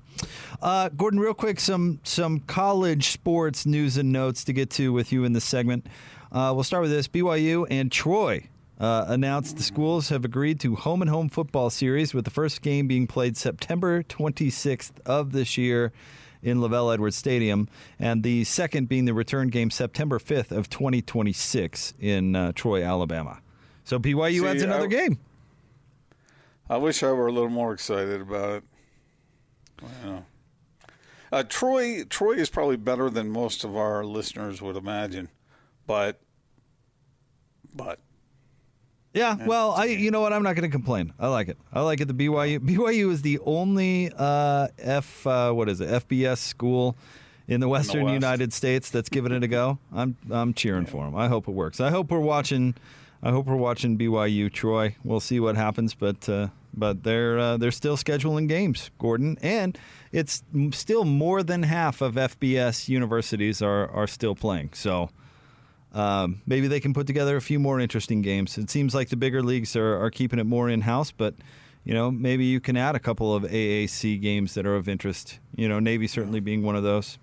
Uh, 0.61 0.87
Gordon, 0.87 1.19
real 1.19 1.33
quick, 1.33 1.59
some 1.59 1.99
some 2.03 2.39
college 2.39 3.09
sports 3.09 3.65
news 3.65 3.97
and 3.97 4.13
notes 4.13 4.45
to 4.45 4.53
get 4.53 4.69
to 4.69 4.93
with 4.93 5.11
you 5.11 5.25
in 5.25 5.33
this 5.33 5.43
segment. 5.43 5.87
Uh, 6.31 6.53
we'll 6.55 6.63
start 6.63 6.83
with 6.83 6.91
this: 6.91 7.09
BYU 7.09 7.67
and 7.69 7.91
Troy 7.91 8.47
uh, 8.79 9.05
announced 9.07 9.57
the 9.57 9.63
schools 9.63 10.09
have 10.09 10.25
agreed 10.25 10.59
to 10.61 10.75
home 10.75 11.01
and 11.01 11.09
home 11.09 11.29
football 11.29 11.69
series, 11.69 12.13
with 12.13 12.25
the 12.25 12.31
first 12.31 12.61
game 12.61 12.87
being 12.87 13.07
played 13.07 13.37
September 13.37 14.03
26th 14.03 14.91
of 15.05 15.31
this 15.31 15.57
year 15.57 15.91
in 16.41 16.57
LaVell 16.57 16.93
Edwards 16.93 17.15
Stadium, 17.15 17.69
and 17.97 18.23
the 18.23 18.43
second 18.43 18.89
being 18.89 19.05
the 19.05 19.13
return 19.13 19.47
game 19.47 19.69
September 19.71 20.19
5th 20.19 20.51
of 20.51 20.69
2026 20.69 21.93
in 21.99 22.35
uh, 22.35 22.51
Troy, 22.53 22.83
Alabama. 22.83 23.39
So 23.85 23.97
BYU 23.99 24.41
See, 24.41 24.47
adds 24.47 24.61
another 24.61 24.85
I- 24.85 24.87
game. 24.87 25.19
I 26.69 26.77
wish 26.77 27.03
I 27.03 27.11
were 27.11 27.27
a 27.27 27.31
little 27.31 27.49
more 27.49 27.73
excited 27.73 28.21
about 28.21 28.49
it. 28.57 28.63
Wow. 29.81 30.25
Uh, 31.31 31.43
Troy, 31.43 32.03
Troy 32.05 32.33
is 32.33 32.49
probably 32.49 32.77
better 32.77 33.09
than 33.09 33.29
most 33.29 33.63
of 33.63 33.75
our 33.75 34.05
listeners 34.05 34.61
would 34.61 34.77
imagine, 34.77 35.29
but, 35.87 36.21
but 37.73 37.99
Yeah, 39.13 39.45
well, 39.45 39.71
I 39.71 39.85
you 39.85 40.09
know 40.09 40.21
what? 40.21 40.33
I'm 40.33 40.41
not 40.41 40.55
going 40.55 40.69
to 40.69 40.71
complain. 40.71 41.13
I 41.19 41.27
like 41.27 41.47
it. 41.47 41.57
I 41.71 41.81
like 41.81 42.01
it. 42.01 42.05
The 42.07 42.13
BYU 42.15 42.59
BYU 42.59 43.11
is 43.11 43.21
the 43.21 43.39
only 43.45 44.11
uh, 44.15 44.69
F 44.79 45.25
uh, 45.27 45.51
what 45.51 45.69
is 45.69 45.81
it 45.81 45.89
FBS 45.89 46.39
school 46.39 46.97
in 47.47 47.59
the 47.59 47.67
Western 47.67 48.05
West. 48.05 48.13
United 48.13 48.53
States 48.53 48.89
that's 48.89 49.09
giving 49.09 49.31
it 49.31 49.43
a 49.43 49.47
go. 49.47 49.77
I'm 49.93 50.17
I'm 50.31 50.53
cheering 50.53 50.87
for 50.87 51.05
them. 51.05 51.15
I 51.15 51.27
hope 51.27 51.47
it 51.47 51.51
works. 51.51 51.79
I 51.79 51.91
hope 51.91 52.09
we're 52.09 52.19
watching. 52.19 52.75
I 53.21 53.29
hope 53.31 53.45
we're 53.45 53.55
watching 53.55 53.97
BYU 53.97 54.51
Troy. 54.51 54.95
We'll 55.03 55.19
see 55.19 55.39
what 55.39 55.55
happens, 55.55 55.93
but 55.93 56.27
uh, 56.27 56.47
but 56.73 57.03
they're 57.03 57.37
uh, 57.37 57.57
they're 57.57 57.71
still 57.71 57.97
scheduling 57.97 58.47
games, 58.49 58.89
Gordon, 58.97 59.37
and 59.43 59.77
it's 60.11 60.43
still 60.71 61.05
more 61.05 61.43
than 61.43 61.63
half 61.63 62.01
of 62.01 62.15
FBS 62.15 62.89
universities 62.89 63.61
are 63.61 63.87
are 63.91 64.07
still 64.07 64.33
playing. 64.33 64.71
So. 64.73 65.11
Um, 65.93 66.41
maybe 66.45 66.67
they 66.67 66.79
can 66.79 66.93
put 66.93 67.05
together 67.05 67.35
a 67.37 67.41
few 67.41 67.59
more 67.59 67.79
interesting 67.79 68.21
games. 68.21 68.57
It 68.57 68.69
seems 68.69 68.95
like 68.95 69.09
the 69.09 69.15
bigger 69.15 69.43
leagues 69.43 69.75
are, 69.75 69.97
are 70.03 70.09
keeping 70.09 70.39
it 70.39 70.45
more 70.45 70.69
in 70.69 70.81
house, 70.81 71.11
but 71.11 71.35
you 71.83 71.93
know 71.93 72.09
maybe 72.09 72.45
you 72.45 72.59
can 72.59 72.77
add 72.77 72.95
a 72.95 72.99
couple 72.99 73.35
of 73.35 73.43
AAC 73.43 74.21
games 74.21 74.55
that 74.55 74.65
are 74.65 74.75
of 74.75 74.89
interest. 74.89 75.39
You 75.55 75.69
know, 75.69 75.79
Navy 75.79 76.07
certainly 76.07 76.39
being 76.39 76.63
one 76.63 76.75
of 76.75 76.83
those. 76.83 77.17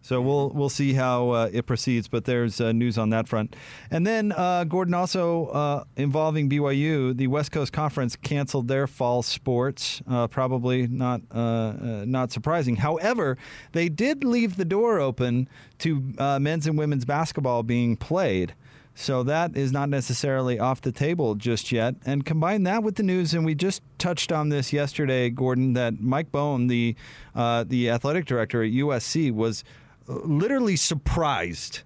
So 0.00 0.20
we'll 0.20 0.50
we'll 0.50 0.68
see 0.68 0.94
how 0.94 1.30
uh, 1.30 1.50
it 1.52 1.66
proceeds, 1.66 2.08
but 2.08 2.24
there's 2.24 2.60
uh, 2.60 2.72
news 2.72 2.96
on 2.96 3.10
that 3.10 3.28
front. 3.28 3.56
And 3.90 4.06
then 4.06 4.32
uh, 4.32 4.64
Gordon 4.64 4.94
also 4.94 5.46
uh, 5.46 5.84
involving 5.96 6.48
BYU, 6.48 7.16
the 7.16 7.26
West 7.26 7.52
Coast 7.52 7.72
Conference 7.72 8.16
canceled 8.16 8.68
their 8.68 8.86
fall 8.86 9.22
sports. 9.22 10.00
Uh, 10.08 10.26
probably 10.28 10.86
not 10.86 11.22
uh, 11.30 12.04
not 12.06 12.30
surprising. 12.30 12.76
However, 12.76 13.36
they 13.72 13.88
did 13.88 14.24
leave 14.24 14.56
the 14.56 14.64
door 14.64 15.00
open 15.00 15.48
to 15.78 16.00
men's 16.40 16.66
and 16.66 16.78
women's 16.78 17.04
basketball 17.04 17.62
being 17.62 17.96
played. 17.96 18.54
So 18.94 19.22
that 19.22 19.56
is 19.56 19.70
not 19.70 19.88
necessarily 19.88 20.58
off 20.58 20.80
the 20.80 20.90
table 20.90 21.36
just 21.36 21.70
yet. 21.70 21.94
And 22.04 22.26
combine 22.26 22.64
that 22.64 22.82
with 22.82 22.96
the 22.96 23.04
news, 23.04 23.32
and 23.32 23.44
we 23.44 23.54
just 23.54 23.80
touched 23.96 24.32
on 24.32 24.48
this 24.48 24.72
yesterday, 24.72 25.30
Gordon, 25.30 25.74
that 25.74 26.00
Mike 26.00 26.32
Bohn, 26.32 26.66
the 26.66 26.96
the 27.34 27.90
athletic 27.90 28.24
director 28.24 28.62
at 28.62 28.72
USC, 28.72 29.32
was 29.32 29.64
literally 30.08 30.76
surprised 30.76 31.82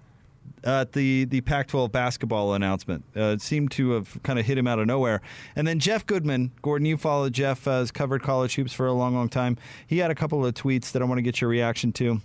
at 0.63 0.93
the 0.93 1.25
the 1.25 1.41
Pac-12 1.41 1.91
basketball 1.91 2.53
announcement. 2.53 3.03
Uh, 3.15 3.33
it 3.33 3.41
seemed 3.41 3.71
to 3.71 3.91
have 3.91 4.17
kind 4.23 4.39
of 4.39 4.45
hit 4.45 4.57
him 4.57 4.67
out 4.67 4.79
of 4.79 4.87
nowhere. 4.87 5.21
And 5.55 5.67
then 5.67 5.79
Jeff 5.79 6.05
Goodman, 6.05 6.51
Gordon, 6.61 6.85
you 6.85 6.97
followed 6.97 7.33
Jeff, 7.33 7.65
has 7.65 7.91
covered 7.91 8.23
college 8.23 8.55
hoops 8.55 8.73
for 8.73 8.87
a 8.87 8.93
long, 8.93 9.13
long 9.13 9.29
time. 9.29 9.57
He 9.85 9.97
had 9.97 10.11
a 10.11 10.15
couple 10.15 10.45
of 10.45 10.53
tweets 10.53 10.91
that 10.93 11.01
I 11.01 11.05
want 11.05 11.17
to 11.17 11.23
get 11.23 11.41
your 11.41 11.49
reaction 11.49 11.91
to. 11.93 12.21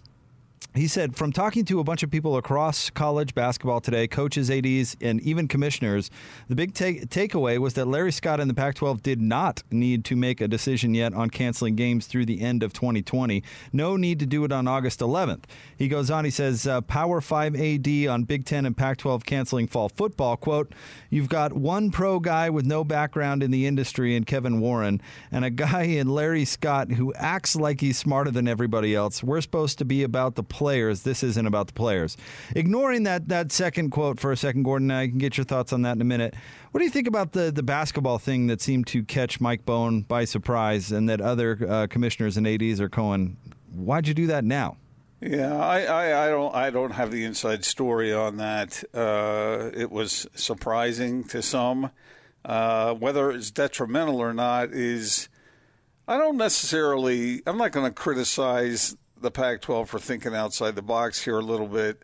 He 0.75 0.87
said, 0.87 1.17
from 1.17 1.33
talking 1.33 1.65
to 1.65 1.81
a 1.81 1.85
bunch 1.85 2.03
of 2.03 2.11
people 2.11 2.37
across 2.37 2.91
college 2.91 3.35
basketball 3.35 3.81
today, 3.81 4.07
coaches, 4.07 4.51
ADs, 4.51 4.97
and 5.01 5.21
even 5.23 5.49
commissioners, 5.49 6.11
the 6.47 6.55
big 6.55 6.75
take- 6.75 7.09
takeaway 7.09 7.59
was 7.59 7.75
that 7.75 7.87
Larry 7.87 8.13
Scott 8.13 8.39
and 8.39 8.49
the 8.49 8.55
Pac 8.55 8.77
12 8.77 9.03
did 9.03 9.21
not 9.21 9.63
need 9.71 10.05
to 10.05 10.15
make 10.15 10.41
a 10.41 10.47
decision 10.47 10.95
yet 10.95 11.15
on 11.15 11.31
canceling 11.31 11.75
games 11.75 12.07
through 12.07 12.27
the 12.27 12.41
end 12.43 12.63
of 12.63 12.73
2020. 12.73 13.43
No 13.73 13.97
need 13.97 14.21
to 14.21 14.27
do 14.27 14.45
it 14.45 14.53
on 14.53 14.69
August 14.69 15.01
11th. 15.01 15.45
He 15.77 15.89
goes 15.89 16.11
on, 16.11 16.25
he 16.25 16.31
says, 16.31 16.67
uh, 16.67 16.81
Power 16.83 17.21
5 17.21 17.57
AD 17.57 18.07
on 18.07 18.25
Big 18.25 18.45
10 18.45 18.67
and 18.67 18.77
Pac 18.77 18.99
12 18.99 19.25
canceling 19.25 19.67
fall 19.67 19.89
football. 19.89 20.37
Quote, 20.37 20.73
You've 21.11 21.29
got 21.29 21.55
one 21.55 21.91
pro 21.91 22.21
guy 22.21 22.51
with 22.51 22.67
no 22.67 22.85
background 22.85 23.43
in 23.43 23.51
the 23.51 23.67
industry 23.67 24.15
in 24.15 24.25
Kevin 24.25 24.61
Warren, 24.61 25.01
and 25.33 25.45
a 25.45 25.51
guy 25.51 25.83
in 25.85 26.09
Larry 26.09 26.45
Scott 26.45 26.93
who 26.93 27.13
acts 27.15 27.57
like 27.57 27.81
he's 27.81 27.99
smarter 27.99 28.31
than 28.31 28.47
everybody 28.47 28.95
else. 28.95 29.25
We're 29.25 29.41
supposed 29.41 29.79
to 29.79 29.85
be 29.85 30.03
about 30.03 30.35
the 30.35 30.43
players. 30.49 31.03
This 31.03 31.23
isn't 31.23 31.47
about 31.47 31.69
the 31.69 31.73
players. 31.73 32.17
Ignoring 32.55 33.05
that 33.05 33.29
that 33.29 33.53
second 33.53 33.91
quote 33.91 34.21
for 34.21 34.33
a 34.33 34.37
second, 34.37 34.63
Gordon, 34.63 34.91
I 34.91 35.09
can 35.09 35.19
get 35.19 35.37
your 35.37 35.45
thoughts 35.45 35.73
on 35.73 35.83
that 35.83 35.97
in 35.97 36.01
a 36.01 36.05
minute. 36.05 36.35
What 36.71 36.79
do 36.79 36.85
you 36.85 36.91
think 36.91 37.09
about 37.09 37.33
the 37.33 37.51
the 37.51 37.63
basketball 37.63 38.19
thing 38.19 38.47
that 38.49 38.61
seemed 38.61 38.87
to 38.89 39.03
catch 39.05 39.41
Mike 39.41 39.65
Bohn 39.65 40.03
by 40.03 40.25
surprise, 40.25 40.93
and 40.93 41.09
that 41.09 41.21
other 41.21 41.59
uh, 41.69 41.87
commissioners 41.89 42.37
and 42.37 42.47
ads 42.47 42.81
are 42.81 42.89
going, 42.89 43.37
"Why'd 43.73 44.09
you 44.09 44.15
do 44.15 44.27
that 44.29 44.45
now?" 44.45 44.77
Yeah, 45.21 45.57
I, 45.57 45.83
I, 45.83 46.27
I 46.27 46.29
don't 46.31 46.55
I 46.55 46.71
don't 46.71 46.93
have 46.93 47.11
the 47.11 47.25
inside 47.25 47.65
story 47.65 48.13
on 48.13 48.37
that. 48.37 48.85
Uh, 48.95 49.71
it 49.75 49.91
was 49.91 50.27
surprising 50.35 51.25
to 51.25 51.43
some. 51.43 51.91
Uh, 52.45 52.95
whether 52.95 53.31
it's 53.31 53.51
detrimental 53.51 54.21
or 54.21 54.33
not 54.33 54.71
is 54.71 55.29
I 56.07 56.17
don't 56.17 56.37
necessarily. 56.37 57.43
I'm 57.47 57.59
not 57.59 57.73
going 57.73 57.87
to 57.87 57.93
criticize 57.93 58.97
the 59.21 59.31
Pac-12 59.31 59.89
for 59.89 59.99
thinking 59.99 60.35
outside 60.35 60.75
the 60.75 60.83
box 60.83 61.25
here 61.25 61.39
a 61.39 61.43
little 61.43 61.67
bit, 61.67 62.03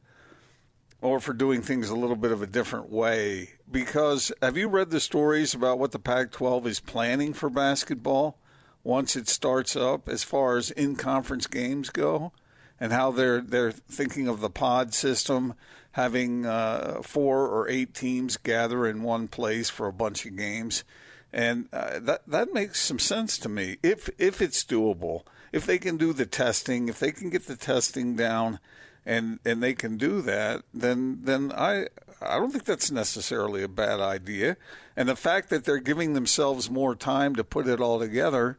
or 1.01 1.21
for 1.21 1.33
doing 1.33 1.63
things 1.63 1.91
a 1.91 1.97
little 1.97 2.17
bit 2.17 2.33
of 2.33 2.43
a 2.43 2.47
different 2.47 2.91
way. 2.91 3.51
Because 3.71 4.33
have 4.41 4.57
you 4.57 4.69
read 4.69 4.91
the 4.91 5.01
stories 5.01 5.55
about 5.55 5.79
what 5.79 5.93
the 5.93 5.99
Pac-12 5.99 6.67
is 6.67 6.81
planning 6.81 7.33
for 7.33 7.51
basketball 7.51 8.39
once 8.83 9.17
it 9.17 9.29
starts 9.29 9.77
up, 9.77 10.09
as 10.09 10.25
far 10.25 10.57
as 10.57 10.71
in-conference 10.71 11.47
games 11.47 11.91
go? 11.91 12.33
and 12.81 12.93
how 12.93 13.11
they're 13.11 13.41
they're 13.41 13.73
thinking 13.73 14.29
of 14.29 14.41
the 14.41 14.51
pod 14.51 14.95
system, 14.95 15.55
having 15.93 16.45
uh, 16.45 17.01
four 17.03 17.49
or 17.49 17.69
eight 17.69 17.95
teams 17.95 18.37
gather 18.37 18.87
in 18.87 19.03
one 19.03 19.29
place 19.29 19.71
for 19.71 19.87
a 19.87 19.93
bunch 19.93 20.27
of 20.27 20.37
games, 20.37 20.85
and 21.33 21.69
uh, 21.73 21.99
that 22.01 22.23
that 22.27 22.53
makes 22.53 22.81
some 22.81 22.99
sense 22.99 23.39
to 23.39 23.49
me. 23.49 23.79
If 23.83 24.11
if 24.19 24.43
it's 24.43 24.65
doable, 24.65 25.23
if 25.55 25.67
they 25.67 25.79
can 25.79 25.97
do 25.97 26.13
the 26.13 26.27
testing, 26.27 26.89
if 26.89 26.99
they 26.99 27.13
can 27.13 27.31
get 27.31 27.47
the 27.47 27.55
testing 27.57 28.17
down, 28.17 28.59
and 29.07 29.39
and 29.45 29.63
they 29.63 29.73
can 29.73 29.97
do 29.97 30.21
that, 30.23 30.65
then 30.75 31.21
then 31.23 31.53
I 31.53 31.87
I 32.21 32.39
don't 32.39 32.51
think 32.51 32.65
that's 32.65 32.91
necessarily 32.91 33.63
a 33.63 33.69
bad 33.69 34.01
idea. 34.01 34.57
And 34.97 35.09
the 35.09 35.15
fact 35.15 35.51
that 35.51 35.65
they're 35.65 35.79
giving 35.79 36.15
themselves 36.15 36.69
more 36.69 36.97
time 36.97 37.37
to 37.37 37.45
put 37.45 37.69
it 37.69 37.81
all 37.81 38.01
together. 38.01 38.59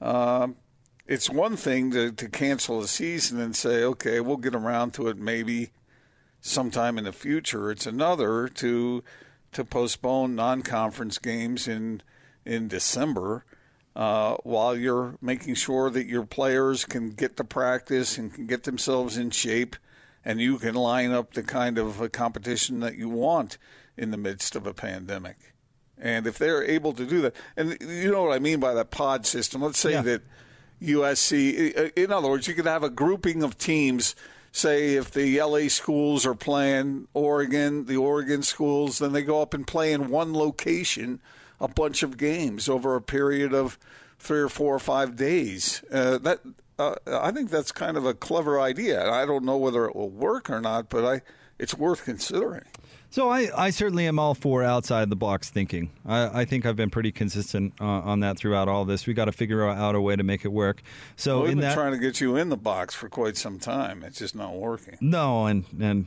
Um, 0.00 0.56
it's 1.06 1.30
one 1.30 1.56
thing 1.56 1.92
to, 1.92 2.10
to 2.10 2.28
cancel 2.28 2.80
a 2.80 2.88
season 2.88 3.38
and 3.40 3.54
say, 3.54 3.84
okay, 3.84 4.18
we'll 4.18 4.38
get 4.38 4.56
around 4.56 4.92
to 4.94 5.06
it 5.06 5.16
maybe 5.16 5.70
sometime 6.40 6.98
in 6.98 7.04
the 7.04 7.12
future. 7.12 7.70
It's 7.70 7.86
another 7.86 8.48
to 8.48 9.04
to 9.52 9.64
postpone 9.64 10.34
non-conference 10.34 11.18
games 11.18 11.68
in 11.68 12.02
in 12.44 12.66
December 12.66 13.44
uh, 13.96 14.36
while 14.44 14.76
you're 14.76 15.16
making 15.22 15.54
sure 15.54 15.88
that 15.90 16.06
your 16.06 16.24
players 16.26 16.84
can 16.84 17.10
get 17.10 17.36
to 17.38 17.44
practice 17.44 18.18
and 18.18 18.32
can 18.32 18.46
get 18.46 18.64
themselves 18.64 19.16
in 19.16 19.30
shape, 19.30 19.74
and 20.22 20.38
you 20.40 20.58
can 20.58 20.74
line 20.74 21.10
up 21.12 21.32
the 21.32 21.42
kind 21.42 21.78
of 21.78 22.00
a 22.00 22.08
competition 22.10 22.80
that 22.80 22.96
you 22.96 23.08
want 23.08 23.56
in 23.96 24.10
the 24.10 24.16
midst 24.18 24.54
of 24.54 24.66
a 24.66 24.74
pandemic. 24.74 25.54
And 25.98 26.26
if 26.26 26.36
they're 26.36 26.62
able 26.62 26.92
to 26.92 27.06
do 27.06 27.22
that, 27.22 27.34
and 27.56 27.78
you 27.80 28.12
know 28.12 28.24
what 28.24 28.34
I 28.34 28.38
mean 28.38 28.60
by 28.60 28.74
that 28.74 28.90
pod 28.90 29.24
system, 29.24 29.62
let's 29.62 29.78
say 29.78 29.92
Yeah. 29.92 30.02
that 30.02 30.22
USC. 30.82 31.90
In 31.96 32.12
other 32.12 32.28
words, 32.28 32.46
you 32.46 32.54
could 32.54 32.66
have 32.66 32.82
a 32.82 32.90
grouping 32.90 33.42
of 33.42 33.56
teams. 33.56 34.14
Say 34.52 34.94
if 34.94 35.10
the 35.10 35.40
LA 35.40 35.68
schools 35.68 36.26
are 36.26 36.34
playing 36.34 37.08
Oregon, 37.14 37.86
the 37.86 37.96
Oregon 37.96 38.42
schools, 38.42 38.98
then 38.98 39.12
they 39.12 39.22
go 39.22 39.40
up 39.40 39.54
and 39.54 39.66
play 39.66 39.92
in 39.92 40.08
one 40.10 40.34
location 40.34 41.20
a 41.60 41.68
bunch 41.68 42.02
of 42.02 42.16
games 42.16 42.68
over 42.68 42.94
a 42.94 43.02
period 43.02 43.54
of 43.54 43.78
three 44.18 44.40
or 44.40 44.48
four 44.48 44.74
or 44.74 44.78
five 44.78 45.16
days. 45.16 45.82
Uh, 45.90 46.18
that 46.18 46.40
uh, 46.78 46.94
I 47.06 47.30
think 47.30 47.50
that's 47.50 47.72
kind 47.72 47.96
of 47.96 48.04
a 48.04 48.14
clever 48.14 48.60
idea. 48.60 49.10
I 49.10 49.24
don't 49.24 49.44
know 49.44 49.56
whether 49.56 49.86
it 49.86 49.96
will 49.96 50.10
work 50.10 50.50
or 50.50 50.60
not, 50.60 50.88
but 50.88 51.04
I 51.04 51.22
it's 51.58 51.74
worth 51.74 52.04
considering. 52.04 52.64
So 53.08 53.30
I, 53.30 53.48
I 53.56 53.70
certainly 53.70 54.06
am 54.06 54.18
all 54.18 54.34
for 54.34 54.62
outside 54.62 55.08
the 55.08 55.16
box 55.16 55.48
thinking. 55.48 55.90
I, 56.04 56.40
I 56.40 56.44
think 56.44 56.66
I've 56.66 56.76
been 56.76 56.90
pretty 56.90 57.12
consistent 57.12 57.72
uh, 57.80 57.84
on 57.84 58.20
that 58.20 58.36
throughout 58.36 58.68
all 58.68 58.84
this. 58.84 59.06
We 59.06 59.14
got 59.14 59.24
to 59.26 59.32
figure 59.32 59.66
out 59.66 59.94
a 59.94 60.00
way 60.00 60.16
to 60.16 60.22
make 60.22 60.44
it 60.44 60.48
work. 60.52 60.82
So 61.14 61.42
We've 61.42 61.52
in 61.52 61.58
been 61.58 61.68
that, 61.68 61.74
trying 61.74 61.92
to 61.92 61.98
get 61.98 62.20
you 62.20 62.36
in 62.36 62.50
the 62.50 62.58
box 62.58 62.94
for 62.94 63.08
quite 63.08 63.38
some 63.38 63.58
time. 63.58 64.02
It's 64.02 64.18
just 64.18 64.34
not 64.34 64.54
working. 64.54 64.98
no, 65.00 65.46
and 65.46 65.64
and 65.80 66.06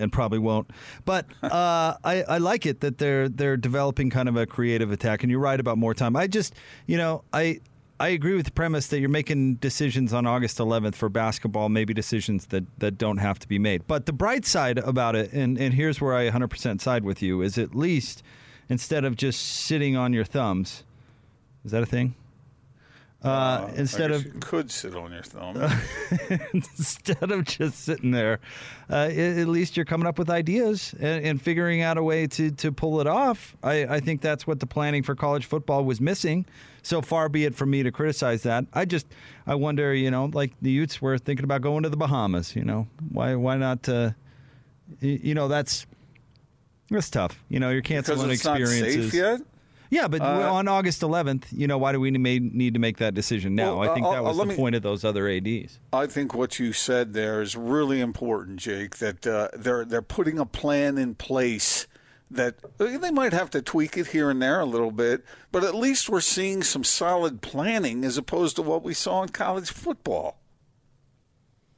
and 0.00 0.12
probably 0.12 0.38
won't. 0.38 0.70
But 1.04 1.26
uh, 1.42 1.94
I, 2.04 2.22
I 2.22 2.38
like 2.38 2.66
it 2.66 2.80
that 2.80 2.98
they're 2.98 3.28
they're 3.28 3.56
developing 3.56 4.10
kind 4.10 4.28
of 4.28 4.36
a 4.36 4.46
creative 4.46 4.90
attack. 4.90 5.22
And 5.22 5.30
you're 5.30 5.40
right 5.40 5.60
about 5.60 5.78
more 5.78 5.94
time. 5.94 6.16
I 6.16 6.26
just 6.26 6.54
you 6.86 6.96
know 6.96 7.24
I. 7.32 7.60
I 8.02 8.08
agree 8.08 8.34
with 8.34 8.46
the 8.46 8.52
premise 8.52 8.86
that 8.86 9.00
you're 9.00 9.10
making 9.10 9.56
decisions 9.56 10.14
on 10.14 10.24
August 10.24 10.56
11th 10.56 10.94
for 10.94 11.10
basketball, 11.10 11.68
maybe 11.68 11.92
decisions 11.92 12.46
that, 12.46 12.64
that 12.78 12.96
don't 12.96 13.18
have 13.18 13.38
to 13.40 13.46
be 13.46 13.58
made. 13.58 13.86
But 13.86 14.06
the 14.06 14.14
bright 14.14 14.46
side 14.46 14.78
about 14.78 15.16
it, 15.16 15.34
and, 15.34 15.58
and 15.58 15.74
here's 15.74 16.00
where 16.00 16.14
I 16.14 16.30
100% 16.30 16.80
side 16.80 17.04
with 17.04 17.20
you, 17.20 17.42
is 17.42 17.58
at 17.58 17.74
least 17.74 18.22
instead 18.70 19.04
of 19.04 19.16
just 19.16 19.42
sitting 19.42 19.98
on 19.98 20.14
your 20.14 20.24
thumbs, 20.24 20.82
is 21.62 21.72
that 21.72 21.82
a 21.82 21.86
thing? 21.86 22.14
Uh, 23.22 23.68
I 23.68 23.72
instead 23.76 24.10
of 24.12 24.24
you 24.24 24.32
could 24.40 24.70
sit 24.70 24.94
on 24.96 25.12
your 25.12 25.22
thumb. 25.22 25.56
instead 26.54 27.30
of 27.30 27.44
just 27.44 27.84
sitting 27.84 28.12
there, 28.12 28.40
uh, 28.88 28.94
at 29.12 29.46
least 29.46 29.76
you're 29.76 29.84
coming 29.84 30.06
up 30.06 30.18
with 30.18 30.30
ideas 30.30 30.94
and, 30.98 31.24
and 31.26 31.42
figuring 31.42 31.82
out 31.82 31.98
a 31.98 32.02
way 32.02 32.26
to, 32.28 32.50
to 32.50 32.72
pull 32.72 32.98
it 33.00 33.06
off. 33.06 33.54
I, 33.62 33.84
I 33.84 34.00
think 34.00 34.22
that's 34.22 34.46
what 34.46 34.60
the 34.60 34.66
planning 34.66 35.02
for 35.02 35.14
college 35.14 35.44
football 35.44 35.84
was 35.84 36.00
missing. 36.00 36.46
So 36.82 37.02
far 37.02 37.28
be 37.28 37.44
it 37.44 37.54
from 37.54 37.70
me 37.70 37.82
to 37.82 37.92
criticize 37.92 38.42
that. 38.44 38.64
I 38.72 38.86
just 38.86 39.06
I 39.46 39.54
wonder, 39.54 39.92
you 39.94 40.10
know, 40.10 40.30
like 40.32 40.52
the 40.62 40.70
Utes 40.70 41.02
were 41.02 41.18
thinking 41.18 41.44
about 41.44 41.60
going 41.60 41.82
to 41.82 41.90
the 41.90 41.98
Bahamas. 41.98 42.56
You 42.56 42.64
know, 42.64 42.86
why 43.12 43.34
why 43.34 43.56
not? 43.58 43.86
Uh, 43.86 44.12
y- 45.02 45.20
you 45.22 45.34
know, 45.34 45.46
that's 45.46 45.84
That's 46.90 47.10
tough. 47.10 47.44
You 47.50 47.60
know, 47.60 47.68
you're 47.68 47.82
because 47.82 48.06
canceling 48.06 48.30
it's 48.30 48.44
not 48.46 48.58
experiences. 48.60 49.12
safe 49.12 49.14
yet. 49.20 49.40
Yeah, 49.90 50.06
but 50.06 50.22
Uh, 50.22 50.52
on 50.52 50.68
August 50.68 51.02
11th, 51.02 51.46
you 51.50 51.66
know, 51.66 51.76
why 51.76 51.90
do 51.92 51.98
we 51.98 52.12
may 52.12 52.38
need 52.38 52.74
to 52.74 52.80
make 52.80 52.98
that 52.98 53.12
decision 53.12 53.56
now? 53.56 53.80
Well, 53.80 53.90
I 53.90 53.94
think 53.94 54.06
uh, 54.06 54.12
that 54.12 54.20
uh, 54.20 54.22
was 54.22 54.36
the 54.36 54.46
me- 54.46 54.56
point 54.56 54.76
of 54.76 54.82
those 54.82 55.04
other 55.04 55.28
ads. 55.28 55.78
I 55.92 56.06
think 56.06 56.32
what 56.32 56.58
you 56.60 56.72
said 56.72 57.12
there 57.12 57.42
is 57.42 57.56
really 57.56 58.00
important, 58.00 58.60
Jake. 58.60 58.98
That 58.98 59.26
uh, 59.26 59.48
they're 59.52 59.84
they're 59.84 60.00
putting 60.00 60.38
a 60.38 60.46
plan 60.46 60.96
in 60.96 61.16
place 61.16 61.88
that 62.30 62.54
uh, 62.78 62.98
they 62.98 63.10
might 63.10 63.32
have 63.32 63.50
to 63.50 63.60
tweak 63.60 63.96
it 63.96 64.08
here 64.08 64.30
and 64.30 64.40
there 64.40 64.60
a 64.60 64.64
little 64.64 64.92
bit, 64.92 65.24
but 65.50 65.64
at 65.64 65.74
least 65.74 66.08
we're 66.08 66.20
seeing 66.20 66.62
some 66.62 66.84
solid 66.84 67.42
planning 67.42 68.04
as 68.04 68.16
opposed 68.16 68.54
to 68.54 68.62
what 68.62 68.84
we 68.84 68.94
saw 68.94 69.22
in 69.24 69.28
college 69.30 69.72
football. 69.72 70.38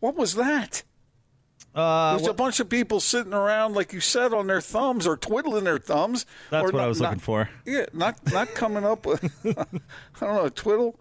What 0.01 0.14
was 0.14 0.35
that? 0.35 0.83
Uh, 1.75 2.17
There's 2.17 2.29
a 2.29 2.35
bunch 2.35 2.61
of 2.61 2.69
people 2.69 3.01
sitting 3.01 3.33
around, 3.33 3.75
like 3.75 3.93
you 3.95 4.01
said, 4.01 4.35
on 4.35 4.47
their 4.47 4.61
thumbs 4.61 5.07
or 5.07 5.17
twiddling 5.17 5.65
their 5.65 5.79
thumbs. 5.79 6.27
That's 6.51 6.65
what 6.65 6.75
I 6.75 6.79
not- 6.83 6.89
was 6.89 7.01
not- 7.01 7.09
looking 7.11 7.21
for. 7.21 7.49
Yeah, 7.65 7.87
not 7.95 8.19
not 8.33 8.49
coming 8.55 8.85
up 8.85 9.07
with 9.07 9.25
I 9.47 9.65
don't 10.27 10.35
know, 10.35 10.45
a 10.45 10.51
twiddle. 10.51 11.01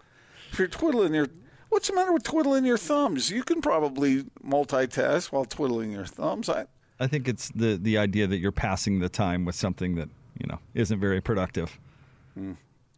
If 0.50 0.58
you're 0.58 0.68
twiddling 0.68 1.12
your 1.14 1.26
what's 1.68 1.88
the 1.88 1.94
matter 1.94 2.12
with 2.12 2.22
twiddling 2.22 2.64
your 2.64 2.78
thumbs? 2.78 3.30
You 3.30 3.42
can 3.42 3.60
probably 3.60 4.24
multitask 4.44 5.30
while 5.32 5.44
twiddling 5.44 5.92
your 5.92 6.06
thumbs. 6.06 6.48
I 6.48 6.66
I 7.00 7.06
think 7.06 7.28
it's 7.28 7.50
the 7.50 7.76
the 7.76 7.98
idea 7.98 8.26
that 8.26 8.38
you're 8.38 8.52
passing 8.52 9.00
the 9.00 9.08
time 9.10 9.44
with 9.44 9.54
something 9.54 9.94
that 9.96 10.08
you 10.38 10.46
know 10.46 10.58
isn't 10.74 11.00
very 11.00 11.20
productive. 11.20 11.78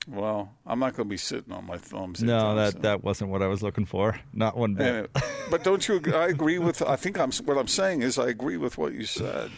Well, 0.07 0.55
I'm 0.67 0.79
not 0.79 0.95
going 0.95 1.09
to 1.09 1.11
be 1.11 1.17
sitting 1.17 1.53
on 1.53 1.67
my 1.67 1.79
thumbs. 1.79 2.23
No, 2.23 2.35
anytime 2.35 2.57
that 2.57 2.73
soon. 2.73 2.83
that 2.83 3.05
wasn't 3.05 3.31
what 3.31 3.43
I 3.43 3.47
was 3.47 3.63
looking 3.63 3.85
for. 3.85 4.19
Not 4.33 4.57
one 4.57 4.75
bit. 4.75 4.87
Anyway, 4.87 5.09
but 5.51 5.65
don't 5.65 5.87
you? 5.89 6.01
I 6.15 6.29
agree 6.29 6.59
with. 6.59 6.83
I 6.83 6.97
think 6.97 7.19
I'm. 7.19 7.33
What 7.45 7.59
I'm 7.59 7.69
saying 7.69 8.03
is, 8.03 8.19
I 8.19 8.29
agree 8.29 8.57
with 8.57 8.79
what 8.79 8.93
you 8.93 9.05
said. 9.05 9.51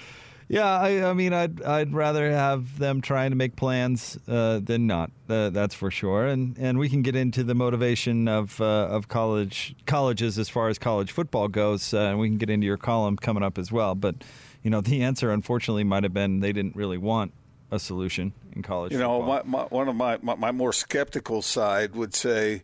Yeah, 0.48 0.78
I, 0.78 1.10
I 1.10 1.12
mean, 1.12 1.32
I'd 1.32 1.60
I'd 1.62 1.92
rather 1.92 2.30
have 2.30 2.78
them 2.78 3.00
trying 3.00 3.30
to 3.30 3.36
make 3.36 3.56
plans 3.56 4.16
uh, 4.28 4.60
than 4.62 4.86
not. 4.86 5.10
Uh, 5.28 5.50
that's 5.50 5.74
for 5.74 5.90
sure. 5.90 6.26
And 6.26 6.56
and 6.58 6.78
we 6.78 6.88
can 6.88 7.02
get 7.02 7.16
into 7.16 7.42
the 7.42 7.54
motivation 7.54 8.28
of 8.28 8.60
uh, 8.60 8.64
of 8.64 9.08
college 9.08 9.74
colleges 9.86 10.38
as 10.38 10.48
far 10.48 10.68
as 10.68 10.78
college 10.78 11.10
football 11.10 11.48
goes. 11.48 11.92
Uh, 11.92 11.98
and 11.98 12.20
we 12.20 12.28
can 12.28 12.38
get 12.38 12.48
into 12.48 12.66
your 12.66 12.76
column 12.76 13.16
coming 13.16 13.42
up 13.42 13.58
as 13.58 13.72
well. 13.72 13.96
But 13.96 14.16
you 14.62 14.70
know, 14.70 14.80
the 14.80 15.02
answer 15.02 15.32
unfortunately 15.32 15.84
might 15.84 16.04
have 16.04 16.14
been 16.14 16.38
they 16.38 16.52
didn't 16.52 16.76
really 16.76 16.98
want 16.98 17.32
a 17.70 17.78
solution 17.78 18.32
in 18.52 18.62
college. 18.62 18.92
You 18.92 18.98
know, 18.98 19.22
my, 19.22 19.42
my, 19.44 19.62
one 19.64 19.88
of 19.88 19.96
my, 19.96 20.18
my 20.22 20.34
my 20.34 20.52
more 20.52 20.72
skeptical 20.72 21.42
side 21.42 21.94
would 21.94 22.14
say, 22.14 22.62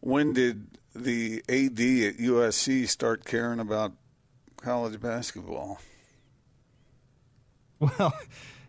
when 0.00 0.32
did 0.32 0.66
the 0.94 1.42
AD 1.48 1.80
at 1.80 2.18
USC 2.18 2.88
start 2.88 3.24
caring 3.24 3.60
about 3.60 3.92
college 4.56 5.00
basketball? 5.00 5.80
well, 7.78 8.12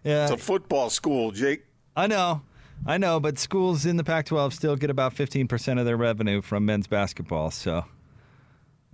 yeah, 0.04 0.24
It's 0.24 0.32
a 0.32 0.38
football 0.38 0.90
school, 0.90 1.32
Jake. 1.32 1.64
I 1.96 2.08
know. 2.08 2.42
I 2.86 2.98
know, 2.98 3.20
but 3.20 3.38
schools 3.38 3.86
in 3.86 3.98
the 3.98 4.06
Pac 4.06 4.28
12 4.28 4.54
still 4.54 4.76
get 4.78 4.90
about 4.90 5.14
15% 5.14 5.80
of 5.80 5.86
their 5.86 5.98
revenue 5.98 6.42
from 6.42 6.66
men's 6.66 6.88
basketball. 6.88 7.52
So 7.52 7.84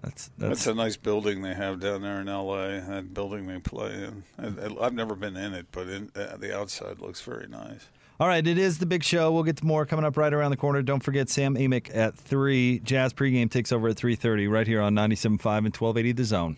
that's, 0.05 0.29
that's, 0.37 0.49
That's 0.49 0.67
a 0.67 0.75
nice 0.75 0.97
building 0.97 1.41
they 1.41 1.55
have 1.55 1.79
down 1.79 2.03
there 2.03 2.21
in 2.21 2.27
LA. 2.27 2.79
That 2.79 3.11
building 3.13 3.47
they 3.47 3.57
play 3.57 3.91
in. 3.91 4.23
I, 4.37 4.85
I've 4.85 4.93
never 4.93 5.15
been 5.15 5.35
in 5.35 5.53
it, 5.55 5.65
but 5.71 5.89
in, 5.89 6.11
uh, 6.15 6.37
the 6.37 6.55
outside 6.55 6.99
looks 6.99 7.21
very 7.21 7.47
nice. 7.47 7.87
All 8.19 8.27
right, 8.27 8.45
it 8.45 8.59
is 8.59 8.77
the 8.77 8.85
big 8.85 9.03
show. 9.03 9.31
We'll 9.31 9.43
get 9.43 9.57
to 9.57 9.65
more 9.65 9.85
coming 9.85 10.05
up 10.05 10.15
right 10.15 10.31
around 10.31 10.51
the 10.51 10.57
corner. 10.57 10.83
Don't 10.83 11.01
forget 11.01 11.27
Sam 11.27 11.55
Amick 11.55 11.93
at 11.93 12.15
3. 12.15 12.79
Jazz 12.79 13.13
pregame 13.13 13.49
takes 13.49 13.71
over 13.71 13.87
at 13.89 13.95
3.30 13.97 14.49
right 14.49 14.67
here 14.67 14.79
on 14.79 14.93
97.5 14.93 15.57
and 15.57 15.75
1280 15.75 16.11
The 16.11 16.23
Zone. 16.23 16.57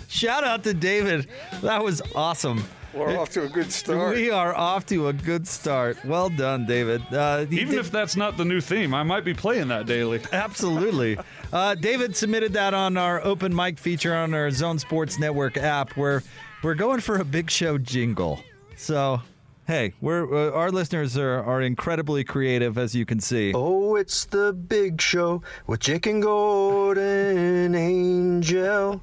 Shout 0.09 0.43
out 0.43 0.65
to 0.65 0.73
David. 0.73 1.29
That 1.61 1.83
was 1.83 2.01
awesome. 2.13 2.65
We're 2.93 3.17
off 3.17 3.29
to 3.31 3.43
a 3.43 3.49
good 3.49 3.71
start. 3.71 4.15
We 4.15 4.29
are 4.29 4.55
off 4.55 4.85
to 4.87 5.07
a 5.07 5.13
good 5.13 5.47
start. 5.47 6.03
Well 6.05 6.29
done, 6.29 6.65
David. 6.65 7.01
Uh, 7.11 7.45
Even 7.49 7.69
did- 7.69 7.79
if 7.79 7.91
that's 7.91 8.15
not 8.15 8.37
the 8.37 8.45
new 8.45 8.61
theme, 8.61 8.93
I 8.93 9.03
might 9.03 9.25
be 9.25 9.33
playing 9.33 9.69
that 9.69 9.85
daily. 9.85 10.21
Absolutely. 10.31 11.17
Uh, 11.51 11.75
David 11.75 12.15
submitted 12.15 12.53
that 12.53 12.73
on 12.73 12.97
our 12.97 13.23
open 13.23 13.55
mic 13.55 13.77
feature 13.79 14.15
on 14.15 14.33
our 14.33 14.51
Zone 14.51 14.77
Sports 14.79 15.19
Network 15.19 15.57
app 15.57 15.97
where 15.97 16.23
we're 16.63 16.75
going 16.75 16.99
for 16.99 17.17
a 17.17 17.25
big 17.25 17.49
show 17.49 17.77
jingle. 17.77 18.39
So, 18.75 19.21
hey, 19.67 19.93
we're 20.01 20.49
uh, 20.49 20.51
our 20.51 20.71
listeners 20.71 21.17
are, 21.17 21.43
are 21.43 21.61
incredibly 21.61 22.23
creative, 22.23 22.77
as 22.77 22.95
you 22.95 23.05
can 23.05 23.19
see. 23.19 23.53
Oh, 23.55 23.95
it's 23.95 24.25
the 24.25 24.53
big 24.53 25.01
show 25.01 25.41
with 25.67 25.79
Jake 25.79 26.05
and 26.05 26.21
Gordon 26.23 27.75
Angel. 27.75 29.01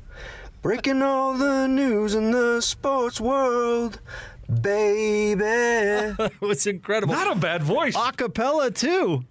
Breaking 0.62 1.01
all 1.03 1.35
the 1.35 1.66
news 1.66 2.14
in 2.14 2.33
the 2.33 2.61
sports 2.61 3.18
world, 3.20 3.99
baby. 4.46 5.42
it 5.44 6.40
was 6.40 6.66
incredible. 6.66 7.14
Not 7.14 7.35
a 7.37 7.40
bad 7.40 7.62
voice. 7.62 7.96
Acapella, 7.96 8.75
too. 8.75 9.25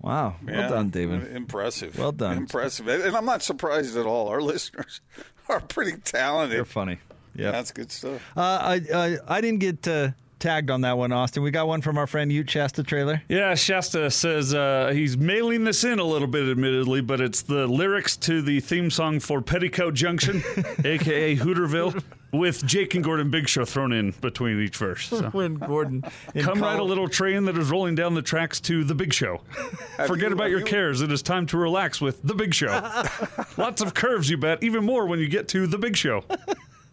Wow. 0.00 0.36
Yeah, 0.46 0.60
Well 0.60 0.70
done, 0.70 0.88
David. 0.90 1.36
Impressive. 1.36 1.98
Well 1.98 2.12
done. 2.12 2.38
Impressive. 2.38 2.88
And 2.88 3.14
I'm 3.14 3.26
not 3.26 3.42
surprised 3.42 3.96
at 3.98 4.06
all. 4.06 4.28
Our 4.28 4.40
listeners 4.52 5.00
are 5.48 5.60
pretty 5.60 5.98
talented. 5.98 6.56
You're 6.56 6.64
funny. 6.64 6.98
Yeah. 7.34 7.50
That's 7.50 7.70
good 7.70 7.92
stuff. 7.92 8.22
Uh, 8.36 8.40
I, 8.40 8.80
I, 8.94 9.16
I 9.28 9.40
didn't 9.42 9.60
get 9.60 9.86
uh, 9.86 10.10
tagged 10.42 10.70
on 10.70 10.80
that 10.82 10.98
one, 10.98 11.12
Austin. 11.12 11.42
We 11.42 11.50
got 11.52 11.68
one 11.68 11.80
from 11.80 11.96
our 11.96 12.06
friend 12.06 12.30
Ute 12.32 12.50
Shasta 12.50 12.82
Trailer. 12.82 13.22
Yeah, 13.28 13.54
Shasta 13.54 14.10
says 14.10 14.52
uh, 14.52 14.90
he's 14.92 15.16
mailing 15.16 15.64
this 15.64 15.84
in 15.84 15.98
a 16.00 16.04
little 16.04 16.26
bit, 16.28 16.48
admittedly, 16.50 17.00
but 17.00 17.20
it's 17.20 17.42
the 17.42 17.66
lyrics 17.66 18.16
to 18.18 18.42
the 18.42 18.60
theme 18.60 18.90
song 18.90 19.20
for 19.20 19.40
Petticoat 19.40 19.94
Junction, 19.94 20.42
aka 20.84 21.36
Hooterville, 21.36 22.02
with 22.32 22.66
Jake 22.66 22.94
and 22.96 23.04
Gordon 23.04 23.30
Big 23.30 23.48
Show 23.48 23.64
thrown 23.64 23.92
in 23.92 24.10
between 24.20 24.60
each 24.60 24.76
verse. 24.76 25.06
So. 25.06 25.22
When 25.32 25.54
Gordon. 25.54 26.02
in 26.34 26.44
Come 26.44 26.60
ride 26.60 26.80
a 26.80 26.84
little 26.84 27.08
train 27.08 27.44
that 27.44 27.56
is 27.56 27.70
rolling 27.70 27.94
down 27.94 28.14
the 28.14 28.22
tracks 28.22 28.60
to 28.62 28.82
the 28.84 28.94
Big 28.94 29.12
Show. 29.14 29.40
Forget 30.06 30.28
you- 30.30 30.34
about 30.34 30.50
your 30.50 30.58
you- 30.60 30.66
cares. 30.66 31.00
It 31.02 31.12
is 31.12 31.22
time 31.22 31.46
to 31.46 31.56
relax 31.56 32.00
with 32.00 32.20
the 32.22 32.34
Big 32.34 32.52
Show. 32.52 32.68
Lots 33.56 33.80
of 33.80 33.94
curves, 33.94 34.28
you 34.28 34.36
bet. 34.38 34.62
Even 34.62 34.84
more 34.84 35.06
when 35.06 35.20
you 35.20 35.28
get 35.28 35.46
to 35.48 35.66
the 35.68 35.78
Big 35.78 35.96
Show. 35.96 36.24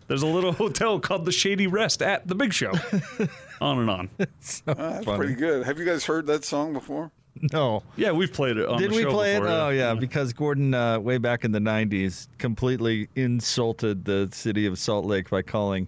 There's 0.09 0.23
a 0.23 0.27
little 0.27 0.51
hotel 0.63 0.99
called 0.99 1.23
the 1.23 1.31
Shady 1.31 1.67
Rest 1.67 2.01
at 2.01 2.27
the 2.27 2.35
Big 2.35 2.51
Show. 2.51 2.73
on 3.61 3.79
and 3.79 3.89
on. 3.89 4.09
That's 4.17 4.61
pretty 5.05 5.35
good. 5.35 5.65
Have 5.65 5.79
you 5.79 5.85
guys 5.85 6.03
heard 6.03 6.25
that 6.27 6.43
song 6.43 6.73
before? 6.73 7.11
No. 7.53 7.83
Yeah, 7.95 8.11
we've 8.11 8.33
played 8.33 8.57
it 8.57 8.67
on 8.67 8.79
Did 8.81 8.91
the 8.91 8.95
we 8.97 9.03
show 9.03 9.11
play 9.11 9.35
before, 9.35 9.47
it? 9.47 9.51
Oh 9.51 9.69
yeah, 9.69 9.93
because 9.93 10.33
Gordon, 10.33 10.73
uh, 10.73 10.99
way 10.99 11.19
back 11.19 11.45
in 11.45 11.51
the 11.51 11.59
'90s, 11.59 12.27
completely 12.39 13.07
insulted 13.15 14.03
the 14.03 14.29
city 14.33 14.65
of 14.65 14.77
Salt 14.79 15.05
Lake 15.05 15.29
by 15.29 15.43
calling 15.43 15.87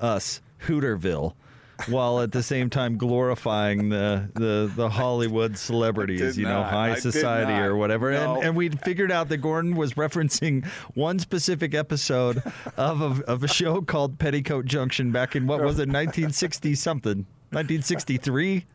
us 0.00 0.42
Hooterville, 0.66 1.32
while 1.88 2.20
at 2.20 2.32
the 2.32 2.42
same 2.42 2.70
time 2.70 2.96
glorifying 2.96 3.88
the 3.88 4.28
the, 4.34 4.72
the 4.74 4.88
Hollywood 4.88 5.58
celebrities, 5.58 6.36
you 6.38 6.44
know, 6.44 6.60
not. 6.60 6.70
high 6.70 6.94
society 6.94 7.52
or 7.52 7.76
whatever. 7.76 8.12
No. 8.12 8.36
And 8.36 8.44
and 8.44 8.56
we 8.56 8.68
figured 8.68 9.10
out 9.10 9.28
that 9.30 9.38
Gordon 9.38 9.76
was 9.76 9.94
referencing 9.94 10.66
one 10.94 11.18
specific 11.18 11.74
episode 11.74 12.42
of 12.76 13.20
a, 13.20 13.24
of 13.24 13.42
a 13.44 13.48
show 13.48 13.80
called 13.82 14.18
Petticoat 14.18 14.66
Junction 14.66 15.12
back 15.12 15.34
in 15.34 15.46
what 15.46 15.60
was 15.60 15.78
it, 15.78 15.88
1960 15.88 16.74
something, 16.74 17.26
1963. 17.50 18.66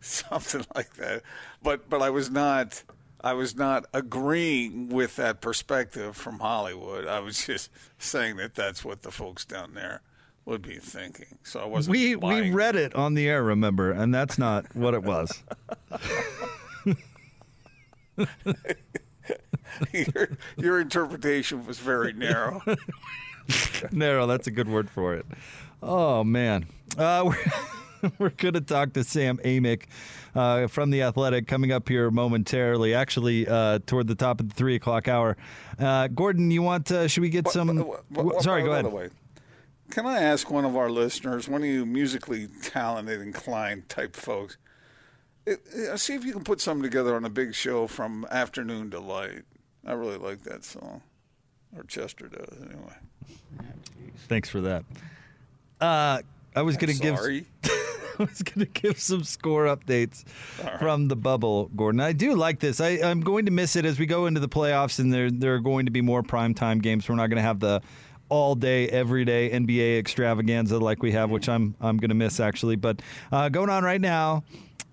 Something 0.00 0.66
like 0.74 0.94
that. 0.94 1.22
But 1.62 1.88
but 1.88 2.02
I 2.02 2.10
was 2.10 2.30
not 2.30 2.82
I 3.22 3.32
was 3.32 3.56
not 3.56 3.86
agreeing 3.94 4.90
with 4.90 5.16
that 5.16 5.40
perspective 5.40 6.16
from 6.16 6.40
Hollywood. 6.40 7.06
I 7.06 7.20
was 7.20 7.46
just 7.46 7.70
saying 7.98 8.36
that 8.36 8.54
that's 8.54 8.84
what 8.84 9.02
the 9.02 9.10
folks 9.10 9.44
down 9.44 9.74
there 9.74 10.02
would 10.46 10.62
be 10.62 10.76
thinking. 10.76 11.38
So 11.42 11.60
I 11.60 11.64
wasn't 11.64 11.92
We 11.92 12.16
we 12.16 12.50
read 12.50 12.76
it 12.76 12.94
on 12.94 13.14
the 13.14 13.28
air, 13.28 13.42
remember, 13.42 13.90
and 13.90 14.14
that's 14.14 14.38
not 14.38 14.74
what 14.74 14.94
it 14.94 15.02
was. 15.02 15.42
your, 19.92 20.28
your 20.56 20.80
interpretation 20.80 21.66
was 21.66 21.78
very 21.78 22.12
narrow. 22.12 22.62
Narrow, 23.92 24.26
that's 24.26 24.46
a 24.46 24.50
good 24.50 24.68
word 24.70 24.88
for 24.88 25.14
it. 25.14 25.26
Oh 25.82 26.24
man, 26.24 26.64
uh, 26.96 27.22
we're, 28.02 28.12
we're 28.18 28.30
going 28.30 28.54
to 28.54 28.62
talk 28.62 28.94
to 28.94 29.04
Sam 29.04 29.36
Amick 29.44 29.82
uh, 30.34 30.66
from 30.66 30.88
the 30.90 31.02
Athletic 31.02 31.46
coming 31.46 31.70
up 31.70 31.86
here 31.86 32.10
momentarily. 32.10 32.94
Actually, 32.94 33.46
uh, 33.46 33.80
toward 33.84 34.06
the 34.06 34.14
top 34.14 34.40
of 34.40 34.48
the 34.48 34.54
three 34.54 34.76
o'clock 34.76 35.08
hour. 35.08 35.36
Uh, 35.78 36.08
Gordon, 36.08 36.50
you 36.50 36.62
want? 36.62 36.90
Uh, 36.90 37.06
should 37.06 37.20
we 37.20 37.28
get 37.28 37.46
some? 37.48 37.76
Wha- 37.76 37.96
wha- 38.12 38.22
wha- 38.22 38.40
sorry, 38.40 38.62
go 38.62 38.72
ahead. 38.72 39.10
Can 39.90 40.06
I 40.06 40.20
ask 40.22 40.50
one 40.50 40.64
of 40.64 40.76
our 40.76 40.90
listeners, 40.90 41.48
one 41.48 41.62
of 41.62 41.68
you 41.68 41.84
musically 41.86 42.48
talented, 42.62 43.20
inclined 43.20 43.88
type 43.88 44.16
folks, 44.16 44.56
it, 45.46 45.60
it- 45.72 45.98
see 45.98 46.14
if 46.14 46.24
you 46.24 46.32
can 46.32 46.44
put 46.44 46.60
something 46.60 46.82
together 46.82 47.14
on 47.14 47.24
a 47.24 47.30
big 47.30 47.54
show 47.54 47.86
from 47.86 48.26
Afternoon 48.30 48.90
Delight. 48.90 49.42
I 49.86 49.92
really 49.92 50.16
like 50.18 50.42
that 50.44 50.64
song. 50.64 51.02
Or 51.76 51.82
Chester 51.84 52.28
does, 52.28 52.56
anyway. 52.62 52.94
Thanks 54.28 54.48
for 54.48 54.60
that. 54.62 54.84
Uh, 55.80 56.22
I 56.56 56.62
was 56.62 56.76
going 56.76 56.94
to 56.94 57.00
give. 57.00 57.18
sorry. 57.18 57.46
was 58.18 58.42
going 58.42 58.64
to 58.66 58.80
give 58.80 58.98
some 58.98 59.24
score 59.24 59.64
updates 59.64 60.24
from 60.78 61.08
the 61.08 61.16
bubble, 61.16 61.68
Gordon. 61.74 62.00
I 62.00 62.12
do 62.12 62.34
like 62.34 62.60
this. 62.60 62.80
I, 62.80 63.00
I'm 63.02 63.20
going 63.20 63.46
to 63.46 63.50
miss 63.50 63.74
it 63.76 63.84
as 63.84 63.98
we 63.98 64.06
go 64.06 64.26
into 64.26 64.40
the 64.40 64.48
playoffs, 64.48 64.98
and 65.00 65.12
there 65.12 65.30
there 65.30 65.54
are 65.54 65.60
going 65.60 65.86
to 65.86 65.90
be 65.92 66.00
more 66.00 66.22
primetime 66.22 66.80
games. 66.80 67.08
We're 67.08 67.16
not 67.16 67.26
going 67.26 67.38
to 67.38 67.42
have 67.42 67.60
the 67.60 67.82
all 68.34 68.54
day, 68.56 68.88
every 68.88 69.24
day 69.24 69.50
NBA 69.50 69.98
extravaganza 69.98 70.78
like 70.78 71.02
we 71.02 71.12
have, 71.12 71.30
which 71.30 71.48
I'm 71.48 71.74
I'm 71.80 71.98
to 72.08 72.14
miss 72.14 72.40
actually. 72.40 72.76
But 72.76 73.00
uh, 73.30 73.48
going 73.48 73.70
on 73.70 73.84
right 73.84 74.00
now. 74.00 74.42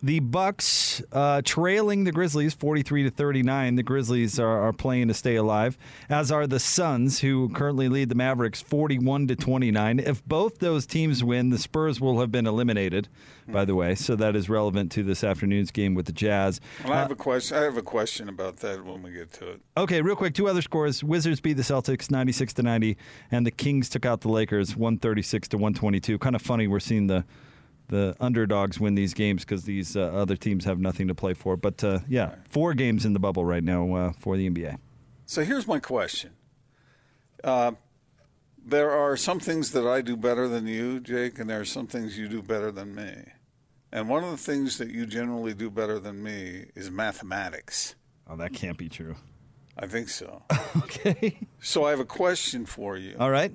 The 0.03 0.19
Bucks 0.19 1.03
uh, 1.11 1.43
trailing 1.45 2.05
the 2.05 2.11
Grizzlies 2.11 2.55
43 2.55 3.03
to 3.03 3.11
39. 3.11 3.75
The 3.75 3.83
Grizzlies 3.83 4.39
are, 4.39 4.61
are 4.61 4.73
playing 4.73 5.09
to 5.09 5.13
stay 5.13 5.35
alive, 5.35 5.77
as 6.09 6.31
are 6.31 6.47
the 6.47 6.59
Suns, 6.59 7.19
who 7.19 7.49
currently 7.49 7.87
lead 7.87 8.09
the 8.09 8.15
Mavericks 8.15 8.61
41 8.63 9.27
to 9.27 9.35
29. 9.35 9.99
If 9.99 10.25
both 10.25 10.57
those 10.57 10.87
teams 10.87 11.23
win, 11.23 11.51
the 11.51 11.59
Spurs 11.59 12.01
will 12.01 12.19
have 12.19 12.31
been 12.31 12.47
eliminated. 12.47 13.09
By 13.47 13.65
the 13.65 13.75
way, 13.75 13.95
so 13.95 14.15
that 14.15 14.33
is 14.33 14.49
relevant 14.49 14.93
to 14.93 15.03
this 15.03 15.25
afternoon's 15.25 15.71
game 15.71 15.93
with 15.93 16.05
the 16.05 16.13
Jazz. 16.13 16.61
Well, 16.85 16.93
I 16.93 17.01
have 17.01 17.11
a 17.11 17.15
question. 17.15 17.57
I 17.57 17.63
have 17.63 17.75
a 17.75 17.81
question 17.81 18.29
about 18.29 18.57
that 18.57 18.85
when 18.85 19.03
we 19.03 19.11
get 19.11 19.33
to 19.33 19.49
it. 19.49 19.61
Okay, 19.75 20.01
real 20.01 20.15
quick, 20.15 20.33
two 20.33 20.47
other 20.47 20.61
scores. 20.61 21.03
Wizards 21.03 21.41
beat 21.41 21.53
the 21.53 21.63
Celtics 21.63 22.09
96 22.09 22.53
to 22.53 22.63
90 22.63 22.97
and 23.29 23.45
the 23.45 23.51
Kings 23.51 23.89
took 23.89 24.05
out 24.05 24.21
the 24.21 24.29
Lakers 24.29 24.77
136 24.77 25.49
to 25.49 25.57
122. 25.57 26.17
Kind 26.17 26.35
of 26.35 26.41
funny 26.41 26.65
we're 26.65 26.79
seeing 26.79 27.07
the 27.07 27.25
the 27.91 28.15
underdogs 28.19 28.79
win 28.79 28.95
these 28.95 29.13
games 29.13 29.43
because 29.43 29.65
these 29.65 29.95
uh, 29.95 30.01
other 30.01 30.35
teams 30.35 30.65
have 30.65 30.79
nothing 30.79 31.07
to 31.09 31.13
play 31.13 31.33
for. 31.33 31.55
But 31.55 31.83
uh, 31.83 31.99
yeah, 32.07 32.35
four 32.49 32.73
games 32.73 33.05
in 33.05 33.13
the 33.13 33.19
bubble 33.19 33.45
right 33.45 33.63
now 33.63 33.93
uh, 33.93 34.11
for 34.17 34.37
the 34.37 34.49
NBA. 34.49 34.77
So 35.25 35.43
here's 35.43 35.67
my 35.67 35.79
question. 35.79 36.31
Uh, 37.43 37.73
there 38.63 38.91
are 38.91 39.17
some 39.17 39.39
things 39.39 39.71
that 39.71 39.85
I 39.85 40.01
do 40.01 40.15
better 40.15 40.47
than 40.47 40.67
you, 40.67 40.99
Jake, 40.99 41.37
and 41.37 41.49
there 41.49 41.59
are 41.59 41.65
some 41.65 41.85
things 41.85 42.17
you 42.17 42.27
do 42.27 42.41
better 42.41 42.71
than 42.71 42.95
me. 42.95 43.13
And 43.91 44.07
one 44.07 44.23
of 44.23 44.31
the 44.31 44.37
things 44.37 44.77
that 44.77 44.89
you 44.89 45.05
generally 45.05 45.53
do 45.53 45.69
better 45.69 45.99
than 45.99 46.23
me 46.23 46.67
is 46.75 46.89
mathematics. 46.89 47.95
Oh, 48.29 48.37
that 48.37 48.53
can't 48.53 48.77
be 48.77 48.87
true. 48.87 49.15
I 49.77 49.87
think 49.87 50.07
so. 50.09 50.43
okay. 50.77 51.39
So 51.59 51.83
I 51.83 51.89
have 51.89 51.99
a 51.99 52.05
question 52.05 52.65
for 52.65 52.95
you. 52.95 53.17
All 53.19 53.31
right. 53.31 53.53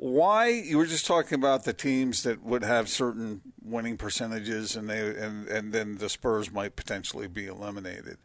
Why 0.00 0.46
you 0.46 0.78
were 0.78 0.86
just 0.86 1.06
talking 1.06 1.34
about 1.34 1.64
the 1.64 1.72
teams 1.72 2.22
that 2.22 2.40
would 2.44 2.62
have 2.62 2.88
certain 2.88 3.40
winning 3.60 3.96
percentages, 3.96 4.76
and 4.76 4.88
they 4.88 5.00
and 5.00 5.48
and 5.48 5.72
then 5.72 5.98
the 5.98 6.08
Spurs 6.08 6.52
might 6.52 6.76
potentially 6.76 7.26
be 7.26 7.46
eliminated. 7.46 8.16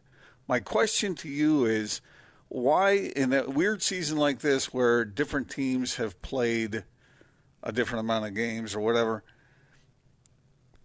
My 0.46 0.60
question 0.60 1.16
to 1.16 1.28
you 1.28 1.64
is, 1.64 2.00
why 2.46 2.92
in 3.16 3.32
a 3.32 3.50
weird 3.50 3.82
season 3.82 4.18
like 4.18 4.38
this, 4.38 4.72
where 4.72 5.04
different 5.04 5.50
teams 5.50 5.96
have 5.96 6.22
played 6.22 6.84
a 7.60 7.72
different 7.72 8.04
amount 8.04 8.26
of 8.26 8.36
games 8.36 8.76
or 8.76 8.80
whatever, 8.80 9.24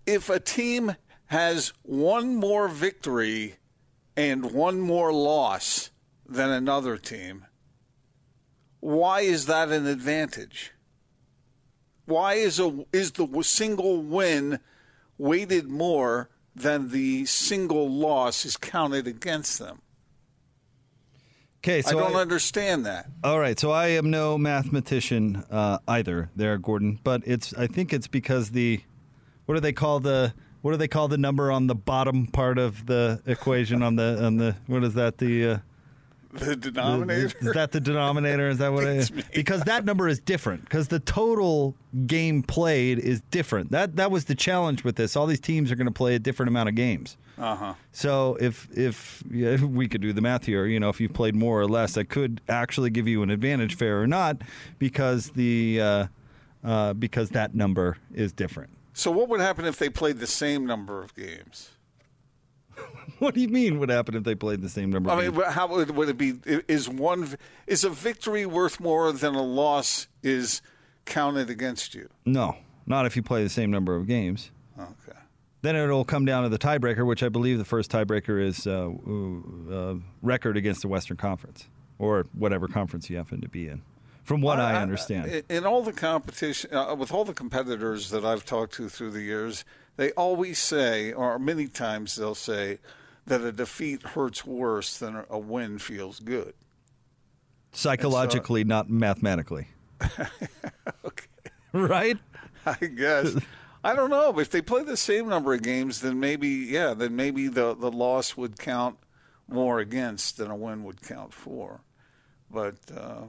if 0.08 0.28
a 0.28 0.40
team 0.40 0.96
has 1.28 1.72
one 1.84 2.36
more 2.36 2.68
victory 2.68 3.58
and 4.18 4.54
one 4.54 4.80
more 4.80 5.14
loss 5.14 5.92
than 6.26 6.50
another 6.50 6.98
team, 6.98 7.46
why 8.80 9.22
is 9.22 9.46
that 9.46 9.70
an 9.70 9.86
advantage? 9.86 10.74
Why 12.10 12.34
is 12.34 12.60
a 12.60 12.86
is 12.92 13.12
the 13.12 13.28
single 13.44 14.02
win 14.02 14.60
weighted 15.18 15.68
more 15.68 16.30
than 16.56 16.90
the 16.90 17.26
single 17.26 17.88
loss 17.88 18.46
is 18.46 18.58
counted 18.58 19.06
against 19.06 19.60
them? 19.60 19.82
Okay, 21.60 21.82
so 21.82 21.98
I 22.00 22.02
don't 22.02 22.16
I- 22.16 22.22
understand 22.22 22.86
that. 22.86 23.08
All 23.24 23.40
right, 23.40 23.60
so 23.60 23.70
I 23.72 23.90
am 23.90 24.10
no 24.10 24.38
mathematician 24.38 25.44
uh, 25.52 25.80
either, 25.88 26.32
there, 26.36 26.58
Gordon. 26.58 27.00
But 27.04 27.22
it's 27.26 27.54
I 27.54 27.68
think 27.68 27.94
it's 27.94 28.08
because 28.08 28.52
the 28.52 28.82
what 29.46 29.56
do 29.56 29.62
they 29.62 29.74
call 29.74 30.00
the 30.00 30.34
what 30.62 30.72
do 30.72 30.78
they 30.78 30.88
call 30.88 31.10
the 31.10 31.18
number 31.18 31.52
on 31.52 31.68
the 31.68 31.76
bottom 31.76 32.26
part 32.28 32.58
of 32.58 32.88
the 32.88 33.22
equation 33.26 33.84
on 33.84 33.98
the 33.98 34.26
on 34.26 34.38
the 34.38 34.56
what 34.68 34.84
is 34.84 34.96
that 34.96 35.20
the 35.20 35.46
uh, 35.48 35.58
The 36.32 36.56
denominator. 36.56 37.36
is 37.40 37.54
that 37.54 37.72
the 37.72 37.80
denominator? 37.80 38.50
Is 38.50 38.60
that 38.60 38.72
what 38.72 38.84
it 38.84 38.98
is? 38.98 39.10
Because 39.10 39.64
that 39.64 39.84
number 39.84 40.08
is 40.08 40.20
different. 40.20 40.64
Because 40.64 40.90
the 40.90 41.00
total 41.00 41.76
game 42.06 42.44
played 42.44 43.00
is 43.00 43.22
different. 43.32 43.72
That 43.72 43.96
that 43.96 44.12
was 44.12 44.26
the 44.26 44.36
challenge 44.36 44.84
with 44.84 44.96
this. 44.96 45.16
All 45.16 45.26
these 45.26 45.40
teams 45.40 45.72
are 45.72 45.76
going 45.76 45.88
to 45.88 45.92
play 45.94 46.14
a 46.16 46.20
different 46.20 46.50
amount 46.50 46.70
of 46.70 46.76
games. 46.76 47.18
Uh 47.40 47.56
huh. 47.56 47.74
So 47.92 48.38
if 48.40 48.68
if 48.78 49.24
yeah, 49.32 49.50
if 49.50 49.62
we 49.80 49.88
could 49.88 50.02
do 50.02 50.14
the 50.14 50.22
math 50.22 50.46
here, 50.46 50.66
you 50.66 50.80
know, 50.80 50.90
if 50.90 51.02
you 51.02 51.10
played 51.10 51.36
more 51.36 51.60
or 51.60 51.68
less, 51.68 51.94
that 51.94 52.10
could 52.10 52.42
actually 52.48 52.92
give 52.92 53.08
you 53.08 53.24
an 53.24 53.32
advantage, 53.32 53.76
fair 53.76 54.02
or 54.02 54.08
not, 54.08 54.42
because 54.78 55.32
the 55.32 55.82
uh, 55.82 56.08
uh, 56.64 56.94
because 56.94 57.30
that 57.30 57.56
number 57.56 57.98
is 58.14 58.32
different. 58.34 58.70
So 58.94 59.10
what 59.12 59.30
would 59.30 59.40
happen 59.40 59.66
if 59.66 59.78
they 59.78 59.90
played 59.90 60.20
the 60.20 60.28
same 60.28 60.66
number 60.66 61.02
of 61.02 61.16
games? 61.16 61.70
What 63.20 63.34
do 63.36 63.42
you 63.42 63.50
mean? 63.50 63.80
Would 63.80 63.90
happen 63.90 64.16
if 64.16 64.24
they 64.24 64.36
played 64.36 64.62
the 64.62 64.70
same 64.70 64.90
number? 64.92 65.10
I 65.10 65.22
mean, 65.22 65.32
games? 65.32 65.46
how 65.54 65.68
would, 65.68 65.92
would 65.92 66.10
it 66.10 66.18
be? 66.18 66.40
Is 66.68 66.88
one 66.88 67.38
is 67.68 67.84
a 67.84 67.90
victory 67.90 68.46
worth 68.46 68.80
more 68.80 69.12
than 69.12 69.36
a 69.36 69.42
loss 69.44 70.08
is 70.24 70.62
counted 71.06 71.50
against 71.50 71.96
you? 71.96 72.10
no, 72.26 72.58
not 72.86 73.06
if 73.06 73.16
you 73.16 73.24
play 73.24 73.44
the 73.44 73.50
same 73.50 73.72
number 73.72 73.96
of 73.96 74.08
games. 74.08 74.52
Okay. 74.80 75.18
Then 75.62 75.76
it'll 75.76 76.06
come 76.06 76.24
down 76.26 76.44
to 76.44 76.50
the 76.50 76.58
tiebreaker, 76.58 77.06
which 77.06 77.22
I 77.22 77.30
believe 77.30 77.58
the 77.58 77.66
first 77.66 77.92
tiebreaker 77.92 78.42
is 78.42 78.66
uh, 78.66 78.90
uh, 79.74 79.96
record 80.22 80.56
against 80.56 80.82
the 80.82 80.88
Western 80.88 81.18
Conference 81.18 81.68
or 81.98 82.26
whatever 82.34 82.68
conference 82.68 83.10
you 83.10 83.18
happen 83.18 83.42
to 83.42 83.50
be 83.50 83.68
in. 83.68 83.82
From 84.24 84.42
what 84.42 84.60
I, 84.60 84.82
understand. 84.82 85.26
in- 85.32 85.44
in 85.50 85.66
all 85.66 85.82
the 85.82 85.92
competition, 85.92 86.74
uh, 86.74 86.96
with 86.96 87.12
all 87.12 87.26
the 87.26 87.34
competitors 87.34 88.10
that 88.12 88.24
I've 88.24 88.46
talked 88.46 88.74
to 88.76 88.88
through 88.88 89.12
the 89.12 89.22
years, 89.22 89.66
they 89.98 90.12
always 90.12 90.60
say, 90.60 91.12
or 91.12 91.38
many 91.40 91.68
times 91.68 92.16
they'll 92.16 92.36
say, 92.36 92.78
that 93.30 93.42
a 93.42 93.52
defeat 93.52 94.04
hurts 94.04 94.46
worse 94.46 94.98
than 94.98 95.24
a 95.30 95.40
win 95.40 95.80
feels 95.80 96.20
good. 96.20 96.54
Psychologically, 97.72 98.64
not 98.64 98.90
mathematically. 98.90 99.68
Right? 101.72 102.18
I 102.66 102.76
guess. 102.76 103.36
I 103.84 103.96
don't 103.96 104.10
know. 104.10 104.38
If 104.40 104.50
they 104.50 104.62
play 104.62 104.84
the 104.84 104.98
same 104.98 105.30
number 105.30 105.54
of 105.54 105.62
games, 105.62 106.02
then 106.02 106.20
maybe, 106.20 106.50
yeah, 106.50 106.94
then 106.94 107.16
maybe 107.16 107.48
the, 107.48 107.76
the 107.76 107.92
loss 107.92 108.36
would 108.36 108.60
count 108.60 108.98
more 109.48 109.80
against 109.80 110.38
than 110.38 110.52
a 110.52 110.56
win 110.56 110.84
would 110.84 111.02
count 111.02 111.34
for. 111.34 111.82
But, 112.52 112.76
uh, 112.96 113.24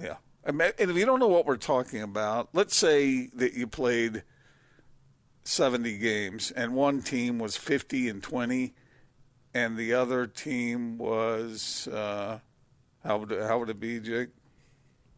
yeah. 0.00 0.16
And 0.44 0.60
if 0.60 0.96
you 0.96 1.06
don't 1.06 1.18
know 1.18 1.28
what 1.28 1.46
we're 1.46 1.56
talking 1.56 2.02
about, 2.02 2.50
let's 2.52 2.76
say 2.76 3.28
that 3.34 3.54
you 3.54 3.66
played 3.66 4.22
70 5.46 5.98
games 5.98 6.50
and 6.50 6.74
one 6.74 7.02
team 7.02 7.38
was 7.38 7.56
50 7.56 8.08
and 8.08 8.22
20 8.22 8.74
and 9.54 9.76
the 9.76 9.94
other 9.94 10.26
team 10.26 10.98
was, 10.98 11.88
uh, 11.88 12.40
how, 13.02 13.18
would 13.18 13.32
it, 13.32 13.42
how 13.42 13.58
would 13.58 13.70
it 13.70 13.80
be, 13.80 14.00
Jake? 14.00 14.28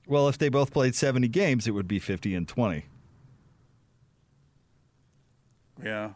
Well, 0.06 0.28
if 0.28 0.38
they 0.38 0.48
both 0.48 0.72
played 0.72 0.94
70 0.94 1.26
games, 1.28 1.66
it 1.66 1.72
would 1.72 1.88
be 1.88 1.98
50 1.98 2.34
and 2.34 2.46
20. 2.46 2.84
Yeah. 5.82 6.10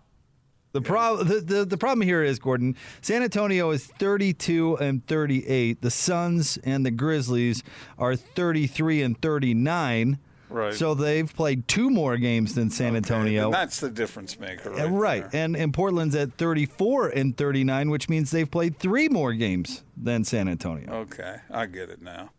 The, 0.72 0.80
prob- 0.80 1.26
the, 1.26 1.40
the, 1.40 1.64
the 1.64 1.76
problem 1.76 2.06
here 2.06 2.22
is, 2.22 2.38
Gordon, 2.38 2.76
San 3.00 3.22
Antonio 3.22 3.70
is 3.70 3.86
32 3.86 4.76
and 4.78 5.06
38. 5.06 5.82
The 5.82 5.90
Suns 5.90 6.58
and 6.64 6.86
the 6.86 6.90
Grizzlies 6.90 7.62
are 7.98 8.16
33 8.16 9.02
and 9.02 9.20
39. 9.20 10.18
Right. 10.52 10.74
So 10.74 10.94
they've 10.94 11.34
played 11.34 11.66
two 11.66 11.88
more 11.88 12.18
games 12.18 12.54
than 12.54 12.68
San 12.68 12.94
Antonio. 12.94 13.50
That's 13.50 13.80
the 13.80 13.90
difference 13.90 14.38
maker, 14.38 14.70
right? 14.70 14.86
Right. 14.86 15.24
And, 15.32 15.56
and 15.56 15.72
Portland's 15.72 16.14
at 16.14 16.34
34 16.34 17.08
and 17.08 17.36
39, 17.36 17.88
which 17.88 18.10
means 18.10 18.30
they've 18.30 18.50
played 18.50 18.78
three 18.78 19.08
more 19.08 19.32
games 19.32 19.82
than 19.96 20.24
San 20.24 20.48
Antonio. 20.48 20.92
Okay, 20.92 21.36
I 21.50 21.64
get 21.66 21.88
it 21.88 22.02
now. 22.02 22.30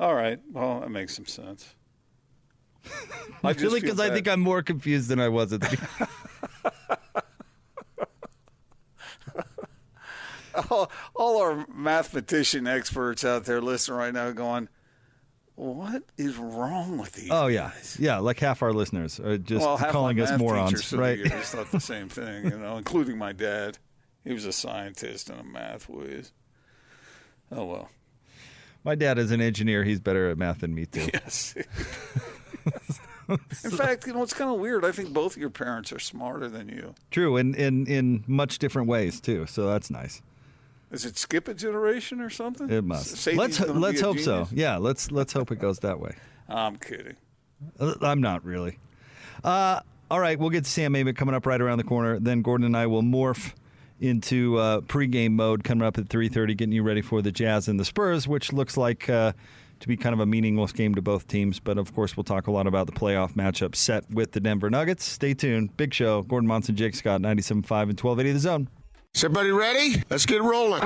All 0.00 0.14
right, 0.14 0.40
well, 0.52 0.80
that 0.80 0.90
makes 0.90 1.16
some 1.16 1.26
sense. 1.26 1.74
I 3.44 3.50
really? 3.50 3.54
feel 3.54 3.80
Because 3.80 4.00
I 4.00 4.08
think 4.10 4.26
I'm 4.26 4.40
more 4.40 4.62
confused 4.62 5.08
than 5.08 5.20
I 5.20 5.28
was 5.28 5.52
at 5.52 5.60
the 5.60 5.68
beginning. 5.68 6.08
all, 10.70 10.90
all 11.14 11.42
our 11.42 11.66
mathematician 11.74 12.66
experts 12.66 13.24
out 13.24 13.44
there 13.44 13.60
listening 13.60 13.98
right 13.98 14.14
now 14.14 14.30
going, 14.30 14.68
what 15.58 16.04
is 16.16 16.36
wrong 16.36 16.98
with 16.98 17.12
these? 17.14 17.30
Oh, 17.32 17.48
yeah. 17.48 17.72
Yeah, 17.98 18.18
like 18.18 18.38
half 18.38 18.62
our 18.62 18.72
listeners 18.72 19.18
are 19.18 19.38
just 19.38 19.66
well, 19.66 19.76
calling 19.76 20.20
us 20.20 20.38
morons, 20.38 20.92
right? 20.92 21.18
Years 21.18 21.50
thought 21.50 21.72
the 21.72 21.80
same 21.80 22.08
thing, 22.08 22.44
you 22.44 22.58
know, 22.58 22.76
including 22.76 23.18
my 23.18 23.32
dad. 23.32 23.76
He 24.22 24.32
was 24.32 24.44
a 24.44 24.52
scientist 24.52 25.30
and 25.30 25.40
a 25.40 25.42
math 25.42 25.88
whiz. 25.88 26.32
Oh 27.50 27.64
well. 27.64 27.90
My 28.84 28.94
dad 28.94 29.18
is 29.18 29.32
an 29.32 29.40
engineer. 29.40 29.82
He's 29.82 29.98
better 29.98 30.30
at 30.30 30.38
math 30.38 30.60
than 30.60 30.74
me, 30.74 30.86
too. 30.86 31.08
Yes. 31.14 31.54
In 33.64 33.70
fact, 33.70 34.06
you 34.06 34.14
know, 34.14 34.22
it's 34.22 34.32
kind 34.32 34.50
of 34.50 34.58
weird. 34.58 34.84
I 34.84 34.92
think 34.92 35.12
both 35.12 35.36
of 35.36 35.40
your 35.40 35.50
parents 35.50 35.92
are 35.92 35.98
smarter 35.98 36.48
than 36.48 36.68
you. 36.68 36.94
True, 37.10 37.36
and 37.36 37.54
in, 37.54 37.86
in 37.86 38.24
much 38.26 38.58
different 38.58 38.88
ways, 38.88 39.20
too. 39.20 39.44
So 39.46 39.66
that's 39.66 39.90
nice. 39.90 40.22
Does 40.90 41.04
it 41.04 41.18
skip 41.18 41.48
a 41.48 41.54
generation 41.54 42.20
or 42.20 42.30
something? 42.30 42.70
It 42.70 42.82
must. 42.84 43.16
Sadie's 43.16 43.38
let's 43.38 43.60
let's 43.60 44.00
hope 44.00 44.18
so. 44.18 44.48
Yeah, 44.50 44.78
let's 44.78 45.10
let's 45.10 45.32
hope 45.32 45.50
it 45.52 45.58
goes 45.58 45.80
that 45.80 46.00
way. 46.00 46.14
I'm 46.48 46.76
kidding. 46.76 47.16
Uh, 47.78 47.94
I'm 48.00 48.20
not 48.20 48.44
really. 48.44 48.78
Uh, 49.44 49.80
All 50.10 50.20
right, 50.20 50.38
we'll 50.38 50.50
get 50.50 50.64
to 50.64 50.70
Sam 50.70 50.94
Amick 50.94 51.16
coming 51.16 51.34
up 51.34 51.44
right 51.44 51.60
around 51.60 51.78
the 51.78 51.84
corner. 51.84 52.18
Then 52.18 52.40
Gordon 52.40 52.64
and 52.64 52.76
I 52.76 52.86
will 52.86 53.02
morph 53.02 53.52
into 54.00 54.56
uh, 54.56 54.80
pregame 54.82 55.32
mode 55.32 55.64
coming 55.64 55.86
up 55.86 55.98
at 55.98 56.04
3.30, 56.06 56.56
getting 56.56 56.72
you 56.72 56.82
ready 56.82 57.02
for 57.02 57.20
the 57.20 57.32
Jazz 57.32 57.68
and 57.68 57.78
the 57.78 57.84
Spurs, 57.84 58.26
which 58.26 58.52
looks 58.52 58.76
like 58.76 59.10
uh, 59.10 59.32
to 59.80 59.88
be 59.88 59.96
kind 59.96 60.14
of 60.14 60.20
a 60.20 60.26
meaningless 60.26 60.72
game 60.72 60.94
to 60.94 61.02
both 61.02 61.26
teams. 61.26 61.58
But, 61.60 61.78
of 61.78 61.94
course, 61.94 62.16
we'll 62.16 62.24
talk 62.24 62.46
a 62.46 62.50
lot 62.50 62.66
about 62.66 62.86
the 62.86 62.92
playoff 62.92 63.32
matchup 63.34 63.74
set 63.74 64.08
with 64.10 64.32
the 64.32 64.40
Denver 64.40 64.70
Nuggets. 64.70 65.04
Stay 65.04 65.34
tuned. 65.34 65.76
Big 65.76 65.92
show. 65.92 66.22
Gordon 66.22 66.46
Monson, 66.48 66.76
Jake 66.76 66.94
Scott, 66.94 67.20
97.5 67.20 67.50
and 67.50 68.00
1280 68.00 68.32
The 68.32 68.38
Zone. 68.38 68.68
Is 69.14 69.24
everybody 69.24 69.50
ready? 69.50 70.02
Let's 70.10 70.26
get 70.26 70.42
rolling. 70.42 70.80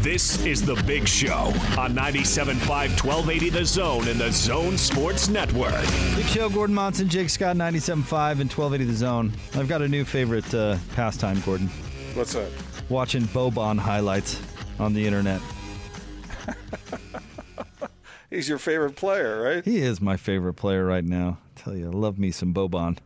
This 0.00 0.44
is 0.46 0.62
The 0.64 0.74
Big 0.86 1.06
Show 1.08 1.52
on 1.78 1.94
97.5 1.94 2.66
1280 3.04 3.50
The 3.50 3.64
Zone 3.64 4.08
and 4.08 4.20
The 4.20 4.30
Zone 4.30 4.78
Sports 4.78 5.28
Network. 5.28 5.74
Big 6.16 6.26
show, 6.26 6.48
Gordon 6.48 6.74
Monson, 6.74 7.08
Jake 7.08 7.28
Scott, 7.30 7.56
97.5 7.56 8.40
and 8.40 8.50
1280 8.52 8.84
The 8.84 8.94
Zone. 8.94 9.32
I've 9.54 9.68
got 9.68 9.82
a 9.82 9.88
new 9.88 10.04
favorite 10.04 10.52
uh, 10.54 10.76
pastime, 10.94 11.40
Gordon. 11.44 11.66
What's 12.14 12.32
that? 12.34 12.50
Watching 12.88 13.22
Boban 13.24 13.78
highlights 13.78 14.40
on 14.78 14.94
the 14.94 15.04
internet. 15.04 15.40
He's 18.30 18.48
your 18.48 18.58
favorite 18.58 18.96
player, 18.96 19.42
right? 19.42 19.64
He 19.64 19.78
is 19.78 20.00
my 20.00 20.16
favorite 20.16 20.54
player 20.54 20.84
right 20.84 21.04
now. 21.04 21.38
I 21.56 21.60
tell 21.60 21.74
you, 21.76 21.86
I 21.86 21.94
love 21.94 22.18
me 22.18 22.30
some 22.30 22.52
Boban. 22.52 22.98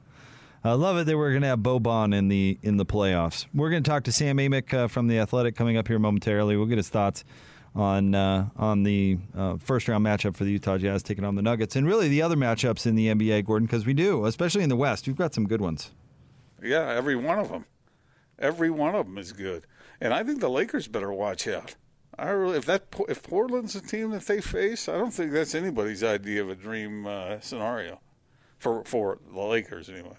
I 0.64 0.72
love 0.72 0.96
it 0.96 1.04
that 1.04 1.16
we're 1.16 1.30
going 1.30 1.42
to 1.42 1.48
have 1.48 1.60
Boban 1.60 2.14
in 2.14 2.28
the 2.28 2.58
in 2.62 2.76
the 2.76 2.86
playoffs. 2.86 3.46
We're 3.52 3.70
going 3.70 3.82
to 3.82 3.90
talk 3.90 4.04
to 4.04 4.12
Sam 4.12 4.38
Amick 4.38 4.72
uh, 4.72 4.88
from 4.88 5.08
the 5.08 5.18
Athletic 5.18 5.56
coming 5.56 5.76
up 5.76 5.88
here 5.88 5.98
momentarily. 5.98 6.56
We'll 6.56 6.66
get 6.66 6.78
his 6.78 6.88
thoughts 6.88 7.24
on 7.74 8.14
uh, 8.14 8.48
on 8.56 8.82
the 8.82 9.18
uh, 9.36 9.56
first 9.56 9.88
round 9.88 10.04
matchup 10.04 10.36
for 10.36 10.44
the 10.44 10.52
Utah 10.52 10.78
Jazz 10.78 11.02
taking 11.02 11.24
on 11.24 11.34
the 11.34 11.42
Nuggets, 11.42 11.74
and 11.76 11.86
really 11.86 12.08
the 12.08 12.22
other 12.22 12.36
matchups 12.36 12.86
in 12.86 12.94
the 12.94 13.08
NBA, 13.08 13.44
Gordon, 13.44 13.66
because 13.66 13.86
we 13.86 13.94
do, 13.94 14.26
especially 14.26 14.62
in 14.62 14.68
the 14.68 14.76
West, 14.76 15.06
we've 15.06 15.16
got 15.16 15.34
some 15.34 15.46
good 15.46 15.60
ones. 15.60 15.90
Yeah, 16.62 16.88
every 16.88 17.16
one 17.16 17.38
of 17.38 17.48
them, 17.48 17.64
every 18.38 18.70
one 18.70 18.94
of 18.94 19.06
them 19.06 19.18
is 19.18 19.32
good, 19.32 19.66
and 20.00 20.14
I 20.14 20.22
think 20.22 20.40
the 20.40 20.50
Lakers 20.50 20.86
better 20.86 21.12
watch 21.12 21.48
out. 21.48 21.74
I 22.22 22.30
really, 22.30 22.56
if 22.56 22.66
that 22.66 22.84
if 23.08 23.20
Portland's 23.24 23.74
a 23.74 23.80
team 23.80 24.12
that 24.12 24.26
they 24.26 24.40
face, 24.40 24.88
I 24.88 24.96
don't 24.96 25.10
think 25.10 25.32
that's 25.32 25.56
anybody's 25.56 26.04
idea 26.04 26.40
of 26.40 26.50
a 26.50 26.54
dream 26.54 27.04
uh, 27.04 27.40
scenario 27.40 28.00
for 28.58 28.84
for 28.84 29.18
the 29.34 29.40
Lakers 29.40 29.88
anyway. 29.88 30.16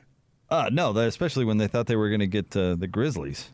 Uh, 0.50 0.70
no, 0.70 0.96
especially 0.98 1.46
when 1.46 1.58
they 1.58 1.68
thought 1.68 1.88
they 1.88 1.96
were 1.96 2.10
going 2.10 2.20
to 2.20 2.28
get 2.28 2.56
uh, 2.58 2.76
the 2.76 2.88
Grizzlies. 2.88 3.52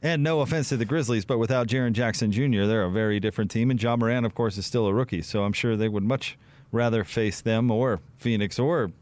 And 0.00 0.22
no 0.22 0.40
offense 0.40 0.68
to 0.68 0.76
the 0.76 0.84
Grizzlies, 0.84 1.24
but 1.24 1.38
without 1.38 1.66
Jaren 1.66 1.92
Jackson 1.92 2.30
Jr., 2.30 2.64
they're 2.64 2.84
a 2.84 2.90
very 2.90 3.18
different 3.18 3.50
team. 3.50 3.72
And 3.72 3.82
Ja 3.82 3.96
Morant, 3.96 4.24
of 4.24 4.36
course, 4.36 4.56
is 4.56 4.64
still 4.64 4.86
a 4.86 4.94
rookie, 4.94 5.22
so 5.22 5.42
I'm 5.42 5.52
sure 5.52 5.76
they 5.76 5.88
would 5.88 6.04
much 6.04 6.38
rather 6.70 7.02
face 7.02 7.40
them 7.40 7.72
or 7.72 7.98
Phoenix 8.14 8.58
or 8.58 8.92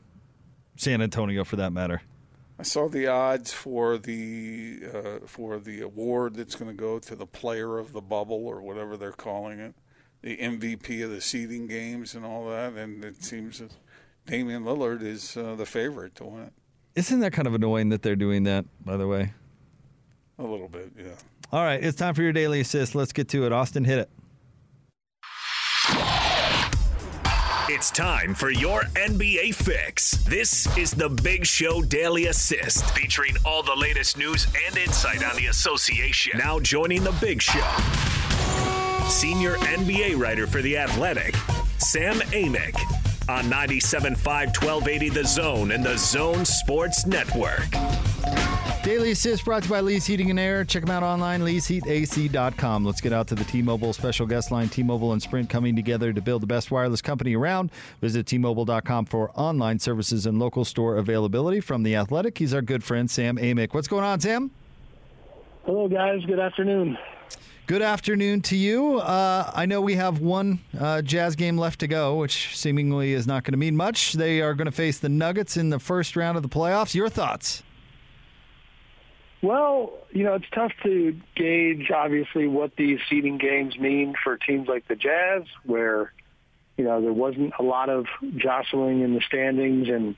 San 0.77 1.03
Antonio 1.03 1.45
for 1.45 1.57
that 1.57 1.75
matter. 1.75 2.01
I 2.59 2.63
saw 2.63 2.89
the 2.89 3.09
odds 3.09 3.53
for 3.53 3.99
the 3.99 4.81
uh, 4.93 5.27
for 5.27 5.59
the 5.59 5.81
award 5.81 6.35
that's 6.37 6.55
going 6.55 6.71
to 6.71 6.77
go 6.77 6.99
to 7.01 7.17
the 7.17 7.27
player 7.27 7.79
of 7.79 7.93
the 7.93 8.01
bubble 8.01 8.47
or 8.47 8.63
whatever 8.63 8.97
they're 8.97 9.13
calling 9.13 9.59
it, 9.59 9.75
the 10.23 10.37
MVP 10.37 11.03
of 11.03 11.11
the 11.11 11.21
seeding 11.21 11.67
games 11.67 12.15
and 12.15 12.25
all 12.25 12.49
that, 12.51 12.75
and 12.75 13.05
it 13.05 13.25
seems 13.25 13.59
that 13.59 13.73
Damian 14.27 14.65
Lillard 14.65 15.03
is 15.03 15.37
uh, 15.37 15.55
the 15.57 15.67
favorite 15.67 16.15
to 16.17 16.25
win 16.25 16.43
it. 16.45 16.53
Isn't 16.95 17.21
that 17.21 17.33
kind 17.33 17.49
of 17.49 17.55
annoying 17.55 17.89
that 17.89 18.03
they're 18.03 18.15
doing 18.15 18.45
that, 18.45 18.65
by 18.85 18.97
the 18.97 19.09
way? 19.09 19.33
A 20.39 20.45
little 20.45 20.69
bit, 20.69 20.93
yeah. 20.97 21.07
All 21.53 21.63
right, 21.63 21.83
it's 21.83 21.97
time 21.97 22.15
for 22.15 22.23
your 22.23 22.33
daily 22.33 22.61
assist. 22.61 22.95
Let's 22.95 23.13
get 23.13 23.29
to 23.31 23.47
it. 23.47 23.53
Austin, 23.53 23.85
hit 23.85 23.99
it. 23.99 24.11
It's 27.77 27.91
time 27.91 28.37
for 28.37 28.51
your 28.51 28.83
NBA 28.95 29.53
fix. 29.57 30.12
This 30.29 30.68
is 30.79 30.93
the 30.93 31.09
Big 31.09 31.45
Show 31.45 31.83
Daily 31.83 32.27
Assist, 32.27 32.89
featuring 32.91 33.35
all 33.45 33.64
the 33.64 33.75
latest 33.75 34.16
news 34.16 34.47
and 34.68 34.77
insight 34.77 35.25
on 35.25 35.35
the 35.35 35.47
association. 35.47 36.39
Now 36.39 36.61
joining 36.61 37.03
the 37.03 37.11
Big 37.20 37.43
Show, 37.43 37.66
senior 39.09 39.57
NBA 39.57 40.16
writer 40.16 40.47
for 40.47 40.62
The 40.62 40.79
Athletic, 40.79 41.35
Sam 41.79 42.20
Amick, 42.31 42.77
on 43.29 43.47
97.5 43.47 44.22
1280 44.25 45.09
The 45.09 45.25
Zone 45.25 45.72
and 45.72 45.85
The 45.85 45.99
Zone 45.99 46.45
Sports 46.45 47.07
Network. 47.07 47.66
Daily 48.85 49.12
Assist 49.12 49.47
brought 49.47 49.62
to 49.62 49.68
you 49.70 49.74
by 49.74 49.80
Lee's 49.80 50.05
Heating 50.05 50.28
and 50.28 50.39
Air. 50.39 50.62
Check 50.62 50.82
them 50.85 50.91
out 50.91 51.03
online, 51.03 51.41
leesheatac.com. 51.41 52.85
Let's 52.85 53.01
get 53.01 53.14
out 53.14 53.26
to 53.28 53.35
the 53.35 53.45
T-Mobile 53.45 53.95
special 53.95 54.26
guest 54.26 54.51
line. 54.51 54.68
T-Mobile 54.68 55.14
and 55.14 55.22
Sprint 55.22 55.49
coming 55.49 55.74
together 55.74 56.12
to 56.12 56.20
build 56.20 56.43
the 56.43 56.47
best 56.47 56.70
wireless 56.70 57.01
company 57.01 57.35
around. 57.35 57.70
Visit 58.03 58.26
T-Mobile.com 58.26 59.07
for 59.07 59.30
online 59.37 59.78
services 59.78 60.26
and 60.26 60.39
local 60.39 60.66
store 60.66 60.99
availability. 60.99 61.61
From 61.61 61.82
The 61.82 61.97
Athletic, 61.97 62.37
he's 62.37 62.53
our 62.53 62.61
good 62.61 62.85
friend, 62.85 63.11
Sam 63.11 63.39
Amick. 63.39 63.72
What's 63.72 63.89
going 63.89 64.05
on, 64.05 64.20
Sam? 64.20 64.51
Hello, 65.64 65.89
guys. 65.89 66.22
Good 66.26 66.39
afternoon. 66.39 66.99
Good 67.66 67.80
afternoon 67.80 68.43
to 68.43 68.57
you. 68.57 68.99
Uh, 68.99 69.51
I 69.55 69.64
know 69.64 69.80
we 69.80 69.95
have 69.95 70.20
one 70.20 70.59
uh, 70.78 71.01
Jazz 71.01 71.37
game 71.37 71.57
left 71.57 71.80
to 71.80 71.87
go, 71.87 72.16
which 72.16 72.55
seemingly 72.55 73.14
is 73.14 73.26
not 73.26 73.45
going 73.45 73.53
to 73.53 73.59
mean 73.59 73.76
much. 73.76 74.12
They 74.12 74.43
are 74.43 74.53
going 74.53 74.66
to 74.66 74.72
face 74.72 74.99
the 74.99 75.09
Nuggets 75.09 75.57
in 75.57 75.70
the 75.70 75.78
first 75.78 76.16
round 76.16 76.37
of 76.37 76.43
the 76.43 76.51
playoffs. 76.51 76.95
Your 76.95 77.09
thoughts? 77.09 77.62
Well, 79.45 79.92
you 80.11 80.24
know, 80.24 80.36
it's 80.36 80.49
tough 80.55 80.72
to 80.84 81.14
gauge, 81.36 81.90
obviously, 81.95 82.49
what 82.49 82.76
these 82.76 82.99
seeding 83.11 83.36
games 83.36 83.76
mean 83.76 84.14
for 84.24 84.38
teams 84.38 84.68
like 84.68 84.88
the 84.88 84.97
Jazz, 84.97 85.42
where, 85.66 86.14
you 86.78 86.84
know, 86.84 87.03
there 87.03 87.12
wasn't 87.12 87.53
a 87.59 87.62
lot 87.62 87.90
of 87.90 88.07
jostling 88.38 89.03
in 89.03 89.12
the 89.12 89.20
standings 89.20 89.88
and 89.90 90.16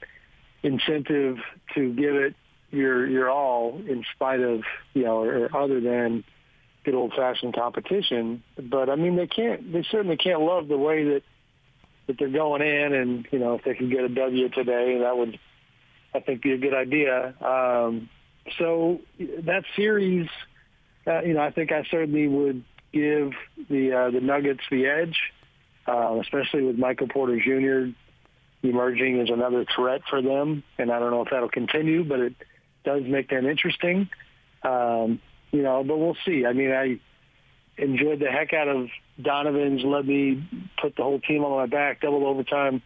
incentive 0.63 1.39
to 1.75 1.93
give 1.95 2.15
it 2.15 2.37
your 2.71 3.05
your 3.09 3.29
all 3.29 3.81
in 3.89 4.05
spite 4.15 4.39
of, 4.39 4.63
you 4.95 5.03
know, 5.03 5.25
or 5.25 5.51
other 5.57 5.81
than 5.81 6.23
good 6.85 6.95
old-fashioned 6.95 7.53
competition. 7.53 8.45
But, 8.57 8.89
I 8.89 8.95
mean, 8.95 9.17
they 9.17 9.27
can't, 9.27 9.73
they 9.73 9.83
certainly 9.91 10.19
can't 10.19 10.43
love 10.43 10.69
the 10.69 10.79
way 10.79 11.03
that, 11.03 11.23
that 12.07 12.17
they're 12.17 12.29
going 12.29 12.63
in. 12.63 12.93
And, 12.95 13.27
you 13.33 13.41
know, 13.41 13.55
if 13.55 13.65
they 13.65 13.75
can 13.75 13.91
get 13.91 14.05
a 14.05 14.09
W 14.09 14.49
today, 14.51 15.01
that 15.01 15.19
would, 15.19 15.37
I 16.15 16.21
think, 16.21 16.43
be 16.43 16.53
a 16.53 16.59
good 16.59 16.75
idea. 16.75 17.35
Um, 17.45 18.09
so 18.59 19.01
that 19.19 19.65
series, 19.75 20.29
uh, 21.07 21.23
you 21.23 21.35
know, 21.35 21.41
I 21.41 21.51
think 21.51 21.73
I 21.73 21.85
certainly 21.91 22.29
would 22.29 22.65
give 22.93 23.33
the 23.69 23.93
uh, 23.93 24.11
the 24.11 24.21
Nuggets 24.21 24.63
the 24.71 24.87
edge, 24.87 25.17
uh, 25.87 26.19
especially 26.21 26.63
with 26.63 26.79
Michael 26.79 27.09
Porter 27.09 27.39
Jr. 27.39 27.93
emerging 28.67 29.21
as 29.21 29.31
another 29.31 29.65
threat 29.75 30.03
for 30.09 30.23
them. 30.23 30.63
And 30.79 30.91
I 30.91 30.99
don't 30.99 31.11
know 31.11 31.23
if 31.23 31.31
that'll 31.31 31.49
continue, 31.49 32.05
but 32.05 32.21
it 32.21 32.35
does 32.85 33.03
make 33.05 33.29
them 33.29 33.47
interesting. 33.47 34.09
Um, 34.63 35.21
you 35.53 35.63
know, 35.63 35.85
but 35.85 35.99
we'll 35.99 36.17
see. 36.25 36.45
I 36.47 36.53
mean, 36.53 36.73
I 36.73 37.01
enjoyed 37.81 38.21
the 38.21 38.31
heck 38.31 38.53
out 38.53 38.69
of 38.69 38.89
Donovan's. 39.21 39.83
Let 39.85 40.07
me 40.07 40.49
put 40.81 40.97
the 40.97 41.03
whole 41.03 41.21
team 41.21 41.45
on 41.45 41.53
my 41.53 41.67
back, 41.67 42.01
double 42.01 42.27
overtime 42.27 42.83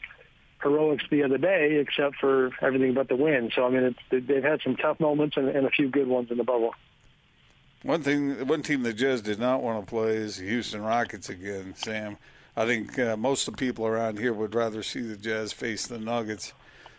heroics 0.63 1.05
the 1.11 1.23
other 1.23 1.39
day, 1.39 1.77
except 1.77 2.17
for 2.17 2.51
everything 2.61 2.95
but 2.95 3.09
the 3.09 3.17
win. 3.17 3.51
So 3.55 3.67
I 3.67 3.71
mean, 3.71 3.95
it's, 4.11 4.27
they've 4.27 4.43
had 4.43 4.61
some 4.63 4.77
tough 4.77 5.01
moments 5.01 5.37
and, 5.37 5.49
and 5.49 5.67
a 5.67 5.71
few 5.71 5.89
good 5.89 6.09
ones 6.09 6.31
in 6.31 6.39
the 6.39 6.45
bubble. 6.45 6.75
One 7.83 8.03
thing, 8.03 8.47
one 8.47 8.63
team 8.63 8.83
the 8.83 8.93
Jazz 8.93 9.23
did 9.23 9.39
not 9.39 9.63
want 9.63 9.85
to 9.85 9.91
play 9.91 10.17
is 10.17 10.37
the 10.37 10.47
Houston 10.47 10.83
Rockets 10.83 11.31
again, 11.31 11.75
Sam. 11.77 12.19
I 12.55 12.67
think 12.67 12.99
uh, 12.99 13.17
most 13.17 13.49
of 13.49 13.55
the 13.55 13.59
people 13.59 13.87
around 13.87 14.19
here 14.19 14.35
would 14.35 14.55
rather 14.55 14.83
see 14.83 15.01
the 15.01 15.17
Jazz 15.17 15.53
face 15.53 15.87
the 15.87 15.99
Nuggets 15.99 16.53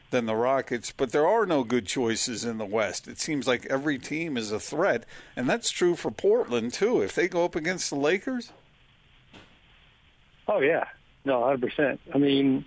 than 0.09 0.26
the 0.26 0.36
Rockets, 0.36 0.91
but 0.91 1.12
there 1.12 1.28
are 1.28 1.45
no 1.45 1.64
good 1.64 1.86
choices 1.88 2.45
in 2.45 2.57
the 2.57 2.66
West. 2.66 3.07
It 3.07 3.20
seems 3.20 3.47
like 3.47 3.66
every 3.68 3.97
team 3.97 4.38
is 4.38 4.51
a 4.51 4.59
threat, 4.59 5.05
and 5.36 5.49
that's 5.49 5.70
true 5.70 5.95
for 5.95 6.12
Portland 6.12 6.74
too. 6.74 7.01
If 7.01 7.16
they 7.16 7.28
go 7.28 7.45
up 7.45 7.55
against 7.55 7.89
the 7.89 7.95
Lakers, 7.95 8.51
oh 10.47 10.59
yeah, 10.59 10.86
no, 11.26 11.43
hundred 11.43 11.62
percent. 11.62 11.99
I 12.14 12.18
mean, 12.18 12.66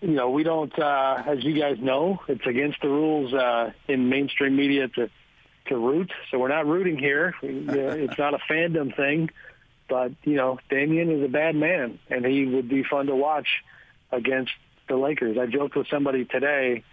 you 0.00 0.14
know, 0.14 0.30
we 0.30 0.42
don't, 0.42 0.76
uh, 0.78 1.22
as 1.26 1.44
you 1.44 1.58
guys 1.58 1.78
know, 1.80 2.20
it's 2.28 2.46
against 2.46 2.80
the 2.82 2.88
rules 2.88 3.32
uh, 3.34 3.72
in 3.86 4.08
mainstream 4.08 4.56
media 4.56 4.88
to 4.88 5.10
to 5.66 5.76
root. 5.76 6.10
So 6.30 6.38
we're 6.38 6.48
not 6.48 6.66
rooting 6.66 6.98
here. 6.98 7.34
it's 7.42 8.18
not 8.18 8.34
a 8.34 8.38
fandom 8.50 8.96
thing. 8.96 9.30
But 9.88 10.12
you 10.24 10.36
know, 10.36 10.58
Damian 10.70 11.10
is 11.10 11.24
a 11.24 11.28
bad 11.28 11.56
man, 11.56 11.98
and 12.10 12.24
he 12.24 12.44
would 12.44 12.68
be 12.68 12.84
fun 12.84 13.06
to 13.06 13.16
watch 13.16 13.48
against 14.12 14.52
the 14.88 14.96
Lakers. 14.96 15.36
I 15.38 15.46
joked 15.46 15.76
with 15.76 15.88
somebody 15.88 16.24
today 16.24 16.84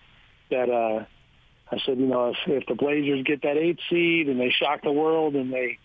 that 0.50 0.70
uh, 0.70 1.06
I 1.72 1.80
said, 1.86 1.98
you 1.98 2.08
know, 2.08 2.30
if, 2.30 2.38
if 2.48 2.66
the 2.68 2.76
Blazers 2.76 3.24
get 3.24 3.42
that 3.42 3.58
eight 3.58 3.80
seed 3.90 4.30
and 4.30 4.40
they 4.40 4.50
shock 4.50 4.82
the 4.82 4.92
world 4.92 5.36
and 5.36 5.52
they 5.52 5.80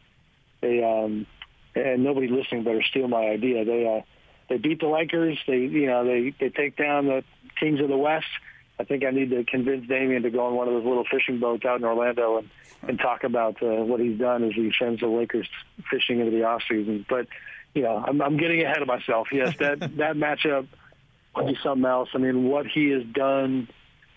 they 0.60 0.82
um, 0.82 1.26
and 1.74 2.04
nobody 2.04 2.28
listening 2.28 2.64
better 2.64 2.82
steal 2.82 3.08
my 3.08 3.26
idea. 3.26 3.64
They 3.64 3.86
uh, 3.86 4.02
they 4.50 4.58
beat 4.58 4.80
the 4.80 4.88
Lakers. 4.88 5.38
They 5.46 5.58
you 5.58 5.86
know 5.86 6.04
they 6.04 6.34
they 6.38 6.50
take 6.50 6.76
down 6.76 7.06
the 7.06 7.24
Kings 7.58 7.80
of 7.80 7.88
the 7.88 7.96
West. 7.96 8.26
I 8.78 8.84
think 8.84 9.04
I 9.04 9.10
need 9.10 9.30
to 9.30 9.44
convince 9.44 9.86
Damian 9.86 10.22
to 10.24 10.30
go 10.30 10.46
on 10.46 10.54
one 10.54 10.66
of 10.66 10.74
those 10.74 10.84
little 10.84 11.04
fishing 11.10 11.38
boats 11.38 11.64
out 11.64 11.78
in 11.78 11.84
Orlando 11.84 12.38
and 12.38 12.50
and 12.82 12.98
talk 12.98 13.24
about 13.24 13.62
uh, 13.62 13.66
what 13.84 14.00
he's 14.00 14.18
done 14.18 14.42
as 14.42 14.52
he 14.52 14.72
sends 14.78 15.00
the 15.00 15.06
Lakers 15.06 15.48
fishing 15.88 16.18
into 16.18 16.32
the 16.32 16.44
off 16.44 16.62
season. 16.68 17.06
But 17.08 17.28
you 17.74 17.82
know, 17.82 18.04
I'm, 18.06 18.20
I'm 18.20 18.36
getting 18.36 18.62
ahead 18.62 18.82
of 18.82 18.88
myself. 18.88 19.28
Yes, 19.32 19.56
that 19.58 19.78
that 19.96 20.16
matchup 20.16 20.66
would 21.36 21.46
be 21.46 21.58
something 21.62 21.84
else. 21.84 22.08
I 22.12 22.18
mean, 22.18 22.48
what 22.48 22.66
he 22.66 22.90
has 22.90 23.04
done 23.04 23.68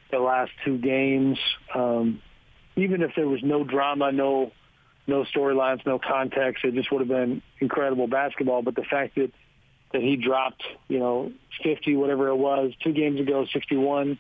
the 0.09 0.17
last 0.17 0.51
two 0.65 0.79
games, 0.79 1.37
um, 1.75 2.21
even 2.75 3.03
if 3.03 3.11
there 3.15 3.27
was 3.27 3.43
no 3.43 3.63
drama, 3.63 4.11
no 4.11 4.51
no 5.05 5.25
storylines, 5.25 5.85
no 5.85 5.99
context, 5.99 6.65
it 6.65 6.73
just 6.73 6.91
would 6.91 7.01
have 7.01 7.07
been 7.07 7.43
incredible 7.59 8.07
basketball. 8.07 8.63
But 8.63 8.75
the 8.75 8.83
fact 8.83 9.15
that 9.15 9.31
that 9.93 10.01
he 10.01 10.17
dropped, 10.17 10.63
you 10.89 10.99
know, 10.99 11.31
50, 11.63 11.95
whatever 11.95 12.27
it 12.27 12.35
was, 12.35 12.73
two 12.83 12.91
games 12.91 13.19
ago, 13.19 13.45
61 13.53 14.19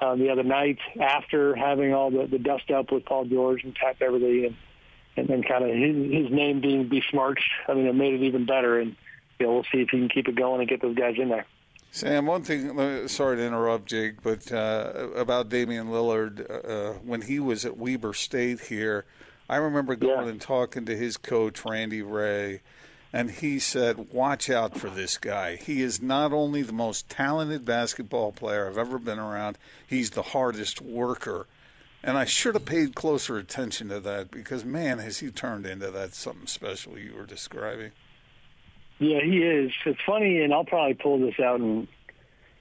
uh, 0.00 0.14
the 0.14 0.30
other 0.30 0.44
night 0.44 0.78
after 1.00 1.54
having 1.54 1.92
all 1.92 2.10
the, 2.10 2.26
the 2.26 2.38
dust 2.38 2.70
up 2.70 2.90
with 2.92 3.04
Paul 3.04 3.24
George 3.26 3.64
and 3.64 3.74
Pat 3.74 3.98
Beverley 3.98 4.46
and 4.46 4.56
and 5.16 5.26
then 5.26 5.42
kind 5.42 5.64
of 5.64 5.70
his, 5.70 6.12
his 6.12 6.30
name 6.30 6.60
being 6.60 6.88
besmirched. 6.88 7.50
I 7.66 7.74
mean, 7.74 7.86
it 7.86 7.94
made 7.94 8.14
it 8.14 8.22
even 8.22 8.46
better. 8.46 8.78
And 8.78 8.94
you 9.40 9.46
know, 9.46 9.54
we'll 9.54 9.64
see 9.64 9.80
if 9.80 9.90
he 9.90 9.98
can 9.98 10.08
keep 10.08 10.28
it 10.28 10.36
going 10.36 10.60
and 10.60 10.68
get 10.68 10.80
those 10.80 10.96
guys 10.96 11.16
in 11.18 11.28
there. 11.28 11.44
Sam, 11.90 12.26
one 12.26 12.42
thing, 12.42 12.78
uh, 12.78 13.08
sorry 13.08 13.38
to 13.38 13.42
interrupt, 13.42 13.86
Jake, 13.86 14.22
but 14.22 14.52
uh, 14.52 15.08
about 15.16 15.48
Damian 15.48 15.88
Lillard, 15.88 16.46
uh, 16.48 16.98
when 17.02 17.22
he 17.22 17.40
was 17.40 17.64
at 17.64 17.78
Weber 17.78 18.12
State 18.12 18.60
here, 18.60 19.06
I 19.48 19.56
remember 19.56 19.96
going 19.96 20.26
yeah. 20.26 20.30
and 20.30 20.40
talking 20.40 20.84
to 20.84 20.96
his 20.96 21.16
coach, 21.16 21.64
Randy 21.64 22.02
Rahe, 22.02 22.60
and 23.12 23.30
he 23.30 23.58
said, 23.58 24.12
Watch 24.12 24.50
out 24.50 24.76
for 24.76 24.90
this 24.90 25.16
guy. 25.16 25.56
He 25.56 25.82
is 25.82 26.02
not 26.02 26.32
only 26.32 26.62
the 26.62 26.72
most 26.72 27.08
talented 27.08 27.64
basketball 27.64 28.32
player 28.32 28.68
I've 28.68 28.78
ever 28.78 28.98
been 28.98 29.18
around, 29.18 29.58
he's 29.86 30.10
the 30.10 30.22
hardest 30.22 30.80
worker. 30.80 31.46
And 32.02 32.16
I 32.16 32.26
should 32.26 32.54
have 32.54 32.64
paid 32.64 32.94
closer 32.94 33.38
attention 33.38 33.88
to 33.88 34.00
that 34.00 34.30
because, 34.30 34.64
man, 34.64 34.98
has 34.98 35.18
he 35.18 35.30
turned 35.30 35.66
into 35.66 35.90
that 35.90 36.14
something 36.14 36.46
special 36.46 36.98
you 36.98 37.14
were 37.14 37.26
describing. 37.26 37.90
Yeah, 38.98 39.20
he 39.20 39.38
is. 39.38 39.72
It's 39.84 40.00
funny, 40.06 40.42
and 40.42 40.52
I'll 40.52 40.64
probably 40.64 40.94
pull 40.94 41.18
this 41.18 41.38
out 41.40 41.60
and 41.60 41.88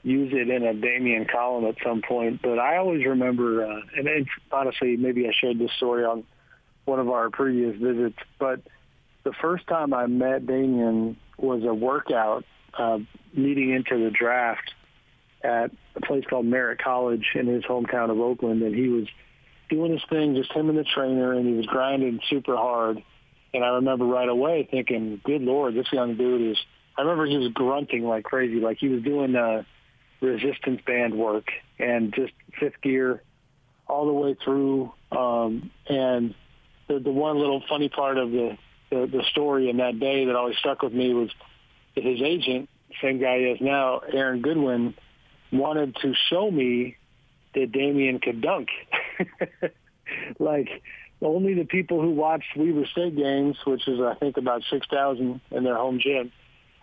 use 0.03 0.31
it 0.33 0.49
in 0.49 0.63
a 0.63 0.73
Damian 0.73 1.25
column 1.25 1.65
at 1.65 1.75
some 1.83 2.01
point. 2.01 2.41
But 2.41 2.57
I 2.57 2.77
always 2.77 3.05
remember, 3.05 3.65
uh, 3.65 3.81
and 3.95 4.07
it's, 4.07 4.29
honestly, 4.51 4.97
maybe 4.97 5.27
I 5.27 5.31
shared 5.39 5.59
this 5.59 5.71
story 5.77 6.03
on 6.03 6.23
one 6.85 6.99
of 6.99 7.09
our 7.09 7.29
previous 7.29 7.75
visits. 7.75 8.17
But 8.39 8.61
the 9.29 9.35
first 9.41 9.67
time 9.67 9.93
I 9.93 10.07
met 10.07 10.45
Damian 10.45 11.17
was 11.37 11.63
a 11.63 11.73
workout 11.73 12.45
uh, 12.77 12.99
leading 13.35 13.71
into 13.71 14.03
the 14.03 14.11
draft 14.11 14.73
at 15.43 15.71
a 15.95 16.01
place 16.01 16.23
called 16.29 16.45
Merritt 16.45 16.81
College 16.81 17.25
in 17.35 17.47
his 17.47 17.63
hometown 17.63 18.09
of 18.09 18.19
Oakland, 18.19 18.61
and 18.63 18.75
he 18.75 18.87
was 18.87 19.07
doing 19.69 19.91
his 19.91 20.01
thing, 20.09 20.35
just 20.35 20.51
him 20.51 20.69
and 20.69 20.77
the 20.77 20.83
trainer, 20.83 21.33
and 21.33 21.47
he 21.47 21.53
was 21.53 21.65
grinding 21.65 22.19
super 22.29 22.55
hard 22.55 23.03
and 23.53 23.63
I 23.63 23.69
remember 23.69 24.05
right 24.05 24.29
away 24.29 24.67
thinking, 24.69 25.21
good 25.23 25.41
Lord, 25.41 25.75
this 25.75 25.91
young 25.91 26.15
dude 26.15 26.51
is, 26.51 26.57
I 26.97 27.01
remember 27.01 27.25
he 27.25 27.37
was 27.37 27.51
grunting 27.53 28.03
like 28.03 28.23
crazy, 28.23 28.59
like 28.59 28.77
he 28.77 28.87
was 28.89 29.01
doing 29.03 29.35
uh, 29.35 29.63
resistance 30.21 30.81
band 30.85 31.15
work 31.15 31.49
and 31.79 32.13
just 32.13 32.33
fifth 32.59 32.81
gear 32.81 33.23
all 33.87 34.05
the 34.05 34.13
way 34.13 34.35
through. 34.43 34.91
Um, 35.11 35.71
and 35.87 36.35
the, 36.87 36.99
the 36.99 37.11
one 37.11 37.39
little 37.39 37.63
funny 37.69 37.89
part 37.89 38.17
of 38.17 38.31
the, 38.31 38.57
the, 38.89 39.07
the 39.07 39.23
story 39.31 39.69
in 39.69 39.77
that 39.77 39.99
day 39.99 40.25
that 40.25 40.35
always 40.35 40.57
stuck 40.57 40.81
with 40.81 40.93
me 40.93 41.13
was 41.13 41.29
that 41.95 42.03
his 42.03 42.21
agent, 42.21 42.69
same 43.01 43.19
guy 43.19 43.39
he 43.39 43.45
is 43.45 43.61
now, 43.61 43.99
Aaron 43.99 44.41
Goodwin, 44.41 44.93
wanted 45.51 45.95
to 45.97 46.13
show 46.29 46.49
me 46.49 46.97
that 47.53 47.71
Damian 47.71 48.19
could 48.19 48.41
dunk. 48.41 48.69
like 50.39 50.69
only 51.21 51.53
the 51.53 51.65
people 51.65 52.01
who 52.01 52.11
watched 52.11 52.55
Weber 52.55 52.85
State 52.91 53.15
games, 53.15 53.57
which 53.65 53.87
is 53.87 53.99
I 53.99 54.15
think 54.15 54.37
about 54.37 54.63
six 54.69 54.85
thousand 54.87 55.41
in 55.51 55.63
their 55.63 55.75
home 55.75 55.99
gym. 55.99 56.31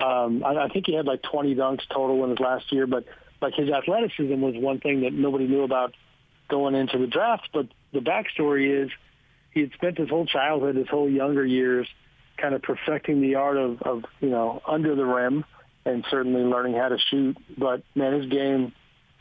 Um, 0.01 0.43
I, 0.45 0.65
I 0.65 0.69
think 0.69 0.87
he 0.87 0.95
had 0.95 1.07
like 1.07 1.23
20 1.23 1.55
dunks 1.55 1.83
total 1.89 2.25
in 2.25 2.31
his 2.31 2.41
last 2.41 2.73
year, 2.73 2.87
but 2.87 3.05
like 3.41 3.55
his 3.55 3.71
athleticism 3.71 4.41
was 4.41 4.55
one 4.57 4.81
thing 4.81 5.03
that 5.03 5.13
nobody 5.13 5.47
knew 5.47 5.63
about 5.63 5.95
going 6.49 6.75
into 6.75 6.99
the 6.99 7.07
draft. 7.07 7.49
But 7.53 7.69
the 7.93 8.01
backstory 8.01 8.85
is 8.85 8.91
he 9.55 9.61
had 9.61 9.73
spent 9.73 9.99
his 9.99 10.09
whole 10.09 10.27
childhood, 10.27 10.77
his 10.77 10.89
whole 10.89 11.09
younger 11.09 11.47
years, 11.47 11.89
kind 12.37 12.55
of 12.55 12.63
perfecting 12.63 13.21
the 13.21 13.37
art 13.37 13.57
of, 13.57 13.81
of 13.83 14.05
you 14.21 14.29
know 14.29 14.61
under 14.67 14.95
the 14.95 15.05
rim 15.05 15.45
and 15.87 16.05
certainly 16.11 16.43
learning 16.43 16.75
how 16.75 16.89
to 16.89 16.99
shoot. 17.11 17.37
But 17.57 17.83
man, 17.95 18.13
his 18.15 18.31
game 18.31 18.73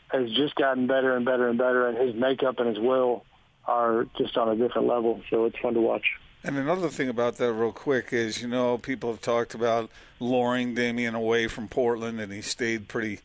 has 0.08 0.30
just 0.32 0.54
gotten 0.54 0.86
better 0.86 1.16
and 1.16 1.24
better 1.24 1.48
and 1.48 1.58
better, 1.58 1.88
and 1.88 1.96
his 1.96 2.14
makeup 2.14 2.58
and 2.58 2.68
his 2.68 2.78
will 2.78 3.24
are 3.66 4.06
just 4.18 4.36
on 4.36 4.48
a 4.48 4.56
different 4.56 4.88
level. 4.88 5.22
So 5.30 5.44
it's 5.46 5.58
fun 5.58 5.74
to 5.74 5.80
watch. 5.80 6.04
And 6.42 6.58
another 6.58 6.88
thing 6.88 7.08
about 7.08 7.36
that, 7.36 7.52
real 7.52 7.72
quick, 7.72 8.12
is 8.12 8.42
you 8.42 8.48
know 8.48 8.76
people 8.76 9.10
have 9.10 9.22
talked 9.22 9.54
about 9.54 9.90
luring 10.20 10.74
Damian 10.74 11.14
away 11.14 11.46
from 11.46 11.68
Portland, 11.68 12.20
and 12.20 12.32
he 12.32 12.42
stayed 12.42 12.88
pretty, 12.88 13.20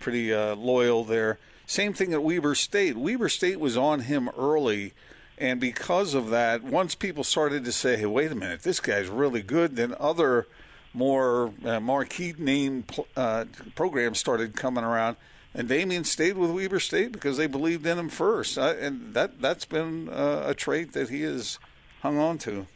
pretty 0.00 0.32
uh, 0.32 0.56
loyal 0.56 1.04
there. 1.04 1.38
Same 1.66 1.92
thing 1.92 2.12
at 2.14 2.22
Weber 2.22 2.54
State. 2.54 2.96
Weber 2.96 3.28
State 3.28 3.60
was 3.60 3.76
on 3.76 4.00
him 4.00 4.28
early, 4.36 4.94
and 5.38 5.60
because 5.60 6.14
of 6.14 6.30
that, 6.30 6.62
once 6.62 6.94
people 6.94 7.24
started 7.24 7.64
to 7.64 7.72
say, 7.72 7.96
"Hey, 7.96 8.06
wait 8.06 8.32
a 8.32 8.34
minute, 8.34 8.62
this 8.62 8.80
guy's 8.80 9.08
really 9.08 9.42
good," 9.42 9.76
then 9.76 9.94
other 9.98 10.46
more 10.94 11.52
uh, 11.64 11.80
marquee 11.80 12.34
name 12.38 12.84
uh, 13.16 13.44
programs 13.74 14.18
started 14.18 14.56
coming 14.56 14.84
around 14.84 15.16
and 15.54 15.68
Damian 15.68 16.04
stayed 16.04 16.36
with 16.36 16.50
Weber 16.50 16.78
State 16.78 17.12
because 17.12 17.36
they 17.36 17.46
believed 17.46 17.86
in 17.86 17.98
him 17.98 18.08
first, 18.08 18.56
and 18.56 19.14
that 19.14 19.40
that's 19.40 19.64
been 19.64 20.08
uh, 20.08 20.44
a 20.46 20.54
trait 20.54 20.92
that 20.92 21.08
he 21.08 21.22
has 21.22 21.58
hung 22.00 22.18
on 22.18 22.38
to. 22.38 22.66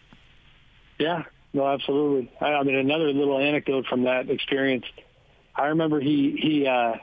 Yeah, 0.99 1.25
no, 1.53 1.67
absolutely. 1.67 2.33
I, 2.41 2.55
I 2.55 2.63
mean, 2.63 2.75
another 2.75 3.13
little 3.13 3.39
anecdote 3.39 3.87
from 3.87 4.05
that 4.05 4.31
experience. 4.31 4.87
I 5.55 5.67
remember 5.67 6.01
he 6.01 6.37
he 6.41 6.67
uh, 6.67 6.95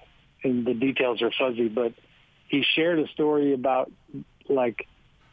and 0.44 0.66
the 0.66 0.74
details 0.74 1.22
are 1.22 1.32
fuzzy, 1.38 1.70
but 1.70 1.94
he 2.48 2.64
shared 2.76 3.00
a 3.00 3.08
story 3.10 3.54
about 3.54 3.92
like 4.50 4.88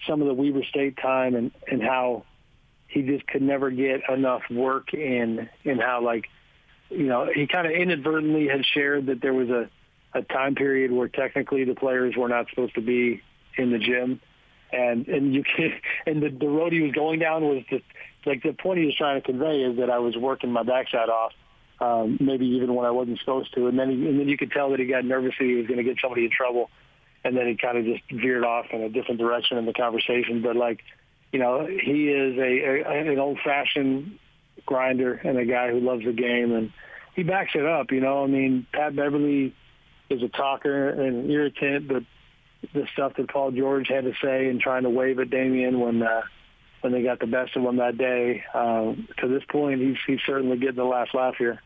some 0.08 0.20
of 0.20 0.28
the 0.28 0.34
Weber 0.34 0.64
State 0.64 0.96
time 0.96 1.34
and 1.34 1.50
and 1.68 1.82
how 1.82 2.24
he 2.88 3.02
just 3.02 3.26
could 3.26 3.42
never 3.42 3.70
get 3.70 4.02
enough 4.08 4.42
work 4.50 4.94
in 4.94 5.48
and 5.64 5.80
how 5.80 6.02
like 6.02 6.26
you 6.90 7.06
know 7.06 7.28
he 7.32 7.46
kind 7.46 7.66
of 7.66 7.72
inadvertently 7.72 8.48
had 8.48 8.64
shared 8.64 9.06
that 9.06 9.20
there 9.20 9.34
was 9.34 9.50
a 9.50 9.68
a 10.14 10.22
time 10.22 10.54
period 10.54 10.92
where 10.92 11.08
technically 11.08 11.64
the 11.64 11.74
players 11.74 12.14
were 12.16 12.28
not 12.28 12.48
supposed 12.48 12.74
to 12.74 12.80
be 12.80 13.22
in 13.56 13.70
the 13.70 13.78
gym, 13.78 14.20
and 14.72 15.06
and 15.08 15.34
you 15.34 15.42
can 15.56 15.72
and 16.06 16.22
the, 16.22 16.30
the 16.30 16.48
road 16.48 16.72
he 16.72 16.80
was 16.80 16.92
going 16.92 17.18
down 17.18 17.44
was 17.44 17.62
just 17.68 17.84
like 18.24 18.42
the 18.42 18.52
point 18.52 18.80
he 18.80 18.86
was 18.86 18.94
trying 18.96 19.20
to 19.20 19.26
convey 19.26 19.62
is 19.62 19.78
that 19.78 19.90
I 19.90 19.98
was 19.98 20.16
working 20.16 20.50
my 20.50 20.62
backside 20.62 21.08
off, 21.08 21.32
um, 21.80 22.18
maybe 22.20 22.46
even 22.46 22.74
when 22.74 22.86
I 22.86 22.90
wasn't 22.90 23.18
supposed 23.20 23.54
to, 23.54 23.68
and 23.68 23.78
then 23.78 23.90
he, 23.90 24.08
and 24.08 24.18
then 24.18 24.28
you 24.28 24.36
could 24.36 24.50
tell 24.50 24.70
that 24.70 24.80
he 24.80 24.86
got 24.86 25.04
nervous 25.04 25.34
that 25.38 25.44
he 25.44 25.54
was 25.54 25.66
going 25.66 25.78
to 25.78 25.84
get 25.84 25.98
somebody 26.00 26.24
in 26.24 26.30
trouble, 26.30 26.70
and 27.26 27.36
then 27.36 27.48
he 27.48 27.56
kind 27.56 27.76
of 27.76 27.84
just 27.84 28.02
veered 28.10 28.44
off 28.44 28.66
in 28.72 28.82
a 28.82 28.88
different 28.88 29.18
direction 29.18 29.58
in 29.58 29.66
the 29.66 29.72
conversation. 29.72 30.42
But 30.42 30.54
like, 30.54 30.80
you 31.32 31.40
know, 31.40 31.66
he 31.66 32.08
is 32.08 32.38
a, 32.38 32.82
a 32.86 33.10
an 33.12 33.18
old 33.18 33.40
fashioned 33.44 34.18
grinder 34.64 35.14
and 35.14 35.36
a 35.36 35.44
guy 35.44 35.70
who 35.70 35.80
loves 35.80 36.04
the 36.04 36.12
game, 36.12 36.52
and 36.52 36.72
he 37.16 37.24
backs 37.24 37.52
it 37.56 37.66
up. 37.66 37.90
You 37.90 38.00
know, 38.00 38.22
I 38.22 38.28
mean, 38.28 38.66
Pat 38.72 38.94
Beverley 38.94 39.54
is 40.08 40.22
a 40.22 40.28
talker 40.28 40.88
and 40.88 41.28
irritant, 41.28 41.88
but 41.88 42.04
the 42.72 42.86
stuff 42.92 43.14
that 43.16 43.28
Paul 43.28 43.50
George 43.50 43.88
had 43.88 44.04
to 44.04 44.12
say 44.22 44.48
and 44.48 44.60
trying 44.60 44.84
to 44.84 44.90
wave 44.90 45.18
at 45.18 45.28
Damian 45.28 45.80
when 45.80 46.02
uh, 46.02 46.22
when 46.80 46.92
they 46.92 47.02
got 47.02 47.18
the 47.18 47.26
best 47.26 47.56
of 47.56 47.64
him 47.64 47.78
that 47.78 47.98
day. 47.98 48.44
Uh, 48.54 48.94
to 49.18 49.28
this 49.28 49.42
point, 49.50 49.80
he's 49.80 49.96
he's 50.06 50.20
certainly 50.24 50.58
getting 50.58 50.76
the 50.76 50.84
last 50.84 51.12
laugh 51.12 51.34
here. 51.36 51.60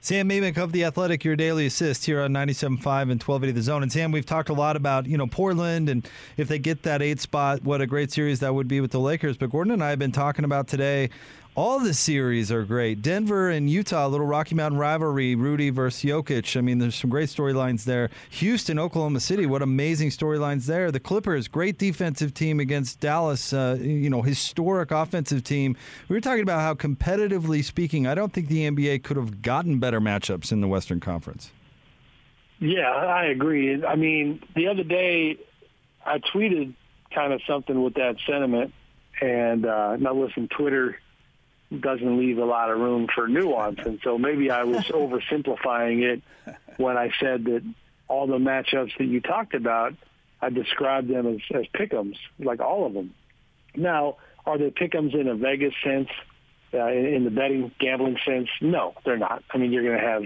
Sam 0.00 0.28
Amick 0.28 0.56
of 0.56 0.70
The 0.70 0.84
Athletic, 0.84 1.24
your 1.24 1.34
daily 1.34 1.66
assist 1.66 2.06
here 2.06 2.20
on 2.20 2.32
97.5 2.32 2.62
and 3.02 3.20
1280 3.20 3.52
The 3.52 3.62
Zone. 3.62 3.82
And 3.82 3.92
Sam, 3.92 4.12
we've 4.12 4.24
talked 4.24 4.48
a 4.48 4.54
lot 4.54 4.76
about, 4.76 5.06
you 5.06 5.18
know, 5.18 5.26
Portland 5.26 5.88
and 5.88 6.08
if 6.36 6.46
they 6.46 6.60
get 6.60 6.84
that 6.84 7.02
eight 7.02 7.18
spot, 7.20 7.64
what 7.64 7.80
a 7.80 7.86
great 7.86 8.12
series 8.12 8.38
that 8.40 8.54
would 8.54 8.68
be 8.68 8.80
with 8.80 8.92
the 8.92 9.00
Lakers. 9.00 9.36
But 9.36 9.50
Gordon 9.50 9.72
and 9.72 9.82
I 9.82 9.90
have 9.90 9.98
been 9.98 10.12
talking 10.12 10.44
about 10.44 10.68
today 10.68 11.10
all 11.54 11.80
the 11.80 11.92
series 11.92 12.52
are 12.52 12.64
great. 12.64 13.02
Denver 13.02 13.50
and 13.50 13.68
Utah, 13.68 14.06
a 14.06 14.08
little 14.08 14.26
Rocky 14.26 14.54
Mountain 14.54 14.78
rivalry, 14.78 15.34
Rudy 15.34 15.70
versus 15.70 16.02
Jokic. 16.02 16.56
I 16.56 16.60
mean, 16.60 16.78
there's 16.78 16.94
some 16.94 17.10
great 17.10 17.28
storylines 17.28 17.84
there. 17.84 18.10
Houston, 18.30 18.78
Oklahoma 18.78 19.20
City, 19.20 19.44
what 19.44 19.60
amazing 19.60 20.10
storylines 20.10 20.66
there. 20.66 20.92
The 20.92 21.00
Clippers, 21.00 21.48
great 21.48 21.78
defensive 21.78 22.32
team 22.32 22.60
against 22.60 23.00
Dallas, 23.00 23.52
uh, 23.52 23.76
you 23.80 24.08
know, 24.08 24.22
historic 24.22 24.90
offensive 24.90 25.42
team. 25.42 25.76
We 26.08 26.14
were 26.14 26.20
talking 26.20 26.42
about 26.42 26.60
how 26.60 26.74
competitively 26.74 27.64
speaking, 27.64 28.06
I 28.06 28.14
don't 28.14 28.32
think 28.32 28.48
the 28.48 28.70
NBA 28.70 29.02
could 29.02 29.16
have 29.16 29.42
gotten 29.42 29.80
better 29.80 30.00
matchups 30.00 30.52
in 30.52 30.60
the 30.60 30.68
Western 30.68 31.00
Conference. 31.00 31.50
Yeah, 32.60 32.90
I 32.90 33.26
agree. 33.26 33.84
I 33.84 33.96
mean, 33.96 34.42
the 34.54 34.68
other 34.68 34.82
day 34.82 35.38
I 36.04 36.18
tweeted 36.18 36.74
kind 37.14 37.32
of 37.32 37.40
something 37.46 37.82
with 37.82 37.94
that 37.94 38.16
sentiment, 38.26 38.72
and 39.20 39.66
uh, 39.66 39.96
now 39.96 40.14
listen, 40.14 40.48
Twitter 40.48 40.98
doesn't 41.70 42.18
leave 42.18 42.38
a 42.38 42.44
lot 42.44 42.70
of 42.70 42.78
room 42.78 43.08
for 43.14 43.28
nuance. 43.28 43.80
And 43.84 44.00
so 44.02 44.18
maybe 44.18 44.50
I 44.50 44.64
was 44.64 44.84
oversimplifying 44.86 46.02
it 46.02 46.22
when 46.76 46.96
I 46.96 47.10
said 47.20 47.44
that 47.44 47.62
all 48.08 48.26
the 48.26 48.38
matchups 48.38 48.96
that 48.98 49.04
you 49.04 49.20
talked 49.20 49.54
about, 49.54 49.94
I 50.40 50.50
described 50.50 51.08
them 51.08 51.26
as, 51.26 51.40
as 51.54 51.66
pick'ems, 51.74 52.16
like 52.38 52.60
all 52.60 52.86
of 52.86 52.94
them. 52.94 53.14
Now, 53.74 54.16
are 54.46 54.56
they 54.56 54.70
pick'ems 54.70 55.14
in 55.14 55.28
a 55.28 55.34
Vegas 55.34 55.74
sense, 55.84 56.08
uh, 56.72 56.86
in, 56.86 57.06
in 57.06 57.24
the 57.24 57.30
betting 57.30 57.70
gambling 57.78 58.18
sense? 58.24 58.48
No, 58.60 58.94
they're 59.04 59.18
not. 59.18 59.42
I 59.52 59.58
mean, 59.58 59.72
you're 59.72 59.84
going 59.84 59.98
to 59.98 60.06
have, 60.06 60.22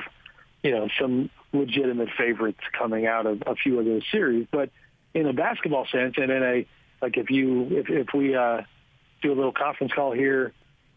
you 0.63 0.71
know, 0.71 0.89
some 1.01 1.29
legitimate 1.53 2.09
favorites 2.17 2.61
coming 2.79 3.07
out 3.07 3.27
of 3.27 3.43
a 3.47 3.57
few 3.57 3.79
of 3.79 3.85
those 3.85 4.03
series, 4.13 4.47
but 4.51 4.71
in 5.13 5.27
a 5.27 5.33
basketball 5.33 5.87
sense, 5.87 6.15
and 6.17 6.31
in 6.31 6.43
a 6.43 6.67
like 7.03 7.17
if 7.17 7.31
you 7.31 7.67
if 7.71 7.91
if 7.91 8.07
we 8.15 8.35
uh, 8.35 8.63
do 9.23 9.33
a 9.33 9.35
little 9.35 9.53
conference 9.53 9.93
call 9.93 10.13
here 10.13 10.53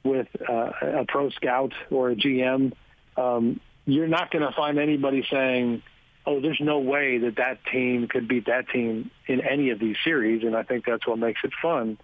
with 0.06 0.28
uh, 0.48 0.72
a 0.82 1.06
pro 1.08 1.30
scout 1.32 1.74
or 1.90 2.12
a 2.12 2.16
GM, 2.16 2.74
um, 3.18 3.60
you're 3.86 4.08
not 4.08 4.32
going 4.32 4.46
to 4.46 4.54
find 4.56 4.80
anybody 4.80 5.26
saying, 5.30 5.84
"Oh, 6.26 6.40
there's 6.40 6.62
no 6.62 6.80
way 6.80 7.18
that 7.20 7.38
that 7.38 7.66
team 7.66 8.08
could 8.08 8.28
beat 8.28 8.46
that 8.46 8.70
team 8.70 9.12
in 9.28 9.42
any 9.42 9.72
of 9.72 9.80
these 9.80 9.98
series." 10.04 10.44
And 10.44 10.56
I 10.56 10.64
think 10.64 10.86
that's 10.86 11.06
what 11.06 11.20
makes 11.20 11.42
it 11.44 11.52
fun. 11.62 11.98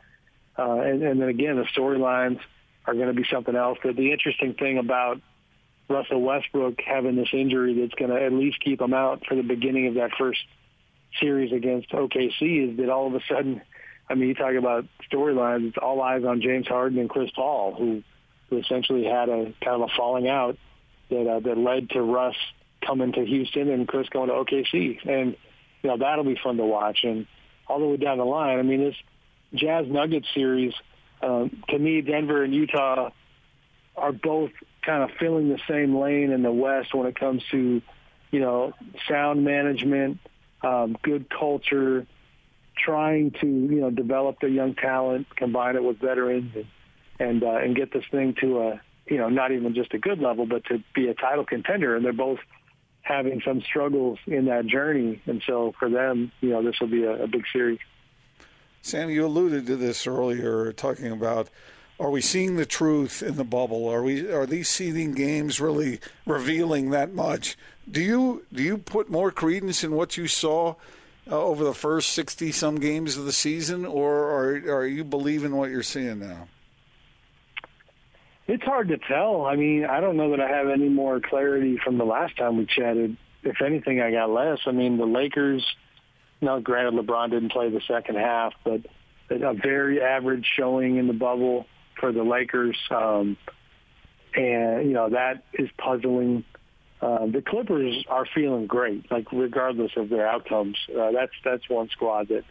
Uh, 0.57 0.79
and, 0.79 1.01
and 1.03 1.21
then 1.21 1.29
again, 1.29 1.55
the 1.55 1.63
storylines 1.63 2.39
are 2.85 2.93
going 2.93 3.07
to 3.07 3.13
be 3.13 3.25
something 3.31 3.55
else. 3.55 3.77
But 3.81 3.95
the 3.95 4.11
interesting 4.11 4.53
thing 4.53 4.77
about 4.77 5.21
Russell 5.87 6.21
Westbrook 6.21 6.81
having 6.81 7.15
this 7.15 7.29
injury 7.33 7.79
that's 7.79 7.93
going 7.93 8.11
to 8.11 8.23
at 8.23 8.33
least 8.33 8.59
keep 8.59 8.81
him 8.81 8.93
out 8.93 9.25
for 9.27 9.35
the 9.35 9.43
beginning 9.43 9.87
of 9.87 9.95
that 9.95 10.11
first 10.17 10.39
series 11.19 11.51
against 11.51 11.89
OKC 11.89 12.71
is 12.71 12.77
that 12.77 12.89
all 12.89 13.07
of 13.07 13.15
a 13.15 13.21
sudden, 13.29 13.61
I 14.11 14.15
mean, 14.15 14.27
you 14.27 14.35
talk 14.35 14.53
about 14.55 14.85
storylines, 15.09 15.69
it's 15.69 15.77
all 15.77 16.01
eyes 16.01 16.25
on 16.25 16.41
James 16.41 16.67
Harden 16.67 16.99
and 16.99 17.09
Chris 17.09 17.31
Paul, 17.33 17.73
who, 17.73 18.03
who 18.49 18.57
essentially 18.57 19.05
had 19.05 19.29
a 19.29 19.53
kind 19.63 19.81
of 19.81 19.83
a 19.83 19.87
falling 19.95 20.27
out 20.27 20.57
that 21.09 21.27
uh, 21.27 21.39
that 21.39 21.57
led 21.57 21.89
to 21.91 22.01
Russ 22.01 22.35
coming 22.85 23.13
to 23.13 23.25
Houston 23.25 23.69
and 23.69 23.87
Chris 23.87 24.09
going 24.09 24.27
to 24.27 24.35
OKC, 24.35 25.07
and 25.07 25.37
you 25.81 25.89
know 25.89 25.97
that'll 25.97 26.25
be 26.25 26.37
fun 26.43 26.57
to 26.57 26.65
watch. 26.65 26.99
And 27.03 27.25
all 27.67 27.79
the 27.79 27.85
way 27.85 27.95
down 27.95 28.17
the 28.17 28.25
line, 28.25 28.59
I 28.59 28.63
mean, 28.63 28.81
this 28.81 28.95
Jazz 29.53 29.87
Nuggets 29.87 30.27
series, 30.33 30.73
um, 31.21 31.63
to 31.69 31.79
me, 31.79 32.01
Denver 32.01 32.43
and 32.43 32.53
Utah 32.53 33.11
are 33.95 34.11
both 34.11 34.51
kind 34.81 35.03
of 35.03 35.11
filling 35.19 35.47
the 35.47 35.59
same 35.69 35.95
lane 35.95 36.31
in 36.31 36.43
the 36.43 36.51
West 36.51 36.93
when 36.93 37.07
it 37.07 37.17
comes 37.17 37.43
to, 37.51 37.81
you 38.31 38.39
know, 38.41 38.73
sound 39.07 39.45
management, 39.45 40.19
um, 40.63 40.97
good 41.01 41.29
culture, 41.29 42.05
trying 42.77 43.31
to 43.41 43.47
you 43.47 43.81
know 43.81 43.89
develop 43.89 44.39
their 44.39 44.49
young 44.49 44.75
talent, 44.75 45.27
combine 45.35 45.75
it 45.75 45.83
with 45.83 45.99
veterans, 45.99 46.51
and 46.55 46.65
and, 47.19 47.43
uh, 47.43 47.57
and 47.57 47.75
get 47.75 47.93
this 47.93 48.05
thing 48.09 48.35
to 48.41 48.59
a 48.61 48.81
you 49.05 49.17
know 49.17 49.29
not 49.29 49.51
even 49.51 49.73
just 49.73 49.93
a 49.93 49.99
good 49.99 50.19
level, 50.19 50.45
but 50.45 50.65
to 50.65 50.83
be 50.95 51.07
a 51.07 51.13
title 51.13 51.45
contender. 51.45 51.95
And 51.95 52.03
they're 52.03 52.13
both 52.13 52.39
having 53.01 53.41
some 53.45 53.61
struggles 53.61 54.19
in 54.27 54.45
that 54.45 54.65
journey, 54.65 55.21
and 55.25 55.41
so 55.45 55.73
for 55.79 55.89
them, 55.89 56.31
you 56.41 56.49
know, 56.49 56.63
this 56.63 56.79
will 56.79 56.87
be 56.87 57.03
a, 57.03 57.23
a 57.23 57.27
big 57.27 57.43
series. 57.51 57.79
Sam, 58.81 59.09
you 59.09 59.25
alluded 59.25 59.67
to 59.67 59.75
this 59.75 60.07
earlier, 60.07 60.71
talking 60.73 61.11
about 61.11 61.49
are 61.99 62.09
we 62.09 62.21
seeing 62.21 62.55
the 62.55 62.65
truth 62.65 63.21
in 63.21 63.35
the 63.35 63.43
bubble? 63.43 63.87
Are 63.87 64.01
we 64.01 64.31
are 64.31 64.47
these 64.47 64.67
seeding 64.67 65.13
games 65.13 65.61
really 65.61 65.99
revealing 66.25 66.89
that 66.89 67.13
much? 67.13 67.55
Do 67.89 68.01
you 68.01 68.45
do 68.51 68.63
you 68.63 68.79
put 68.79 69.11
more 69.11 69.29
credence 69.31 69.83
in 69.83 69.91
what 69.91 70.17
you 70.17 70.27
saw 70.27 70.75
uh, 71.29 71.39
over 71.39 71.63
the 71.63 71.73
first 71.73 72.11
sixty 72.11 72.51
some 72.51 72.75
games 72.75 73.17
of 73.17 73.25
the 73.25 73.31
season, 73.31 73.85
or 73.85 74.13
are 74.13 74.79
are 74.79 74.85
you 74.87 75.03
believing 75.03 75.55
what 75.55 75.69
you're 75.69 75.83
seeing 75.83 76.19
now? 76.19 76.47
It's 78.47 78.63
hard 78.63 78.89
to 78.89 78.97
tell. 78.97 79.45
I 79.45 79.55
mean, 79.55 79.85
I 79.85 80.01
don't 80.01 80.17
know 80.17 80.31
that 80.31 80.41
I 80.41 80.49
have 80.49 80.67
any 80.67 80.89
more 80.89 81.19
clarity 81.21 81.77
from 81.83 81.97
the 81.97 82.03
last 82.03 82.37
time 82.37 82.57
we 82.57 82.65
chatted. 82.65 83.15
If 83.43 83.61
anything, 83.61 84.01
I 84.01 84.11
got 84.11 84.29
less. 84.29 84.59
I 84.65 84.71
mean, 84.71 84.97
the 84.97 85.05
Lakers. 85.05 85.65
Now, 86.41 86.59
granted, 86.59 86.95
LeBron 86.95 87.29
didn't 87.29 87.51
play 87.51 87.69
the 87.69 87.81
second 87.87 88.15
half, 88.15 88.53
but 88.63 88.81
a 89.29 89.53
very 89.53 90.01
average 90.01 90.45
showing 90.57 90.97
in 90.97 91.07
the 91.07 91.13
bubble 91.13 91.65
for 91.99 92.11
the 92.11 92.23
Lakers, 92.23 92.77
um, 92.89 93.37
and 94.33 94.87
you 94.87 94.93
know 94.93 95.09
that 95.09 95.43
is 95.53 95.69
puzzling. 95.77 96.43
Uh, 97.01 97.25
the 97.25 97.41
Clippers 97.41 98.05
are 98.07 98.25
feeling 98.25 98.67
great, 98.67 99.09
like 99.11 99.31
regardless 99.31 99.91
of 99.97 100.09
their 100.09 100.27
outcomes. 100.27 100.77
Uh, 100.89 101.11
that's 101.11 101.31
that's 101.43 101.67
one 101.67 101.89
squad 101.89 102.27
that 102.27 102.43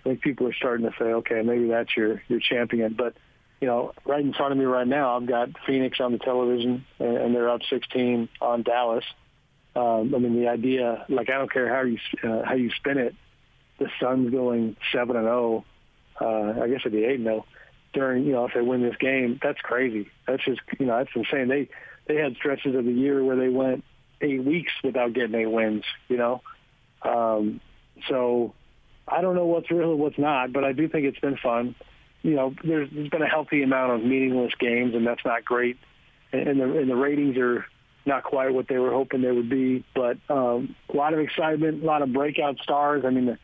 I 0.00 0.08
think 0.10 0.20
people 0.20 0.46
are 0.46 0.52
starting 0.52 0.84
to 0.84 0.92
say, 0.98 1.06
okay, 1.06 1.40
maybe 1.42 1.68
that's 1.68 1.96
your 1.96 2.22
your 2.28 2.40
champion. 2.40 2.94
But 2.94 3.14
you 3.60 3.66
know, 3.66 3.92
right 4.04 4.22
in 4.22 4.34
front 4.34 4.52
of 4.52 4.58
me 4.58 4.66
right 4.66 4.86
now, 4.86 5.16
I've 5.16 5.26
got 5.26 5.48
Phoenix 5.66 6.00
on 6.00 6.12
the 6.12 6.18
television, 6.18 6.84
and, 6.98 7.16
and 7.16 7.34
they're 7.34 7.48
up 7.48 7.62
16 7.70 8.28
on 8.42 8.62
Dallas. 8.62 9.04
Um, 9.74 10.14
I 10.14 10.18
mean, 10.18 10.38
the 10.38 10.48
idea, 10.48 11.06
like, 11.08 11.30
I 11.30 11.38
don't 11.38 11.50
care 11.50 11.74
how 11.74 11.82
you 11.82 11.98
uh, 12.22 12.44
how 12.44 12.54
you 12.54 12.70
spin 12.76 12.98
it. 12.98 13.14
The 13.78 13.88
Suns 14.00 14.30
going 14.30 14.76
seven 14.92 15.16
and 15.16 15.24
zero. 15.24 15.64
Uh, 16.20 16.62
I 16.62 16.68
guess 16.68 16.80
it'd 16.80 16.92
be 16.92 17.04
eight 17.04 17.16
and 17.16 17.24
zero 17.24 17.46
during, 17.94 18.24
you 18.24 18.32
know, 18.32 18.44
if 18.44 18.52
they 18.54 18.60
win 18.60 18.82
this 18.82 18.96
game, 18.96 19.40
that's 19.42 19.60
crazy. 19.60 20.10
That's 20.26 20.44
just, 20.44 20.60
you 20.78 20.86
know, 20.86 20.98
that's 20.98 21.10
insane. 21.14 21.48
They 21.48 21.68
they 22.06 22.20
had 22.20 22.36
stretches 22.36 22.74
of 22.74 22.84
the 22.84 22.92
year 22.92 23.24
where 23.24 23.36
they 23.36 23.48
went 23.48 23.82
eight 24.24 24.44
weeks 24.44 24.72
without 24.82 25.12
getting 25.12 25.34
eight 25.34 25.50
wins. 25.50 25.84
You 26.08 26.16
know, 26.16 26.42
um, 27.02 27.60
so 28.08 28.54
I 29.06 29.20
don't 29.20 29.34
know 29.34 29.46
what's 29.46 29.70
real 29.70 29.92
and 29.92 30.00
what's 30.00 30.18
not, 30.18 30.52
but 30.52 30.64
I 30.64 30.72
do 30.72 30.88
think 30.88 31.06
it's 31.06 31.18
been 31.18 31.36
fun. 31.36 31.74
You 32.22 32.34
know, 32.34 32.54
there's, 32.64 32.88
there's 32.90 33.08
been 33.08 33.22
a 33.22 33.28
healthy 33.28 33.62
amount 33.62 33.92
of 33.92 34.02
meaningless 34.02 34.52
games, 34.58 34.94
and 34.94 35.06
that's 35.06 35.24
not 35.24 35.44
great. 35.44 35.76
And 36.32 36.58
the 36.58 36.78
and 36.78 36.90
the 36.90 36.96
ratings 36.96 37.36
are 37.36 37.66
not 38.06 38.24
quite 38.24 38.52
what 38.52 38.68
they 38.68 38.78
were 38.78 38.90
hoping 38.90 39.22
they 39.22 39.30
would 39.30 39.48
be, 39.48 39.84
but 39.94 40.18
um, 40.28 40.74
a 40.92 40.96
lot 40.96 41.14
of 41.14 41.20
excitement, 41.20 41.82
a 41.82 41.86
lot 41.86 42.02
of 42.02 42.12
breakout 42.12 42.58
stars. 42.58 43.04
I 43.06 43.10
mean, 43.10 43.26
the 43.26 43.38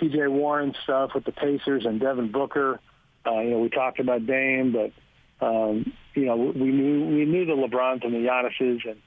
T.J. 0.00 0.26
Warren 0.26 0.74
stuff 0.82 1.12
with 1.14 1.24
the 1.24 1.32
Pacers 1.32 1.86
and 1.86 2.00
Devin 2.00 2.32
Booker. 2.32 2.80
Uh, 3.26 3.40
you 3.40 3.50
know, 3.50 3.58
we 3.58 3.70
talked 3.70 3.98
about 3.98 4.26
Dame, 4.26 4.72
but 4.72 5.46
um, 5.46 5.92
you 6.14 6.24
know, 6.24 6.36
we 6.36 6.70
knew 6.70 7.16
we 7.16 7.24
knew 7.24 7.44
the 7.44 7.52
LeBrons 7.52 8.04
and 8.04 8.14
the 8.14 8.18
Giannis's 8.18 8.82
and 8.86 9.00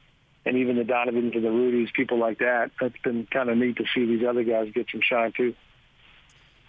and 0.45 0.57
even 0.57 0.77
the 0.77 0.83
Donovans 0.83 1.33
and 1.35 1.43
the 1.43 1.49
Rudies, 1.49 1.89
people 1.93 2.17
like 2.17 2.39
that. 2.39 2.71
That's 2.79 2.97
been 3.03 3.27
kind 3.31 3.49
of 3.49 3.57
neat 3.57 3.77
to 3.77 3.85
see 3.93 4.05
these 4.05 4.25
other 4.27 4.43
guys 4.43 4.71
get 4.73 4.87
some 4.91 5.01
shine 5.01 5.33
too. 5.35 5.53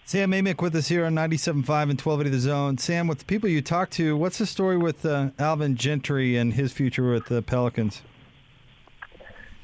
Sam 0.05 0.31
Amick 0.31 0.61
with 0.61 0.75
us 0.75 0.87
here 0.87 1.05
on 1.05 1.13
97.5 1.13 1.53
and 1.53 1.65
1280 1.65 2.29
The 2.29 2.39
Zone. 2.39 2.77
Sam, 2.77 3.07
with 3.07 3.19
the 3.19 3.25
people 3.25 3.47
you 3.47 3.61
talk 3.61 3.89
to, 3.91 4.17
what's 4.17 4.39
the 4.39 4.45
story 4.45 4.77
with 4.77 5.05
uh, 5.05 5.29
Alvin 5.39 5.75
Gentry 5.75 6.35
and 6.35 6.53
his 6.53 6.73
future 6.73 7.11
with 7.11 7.27
the 7.27 7.41
Pelicans? 7.41 8.01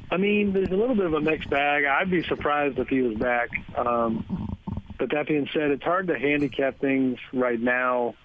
I 0.10 0.16
mean, 0.16 0.54
there's 0.54 0.70
a 0.70 0.76
little 0.76 0.96
bit 0.96 1.06
of 1.06 1.14
a 1.14 1.20
mixed 1.20 1.50
bag. 1.50 1.84
I'd 1.84 2.10
be 2.10 2.24
surprised 2.24 2.80
if 2.80 2.88
he 2.88 3.02
was 3.02 3.18
back. 3.18 3.50
Um, 3.76 4.56
but 4.98 5.12
that 5.12 5.28
being 5.28 5.50
said, 5.54 5.72
it's 5.72 5.84
hard 5.84 6.08
to 6.08 6.18
handicap 6.18 6.80
things 6.80 7.20
right 7.34 7.60
now 7.60 8.16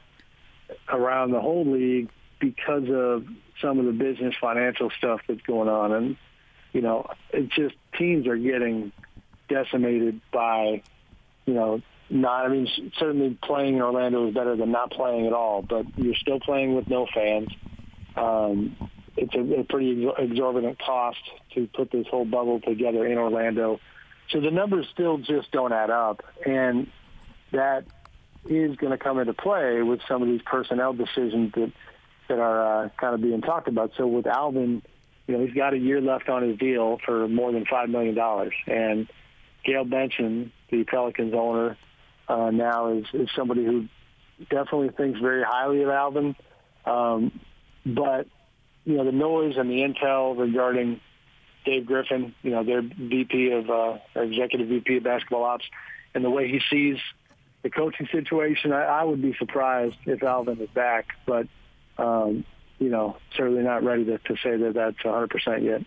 around 0.88 1.32
the 1.32 1.40
whole 1.40 1.66
league 1.66 2.08
because 2.38 2.88
of 2.88 3.26
some 3.60 3.78
of 3.78 3.86
the 3.86 3.92
business 3.92 4.34
financial 4.40 4.90
stuff 4.90 5.20
that's 5.28 5.42
going 5.42 5.68
on. 5.68 5.92
And, 5.92 6.16
you 6.72 6.80
know, 6.80 7.10
it's 7.32 7.54
just 7.54 7.74
teams 7.98 8.26
are 8.26 8.36
getting 8.36 8.92
decimated 9.48 10.20
by, 10.32 10.82
you 11.46 11.54
know, 11.54 11.82
not, 12.10 12.44
I 12.44 12.48
mean, 12.48 12.68
certainly 12.98 13.38
playing 13.42 13.76
in 13.76 13.82
Orlando 13.82 14.28
is 14.28 14.34
better 14.34 14.56
than 14.56 14.70
not 14.70 14.90
playing 14.90 15.26
at 15.26 15.32
all, 15.32 15.62
but 15.62 15.86
you're 15.96 16.14
still 16.14 16.40
playing 16.40 16.74
with 16.74 16.88
no 16.88 17.06
fans. 17.12 17.48
Um, 18.16 18.76
it's 19.16 19.34
a, 19.34 19.60
a 19.60 19.64
pretty 19.64 20.08
exorbitant 20.18 20.78
cost 20.78 21.20
to 21.54 21.68
put 21.74 21.90
this 21.90 22.06
whole 22.10 22.24
bubble 22.24 22.60
together 22.60 23.06
in 23.06 23.18
Orlando. 23.18 23.80
So 24.30 24.40
the 24.40 24.50
numbers 24.50 24.86
still 24.92 25.18
just 25.18 25.50
don't 25.52 25.72
add 25.72 25.90
up. 25.90 26.22
And 26.46 26.90
that 27.52 27.84
is 28.46 28.76
going 28.76 28.92
to 28.92 28.98
come 28.98 29.18
into 29.18 29.34
play 29.34 29.82
with 29.82 30.00
some 30.08 30.22
of 30.22 30.28
these 30.28 30.42
personnel 30.44 30.92
decisions 30.92 31.52
that 31.54 31.72
that 32.32 32.40
are 32.40 32.84
uh, 32.84 32.88
kind 32.96 33.14
of 33.14 33.20
being 33.20 33.42
talked 33.42 33.68
about. 33.68 33.92
So 33.96 34.06
with 34.06 34.26
Alvin, 34.26 34.82
you 35.26 35.36
know, 35.36 35.44
he's 35.44 35.54
got 35.54 35.74
a 35.74 35.78
year 35.78 36.00
left 36.00 36.28
on 36.28 36.42
his 36.42 36.58
deal 36.58 36.98
for 37.04 37.28
more 37.28 37.52
than 37.52 37.66
five 37.66 37.88
million 37.90 38.14
dollars, 38.14 38.54
and 38.66 39.08
Gayle 39.64 39.84
Benson, 39.84 40.52
the 40.70 40.84
Pelicans 40.84 41.34
owner, 41.34 41.76
uh, 42.28 42.50
now 42.50 42.92
is, 42.92 43.04
is 43.12 43.28
somebody 43.36 43.64
who 43.64 43.88
definitely 44.50 44.88
thinks 44.90 45.20
very 45.20 45.44
highly 45.44 45.82
of 45.82 45.90
Alvin. 45.90 46.34
Um, 46.84 47.40
but 47.84 48.26
you 48.84 48.96
know, 48.96 49.04
the 49.04 49.12
noise 49.12 49.54
and 49.56 49.70
the 49.70 49.82
intel 49.82 50.36
regarding 50.36 51.00
Dave 51.64 51.86
Griffin, 51.86 52.34
you 52.42 52.50
know, 52.50 52.64
their 52.64 52.82
VP 52.82 53.52
of 53.52 53.70
uh, 53.70 53.98
executive 54.16 54.68
VP 54.68 54.96
of 54.96 55.04
basketball 55.04 55.44
ops, 55.44 55.64
and 56.14 56.24
the 56.24 56.30
way 56.30 56.48
he 56.48 56.60
sees 56.70 56.98
the 57.62 57.70
coaching 57.70 58.08
situation, 58.10 58.72
I, 58.72 58.82
I 58.82 59.04
would 59.04 59.22
be 59.22 59.34
surprised 59.38 59.96
if 60.06 60.22
Alvin 60.22 60.60
is 60.60 60.70
back. 60.70 61.06
But 61.26 61.46
um, 61.98 62.44
you 62.78 62.88
know, 62.88 63.16
certainly 63.36 63.62
not 63.62 63.84
ready 63.84 64.04
to, 64.04 64.18
to 64.18 64.36
say 64.42 64.56
that 64.56 64.74
that's 64.74 64.98
100% 64.98 65.62
yet. 65.62 65.82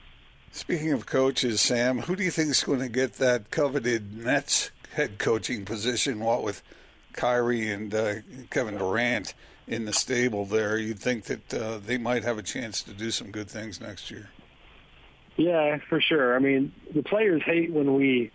Speaking 0.52 0.94
of 0.94 1.06
coaches, 1.06 1.60
Sam, 1.60 2.00
who 2.00 2.16
do 2.16 2.24
you 2.24 2.32
think 2.32 2.50
is 2.50 2.64
going 2.64 2.80
to 2.80 2.88
get 2.88 3.16
that 3.16 3.52
coveted 3.52 4.16
Nets 4.16 4.72
head 4.94 5.18
coaching 5.18 5.66
position? 5.66 6.20
What 6.20 6.44
with 6.44 6.64
Kyrie 7.12 7.70
and 7.70 7.94
uh, 7.94 8.16
Kevin 8.50 8.78
Durant 8.78 9.34
in 9.68 9.86
the 9.86 9.94
stable 9.94 10.46
there, 10.46 10.78
you'd 10.78 11.00
think 11.00 11.26
that 11.26 11.54
uh, 11.54 11.80
they 11.80 11.98
might 11.98 12.24
have 12.24 12.38
a 12.38 12.44
chance 12.44 12.82
to 12.84 12.94
do 12.94 13.12
some 13.12 13.32
good 13.32 13.50
things 13.50 13.82
next 13.82 14.10
year. 14.10 14.30
Yeah, 15.38 15.80
for 15.90 16.00
sure. 16.00 16.36
I 16.36 16.40
mean, 16.40 16.72
the 16.94 17.04
players 17.04 17.42
hate 17.44 17.74
when 17.74 17.94
we 17.96 18.32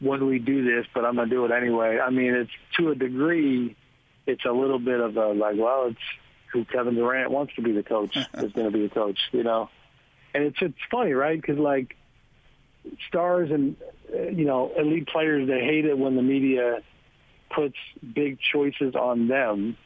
when 0.00 0.26
we 0.26 0.38
do 0.38 0.64
this, 0.64 0.86
but 0.94 1.04
I'm 1.04 1.16
gonna 1.16 1.28
do 1.28 1.44
it 1.44 1.50
anyway. 1.50 1.98
I 1.98 2.10
mean, 2.10 2.34
it's 2.34 2.50
to 2.78 2.90
a 2.90 2.94
degree, 2.94 3.76
it's 4.26 4.44
a 4.44 4.52
little 4.52 4.78
bit 4.78 5.00
of 5.00 5.16
a 5.16 5.28
like, 5.28 5.56
well, 5.58 5.88
it's 5.88 5.98
who 6.52 6.64
Kevin 6.64 6.94
Durant 6.94 7.30
wants 7.30 7.54
to 7.56 7.62
be 7.62 7.72
the 7.72 7.82
coach 7.82 8.16
is 8.34 8.52
going 8.52 8.66
to 8.66 8.70
be 8.70 8.86
the 8.86 8.94
coach, 8.94 9.18
you 9.32 9.42
know. 9.42 9.70
And 10.34 10.44
it's 10.44 10.58
it's 10.60 10.78
funny, 10.90 11.12
right? 11.12 11.40
Because 11.40 11.58
like 11.58 11.96
stars 13.08 13.50
and 13.50 13.76
you 14.12 14.44
know 14.44 14.72
elite 14.76 15.08
players, 15.08 15.48
they 15.48 15.60
hate 15.60 15.84
it 15.84 15.98
when 15.98 16.16
the 16.16 16.22
media 16.22 16.82
puts 17.54 17.76
big 18.14 18.38
choices 18.52 18.94
on 18.94 19.28
them. 19.28 19.76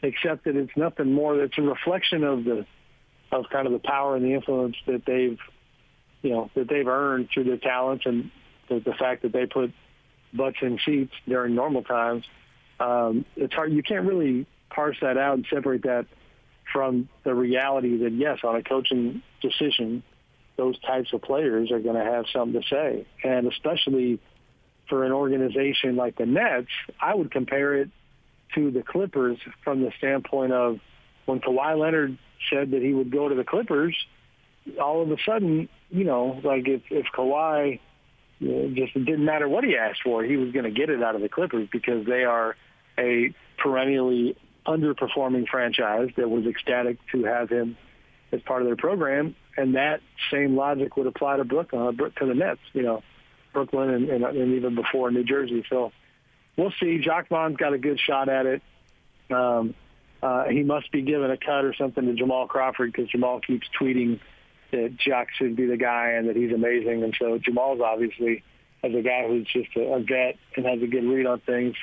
Except 0.00 0.44
that 0.44 0.54
it's 0.54 0.76
nothing 0.76 1.12
more. 1.12 1.42
It's 1.42 1.58
a 1.58 1.62
reflection 1.62 2.22
of 2.22 2.44
the 2.44 2.66
of 3.32 3.46
kind 3.50 3.66
of 3.66 3.72
the 3.72 3.80
power 3.80 4.14
and 4.16 4.24
the 4.24 4.34
influence 4.34 4.76
that 4.86 5.04
they've 5.04 5.38
you 6.22 6.30
know 6.30 6.50
that 6.54 6.68
they've 6.68 6.86
earned 6.86 7.28
through 7.32 7.44
their 7.44 7.56
talents 7.56 8.06
and 8.06 8.30
the, 8.68 8.80
the 8.80 8.94
fact 8.94 9.22
that 9.22 9.32
they 9.32 9.46
put 9.46 9.72
butts 10.32 10.58
in 10.62 10.78
seats 10.84 11.12
during 11.26 11.54
normal 11.54 11.82
times. 11.82 12.24
Um, 12.80 13.24
it's 13.36 13.54
hard. 13.54 13.72
You 13.72 13.82
can't 13.82 14.06
really 14.06 14.46
parse 14.70 14.96
that 15.00 15.16
out 15.16 15.34
and 15.34 15.46
separate 15.52 15.82
that 15.82 16.06
from 16.72 17.08
the 17.24 17.34
reality 17.34 17.98
that 17.98 18.12
yes, 18.12 18.40
on 18.44 18.56
a 18.56 18.62
coaching 18.62 19.22
decision, 19.40 20.02
those 20.56 20.78
types 20.80 21.12
of 21.12 21.22
players 21.22 21.70
are 21.70 21.78
going 21.78 21.94
to 21.94 22.04
have 22.04 22.26
something 22.32 22.60
to 22.60 22.68
say, 22.68 23.06
and 23.24 23.46
especially 23.46 24.20
for 24.88 25.04
an 25.04 25.12
organization 25.12 25.96
like 25.96 26.16
the 26.16 26.26
Nets, 26.26 26.68
I 27.00 27.14
would 27.14 27.30
compare 27.30 27.76
it 27.76 27.90
to 28.54 28.70
the 28.70 28.82
Clippers 28.82 29.38
from 29.62 29.82
the 29.82 29.92
standpoint 29.98 30.52
of 30.52 30.80
when 31.26 31.40
Kawhi 31.40 31.78
Leonard 31.78 32.18
said 32.50 32.70
that 32.70 32.82
he 32.82 32.94
would 32.94 33.10
go 33.10 33.28
to 33.28 33.34
the 33.34 33.44
Clippers, 33.44 33.94
all 34.80 35.02
of 35.02 35.10
a 35.10 35.16
sudden, 35.24 35.68
you 35.90 36.04
know, 36.04 36.40
like 36.42 36.66
if 36.66 36.82
if 36.90 37.06
Kawhi 37.14 37.80
you 38.38 38.48
know, 38.48 38.68
just 38.74 38.96
it 38.96 39.04
didn't 39.04 39.24
matter 39.24 39.48
what 39.48 39.64
he 39.64 39.76
asked 39.76 40.02
for, 40.02 40.22
he 40.24 40.36
was 40.36 40.52
going 40.52 40.64
to 40.64 40.70
get 40.70 40.90
it 40.90 41.02
out 41.02 41.14
of 41.14 41.20
the 41.20 41.28
Clippers 41.28 41.68
because 41.70 42.06
they 42.06 42.24
are 42.24 42.56
a 42.98 43.34
perennially 43.58 44.36
underperforming 44.68 45.48
franchise 45.48 46.10
that 46.16 46.28
was 46.28 46.46
ecstatic 46.46 46.98
to 47.12 47.24
have 47.24 47.48
him 47.48 47.76
as 48.30 48.42
part 48.42 48.60
of 48.60 48.68
their 48.68 48.76
program, 48.76 49.34
and 49.56 49.74
that 49.74 50.00
same 50.30 50.54
logic 50.54 50.96
would 50.96 51.06
apply 51.06 51.38
to 51.38 51.44
Brooklyn, 51.44 51.98
uh, 51.98 52.20
to 52.20 52.26
the 52.26 52.34
Nets, 52.34 52.60
you 52.74 52.82
know, 52.82 53.02
Brooklyn 53.54 53.90
and, 53.90 54.10
and, 54.10 54.24
and 54.24 54.54
even 54.54 54.74
before 54.74 55.10
New 55.10 55.24
Jersey. 55.24 55.64
So 55.70 55.92
we'll 56.56 56.72
see. 56.78 56.98
Jacque 56.98 57.28
Vaughn's 57.28 57.56
got 57.56 57.72
a 57.72 57.78
good 57.78 57.98
shot 57.98 58.28
at 58.28 58.44
it. 58.44 58.62
Um, 59.30 59.74
uh, 60.22 60.44
he 60.44 60.62
must 60.62 60.90
be 60.92 61.02
given 61.02 61.30
a 61.30 61.36
cut 61.36 61.64
or 61.64 61.74
something 61.74 62.04
to 62.04 62.14
Jamal 62.14 62.46
Crawford 62.46 62.92
because 62.92 63.08
Jamal 63.08 63.40
keeps 63.40 63.66
tweeting 63.80 64.20
that 64.72 64.96
Jack 64.98 65.28
should 65.36 65.56
be 65.56 65.66
the 65.66 65.76
guy 65.76 66.10
and 66.10 66.28
that 66.28 66.36
he's 66.36 66.52
amazing. 66.52 67.02
And 67.02 67.16
so 67.18 67.38
Jamal's 67.38 67.80
obviously, 67.80 68.42
as 68.82 68.94
a 68.94 69.00
guy 69.00 69.26
who's 69.26 69.46
just 69.46 69.74
a, 69.76 69.94
a 69.94 70.00
vet 70.00 70.36
and 70.56 70.66
has 70.66 70.82
a 70.82 70.86
good 70.86 71.04
read 71.04 71.26
on 71.26 71.40
things, 71.40 71.76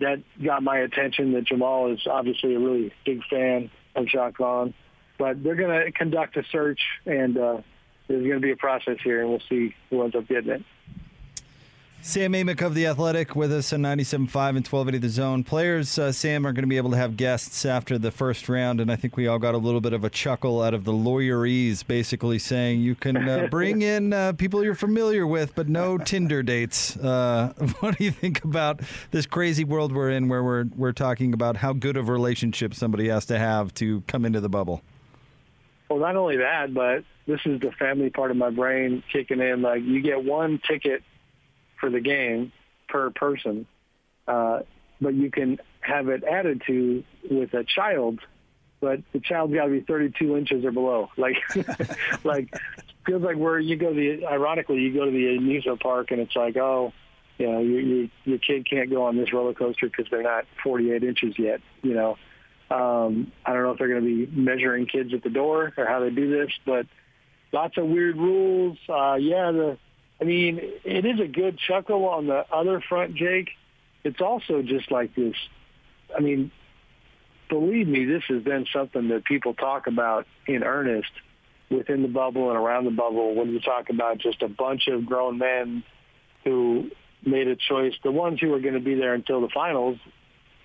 that 0.00 0.22
got 0.42 0.62
my 0.62 0.78
attention 0.78 1.32
that 1.32 1.44
Jamal 1.44 1.92
is 1.92 2.00
obviously 2.10 2.54
a 2.54 2.58
really 2.58 2.92
big 3.04 3.20
fan 3.30 3.70
of 3.94 4.06
Jacque 4.06 4.38
Vaughn. 4.38 4.74
But 5.18 5.42
they're 5.42 5.54
going 5.54 5.84
to 5.84 5.92
conduct 5.92 6.36
a 6.36 6.42
search, 6.50 6.80
and 7.06 7.38
uh, 7.38 7.58
there's 8.08 8.26
going 8.26 8.40
to 8.40 8.40
be 8.40 8.50
a 8.50 8.56
process 8.56 8.96
here, 9.02 9.20
and 9.20 9.30
we'll 9.30 9.42
see 9.48 9.74
who 9.90 10.02
ends 10.02 10.16
up 10.16 10.26
getting 10.26 10.50
it. 10.50 10.62
Sam 12.06 12.34
Amick 12.34 12.60
of 12.60 12.74
The 12.74 12.86
Athletic 12.86 13.34
with 13.34 13.50
us 13.50 13.72
on 13.72 13.80
97.5 13.80 14.16
and 14.50 14.66
1280 14.66 14.98
The 14.98 15.08
Zone. 15.08 15.42
Players, 15.42 15.98
uh, 15.98 16.12
Sam, 16.12 16.46
are 16.46 16.52
going 16.52 16.62
to 16.62 16.68
be 16.68 16.76
able 16.76 16.90
to 16.90 16.98
have 16.98 17.16
guests 17.16 17.64
after 17.64 17.96
the 17.96 18.10
first 18.10 18.46
round, 18.46 18.78
and 18.78 18.92
I 18.92 18.96
think 18.96 19.16
we 19.16 19.26
all 19.26 19.38
got 19.38 19.54
a 19.54 19.58
little 19.58 19.80
bit 19.80 19.94
of 19.94 20.04
a 20.04 20.10
chuckle 20.10 20.60
out 20.60 20.74
of 20.74 20.84
the 20.84 20.92
lawyerese, 20.92 21.84
basically 21.86 22.38
saying 22.38 22.82
you 22.82 22.94
can 22.94 23.26
uh, 23.26 23.46
bring 23.50 23.80
in 23.80 24.12
uh, 24.12 24.34
people 24.34 24.62
you're 24.62 24.74
familiar 24.74 25.26
with, 25.26 25.54
but 25.54 25.66
no 25.66 25.96
Tinder 25.96 26.42
dates. 26.42 26.94
Uh, 26.98 27.54
what 27.80 27.96
do 27.96 28.04
you 28.04 28.10
think 28.10 28.44
about 28.44 28.80
this 29.10 29.24
crazy 29.24 29.64
world 29.64 29.90
we're 29.90 30.10
in 30.10 30.28
where 30.28 30.44
we're, 30.44 30.66
we're 30.76 30.92
talking 30.92 31.32
about 31.32 31.56
how 31.56 31.72
good 31.72 31.96
of 31.96 32.10
a 32.10 32.12
relationship 32.12 32.74
somebody 32.74 33.08
has 33.08 33.24
to 33.24 33.38
have 33.38 33.72
to 33.76 34.02
come 34.02 34.26
into 34.26 34.40
the 34.40 34.50
bubble? 34.50 34.82
Well, 35.88 36.00
not 36.00 36.16
only 36.16 36.36
that, 36.36 36.74
but 36.74 37.02
this 37.26 37.40
is 37.46 37.60
the 37.60 37.72
family 37.72 38.10
part 38.10 38.30
of 38.30 38.36
my 38.36 38.50
brain 38.50 39.02
kicking 39.10 39.40
in. 39.40 39.62
Like, 39.62 39.82
you 39.82 40.02
get 40.02 40.22
one 40.22 40.60
ticket– 40.68 41.02
for 41.84 41.90
the 41.90 42.00
game 42.00 42.50
per 42.88 43.10
person, 43.10 43.66
uh, 44.26 44.60
but 45.02 45.12
you 45.12 45.30
can 45.30 45.58
have 45.80 46.08
it 46.08 46.24
added 46.24 46.62
to 46.66 47.04
with 47.30 47.52
a 47.52 47.62
child, 47.62 48.20
but 48.80 49.00
the 49.12 49.20
child's 49.20 49.52
got 49.52 49.66
to 49.66 49.70
be 49.70 49.80
32 49.80 50.34
inches 50.34 50.64
or 50.64 50.72
below. 50.72 51.10
Like, 51.18 51.36
like 52.24 52.54
feels 53.04 53.22
like 53.22 53.36
where 53.36 53.58
you 53.58 53.76
go 53.76 53.92
to 53.92 53.94
the 53.94 54.26
ironically 54.26 54.78
you 54.78 54.94
go 54.94 55.04
to 55.04 55.10
the 55.10 55.36
amusement 55.36 55.82
park 55.82 56.10
and 56.10 56.20
it's 56.20 56.34
like 56.34 56.56
oh 56.56 56.90
you 57.36 57.46
know 57.46 57.60
your 57.60 57.80
your, 57.80 58.08
your 58.24 58.38
kid 58.38 58.66
can't 58.68 58.88
go 58.88 59.04
on 59.04 59.18
this 59.18 59.30
roller 59.30 59.52
coaster 59.52 59.90
because 59.90 60.06
they're 60.10 60.22
not 60.22 60.46
48 60.62 61.04
inches 61.04 61.38
yet 61.38 61.60
you 61.82 61.92
know 61.92 62.16
um, 62.70 63.30
I 63.44 63.52
don't 63.52 63.62
know 63.62 63.72
if 63.72 63.78
they're 63.78 63.88
going 63.88 64.04
to 64.04 64.26
be 64.26 64.40
measuring 64.40 64.86
kids 64.86 65.12
at 65.12 65.22
the 65.22 65.28
door 65.28 65.74
or 65.76 65.84
how 65.84 66.00
they 66.00 66.08
do 66.08 66.30
this 66.30 66.50
but 66.64 66.86
lots 67.52 67.76
of 67.76 67.86
weird 67.86 68.16
rules 68.16 68.78
uh, 68.88 69.16
yeah 69.20 69.52
the 69.52 69.76
I 70.20 70.24
mean, 70.24 70.60
it 70.84 71.04
is 71.04 71.20
a 71.20 71.26
good 71.26 71.58
chuckle 71.58 72.08
on 72.08 72.26
the 72.26 72.44
other 72.52 72.80
front, 72.80 73.14
Jake. 73.14 73.50
It's 74.04 74.20
also 74.20 74.62
just 74.62 74.90
like 74.90 75.14
this. 75.14 75.34
I 76.16 76.20
mean, 76.20 76.50
believe 77.48 77.88
me, 77.88 78.04
this 78.04 78.22
has 78.28 78.42
been 78.42 78.66
something 78.72 79.08
that 79.08 79.24
people 79.24 79.54
talk 79.54 79.86
about 79.86 80.26
in 80.46 80.62
earnest 80.62 81.10
within 81.70 82.02
the 82.02 82.08
bubble 82.08 82.50
and 82.50 82.58
around 82.58 82.84
the 82.84 82.90
bubble 82.90 83.34
when 83.34 83.50
you 83.50 83.60
talk 83.60 83.90
about 83.90 84.18
just 84.18 84.42
a 84.42 84.48
bunch 84.48 84.86
of 84.88 85.04
grown 85.06 85.38
men 85.38 85.82
who 86.44 86.90
made 87.24 87.48
a 87.48 87.56
choice, 87.56 87.94
the 88.04 88.12
ones 88.12 88.38
who 88.40 88.48
were 88.48 88.60
going 88.60 88.74
to 88.74 88.80
be 88.80 88.94
there 88.94 89.14
until 89.14 89.40
the 89.40 89.48
finals, 89.48 89.98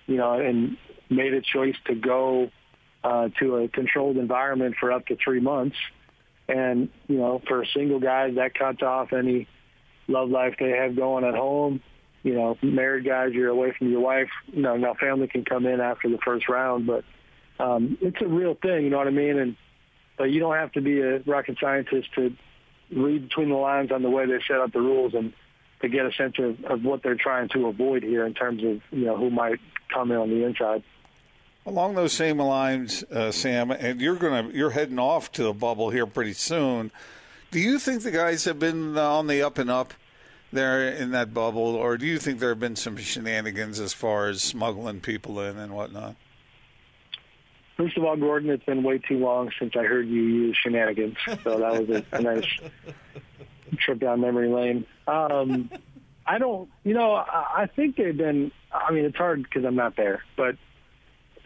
you 0.06 0.16
know, 0.16 0.34
and 0.34 0.76
made 1.08 1.32
a 1.32 1.40
choice 1.40 1.76
to 1.86 1.94
go 1.94 2.50
uh, 3.02 3.28
to 3.40 3.56
a 3.56 3.68
controlled 3.68 4.16
environment 4.16 4.76
for 4.78 4.92
up 4.92 5.06
to 5.06 5.16
three 5.16 5.40
months 5.40 5.76
and, 6.50 6.88
you 7.06 7.16
know, 7.16 7.40
for 7.46 7.64
single 7.64 8.00
guys, 8.00 8.34
that 8.34 8.54
cuts 8.54 8.82
off 8.82 9.12
any 9.12 9.46
love 10.08 10.30
life 10.30 10.56
they 10.58 10.70
have 10.70 10.96
going 10.96 11.24
at 11.24 11.34
home. 11.34 11.80
You 12.22 12.34
know, 12.34 12.58
married 12.60 13.06
guys, 13.06 13.32
you're 13.32 13.48
away 13.48 13.72
from 13.78 13.90
your 13.90 14.00
wife. 14.00 14.28
You 14.48 14.62
know, 14.62 14.76
now 14.76 14.94
family 14.94 15.28
can 15.28 15.44
come 15.44 15.64
in 15.64 15.80
after 15.80 16.10
the 16.10 16.18
first 16.18 16.48
round, 16.48 16.86
but 16.86 17.04
um, 17.58 17.96
it's 18.00 18.20
a 18.20 18.26
real 18.26 18.54
thing. 18.54 18.84
You 18.84 18.90
know 18.90 18.98
what 18.98 19.06
I 19.06 19.10
mean? 19.10 19.38
And 19.38 19.56
but 20.18 20.24
you 20.24 20.40
don't 20.40 20.56
have 20.56 20.72
to 20.72 20.82
be 20.82 21.00
a 21.00 21.20
rocket 21.20 21.56
scientist 21.60 22.08
to 22.16 22.34
read 22.90 23.28
between 23.28 23.48
the 23.48 23.54
lines 23.54 23.90
on 23.90 24.02
the 24.02 24.10
way 24.10 24.26
they 24.26 24.38
set 24.46 24.58
up 24.58 24.72
the 24.72 24.80
rules 24.80 25.14
and 25.14 25.32
to 25.80 25.88
get 25.88 26.04
a 26.04 26.12
sense 26.12 26.34
of, 26.38 26.62
of 26.64 26.84
what 26.84 27.02
they're 27.02 27.14
trying 27.14 27.48
to 27.50 27.66
avoid 27.68 28.02
here 28.02 28.26
in 28.26 28.34
terms 28.34 28.62
of 28.64 28.82
you 28.90 29.06
know 29.06 29.16
who 29.16 29.30
might 29.30 29.60
come 29.92 30.10
in 30.10 30.18
on 30.18 30.28
the 30.28 30.44
inside. 30.44 30.82
Along 31.66 31.94
those 31.94 32.12
same 32.14 32.38
lines, 32.38 33.04
uh, 33.04 33.30
Sam, 33.30 33.70
and 33.70 34.00
you're 34.00 34.16
gonna 34.16 34.50
you're 34.52 34.70
heading 34.70 34.98
off 34.98 35.30
to 35.32 35.42
the 35.42 35.52
bubble 35.52 35.90
here 35.90 36.06
pretty 36.06 36.32
soon. 36.32 36.90
Do 37.50 37.60
you 37.60 37.78
think 37.78 38.02
the 38.02 38.10
guys 38.10 38.44
have 38.44 38.58
been 38.58 38.96
on 38.96 39.26
the 39.26 39.42
up 39.42 39.58
and 39.58 39.70
up 39.70 39.92
there 40.52 40.88
in 40.88 41.10
that 41.10 41.34
bubble, 41.34 41.74
or 41.74 41.98
do 41.98 42.06
you 42.06 42.18
think 42.18 42.40
there 42.40 42.48
have 42.48 42.60
been 42.60 42.76
some 42.76 42.96
shenanigans 42.96 43.78
as 43.78 43.92
far 43.92 44.28
as 44.28 44.42
smuggling 44.42 45.00
people 45.00 45.40
in 45.40 45.58
and 45.58 45.74
whatnot? 45.74 46.16
First 47.76 47.96
of 47.96 48.04
all, 48.04 48.16
Gordon, 48.16 48.50
it's 48.50 48.64
been 48.64 48.82
way 48.82 48.98
too 48.98 49.18
long 49.18 49.50
since 49.58 49.74
I 49.76 49.84
heard 49.84 50.06
you 50.06 50.22
use 50.22 50.56
shenanigans, 50.62 51.16
so 51.26 51.58
that 51.58 51.88
was 51.88 52.04
a, 52.12 52.20
nice 52.20 52.46
trip 53.78 54.00
down 54.00 54.20
memory 54.20 54.48
lane. 54.48 54.86
Um, 55.06 55.70
I 56.26 56.38
don't, 56.38 56.70
you 56.84 56.94
know, 56.94 57.14
I, 57.14 57.62
I 57.62 57.66
think 57.66 57.96
they've 57.96 58.16
been. 58.16 58.52
I 58.72 58.92
mean, 58.92 59.04
it's 59.04 59.16
hard 59.16 59.42
because 59.42 59.64
I'm 59.64 59.76
not 59.76 59.96
there, 59.96 60.22
but 60.36 60.56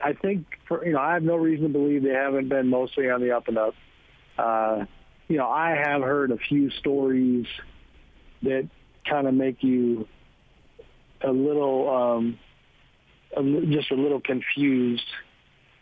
I 0.05 0.13
think 0.13 0.47
for 0.69 0.85
you 0.85 0.93
know 0.93 1.01
I 1.01 1.15
have 1.15 1.23
no 1.23 1.37
reason 1.37 1.65
to 1.65 1.73
believe 1.73 2.03
they 2.03 2.11
haven't 2.11 2.49
been 2.51 2.69
mostly 2.69 3.09
on 3.11 3.23
the 3.23 3.33
up 3.33 3.49
and 3.49 3.57
up. 3.57 3.75
Uh, 4.37 4.85
you 5.29 5.39
know, 5.39 5.49
I 5.49 5.71
have 5.71 6.03
heard 6.03 6.31
a 6.31 6.37
few 6.37 6.71
stories 6.71 7.47
that 8.43 8.69
kind 9.09 9.27
of 9.27 9.35
make 9.35 9.63
you 9.63 10.07
a 11.23 11.31
little, 11.31 11.89
um, 11.89 12.39
a, 13.35 13.43
just 13.67 13.91
a 13.91 13.95
little 13.95 14.21
confused 14.21 15.07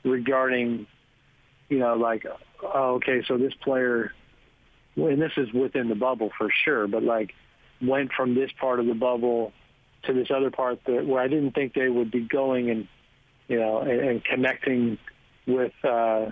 regarding, 0.04 0.86
you 1.68 1.78
know, 1.78 1.94
like, 1.94 2.24
oh, 2.62 2.94
okay, 2.94 3.22
so 3.26 3.36
this 3.36 3.54
player, 3.62 4.12
and 4.94 5.20
this 5.20 5.32
is 5.36 5.52
within 5.52 5.88
the 5.88 5.96
bubble 5.96 6.30
for 6.38 6.48
sure, 6.64 6.86
but 6.86 7.02
like 7.02 7.32
went 7.80 8.12
from 8.12 8.34
this 8.36 8.50
part 8.60 8.78
of 8.78 8.86
the 8.86 8.94
bubble 8.94 9.52
to 10.04 10.12
this 10.12 10.28
other 10.34 10.50
part 10.50 10.78
that 10.86 11.04
where 11.06 11.20
I 11.20 11.26
didn't 11.26 11.52
think 11.52 11.74
they 11.74 11.88
would 11.88 12.12
be 12.12 12.20
going 12.20 12.70
and 12.70 12.86
you 13.49 13.59
know, 13.59 13.80
and, 13.80 14.01
and 14.01 14.24
connecting 14.24 14.99
with, 15.47 15.72
uh, 15.84 16.30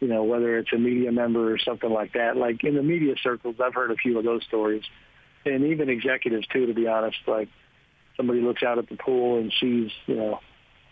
you 0.00 0.08
know, 0.08 0.24
whether 0.24 0.58
it's 0.58 0.72
a 0.72 0.78
media 0.78 1.12
member 1.12 1.52
or 1.52 1.58
something 1.58 1.90
like 1.90 2.14
that. 2.14 2.36
Like 2.36 2.64
in 2.64 2.74
the 2.74 2.82
media 2.82 3.14
circles, 3.22 3.56
I've 3.62 3.74
heard 3.74 3.90
a 3.90 3.96
few 3.96 4.18
of 4.18 4.24
those 4.24 4.42
stories, 4.44 4.84
and 5.44 5.64
even 5.66 5.88
executives 5.88 6.46
too. 6.46 6.66
To 6.66 6.74
be 6.74 6.86
honest, 6.86 7.18
like 7.26 7.48
somebody 8.16 8.40
looks 8.40 8.62
out 8.62 8.78
at 8.78 8.88
the 8.88 8.96
pool 8.96 9.38
and 9.38 9.52
sees, 9.60 9.90
you 10.06 10.16
know, 10.16 10.40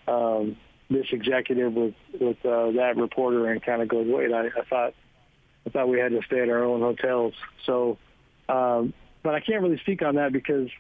um, 0.06 0.56
this 0.90 1.06
executive 1.12 1.72
with 1.74 1.94
with 2.18 2.44
uh, 2.44 2.70
that 2.72 2.94
reporter 2.96 3.50
and 3.50 3.62
kind 3.62 3.82
of 3.82 3.88
goes, 3.88 4.06
wait, 4.08 4.32
I, 4.32 4.46
I 4.46 4.64
thought 4.68 4.94
I 5.66 5.70
thought 5.70 5.88
we 5.88 5.98
had 5.98 6.12
to 6.12 6.22
stay 6.26 6.40
at 6.40 6.48
our 6.48 6.64
own 6.64 6.80
hotels. 6.80 7.34
So, 7.66 7.98
um, 8.48 8.94
but 9.22 9.34
I 9.34 9.40
can't 9.40 9.62
really 9.62 9.78
speak 9.78 10.00
on 10.02 10.14
that 10.14 10.32
because, 10.32 10.70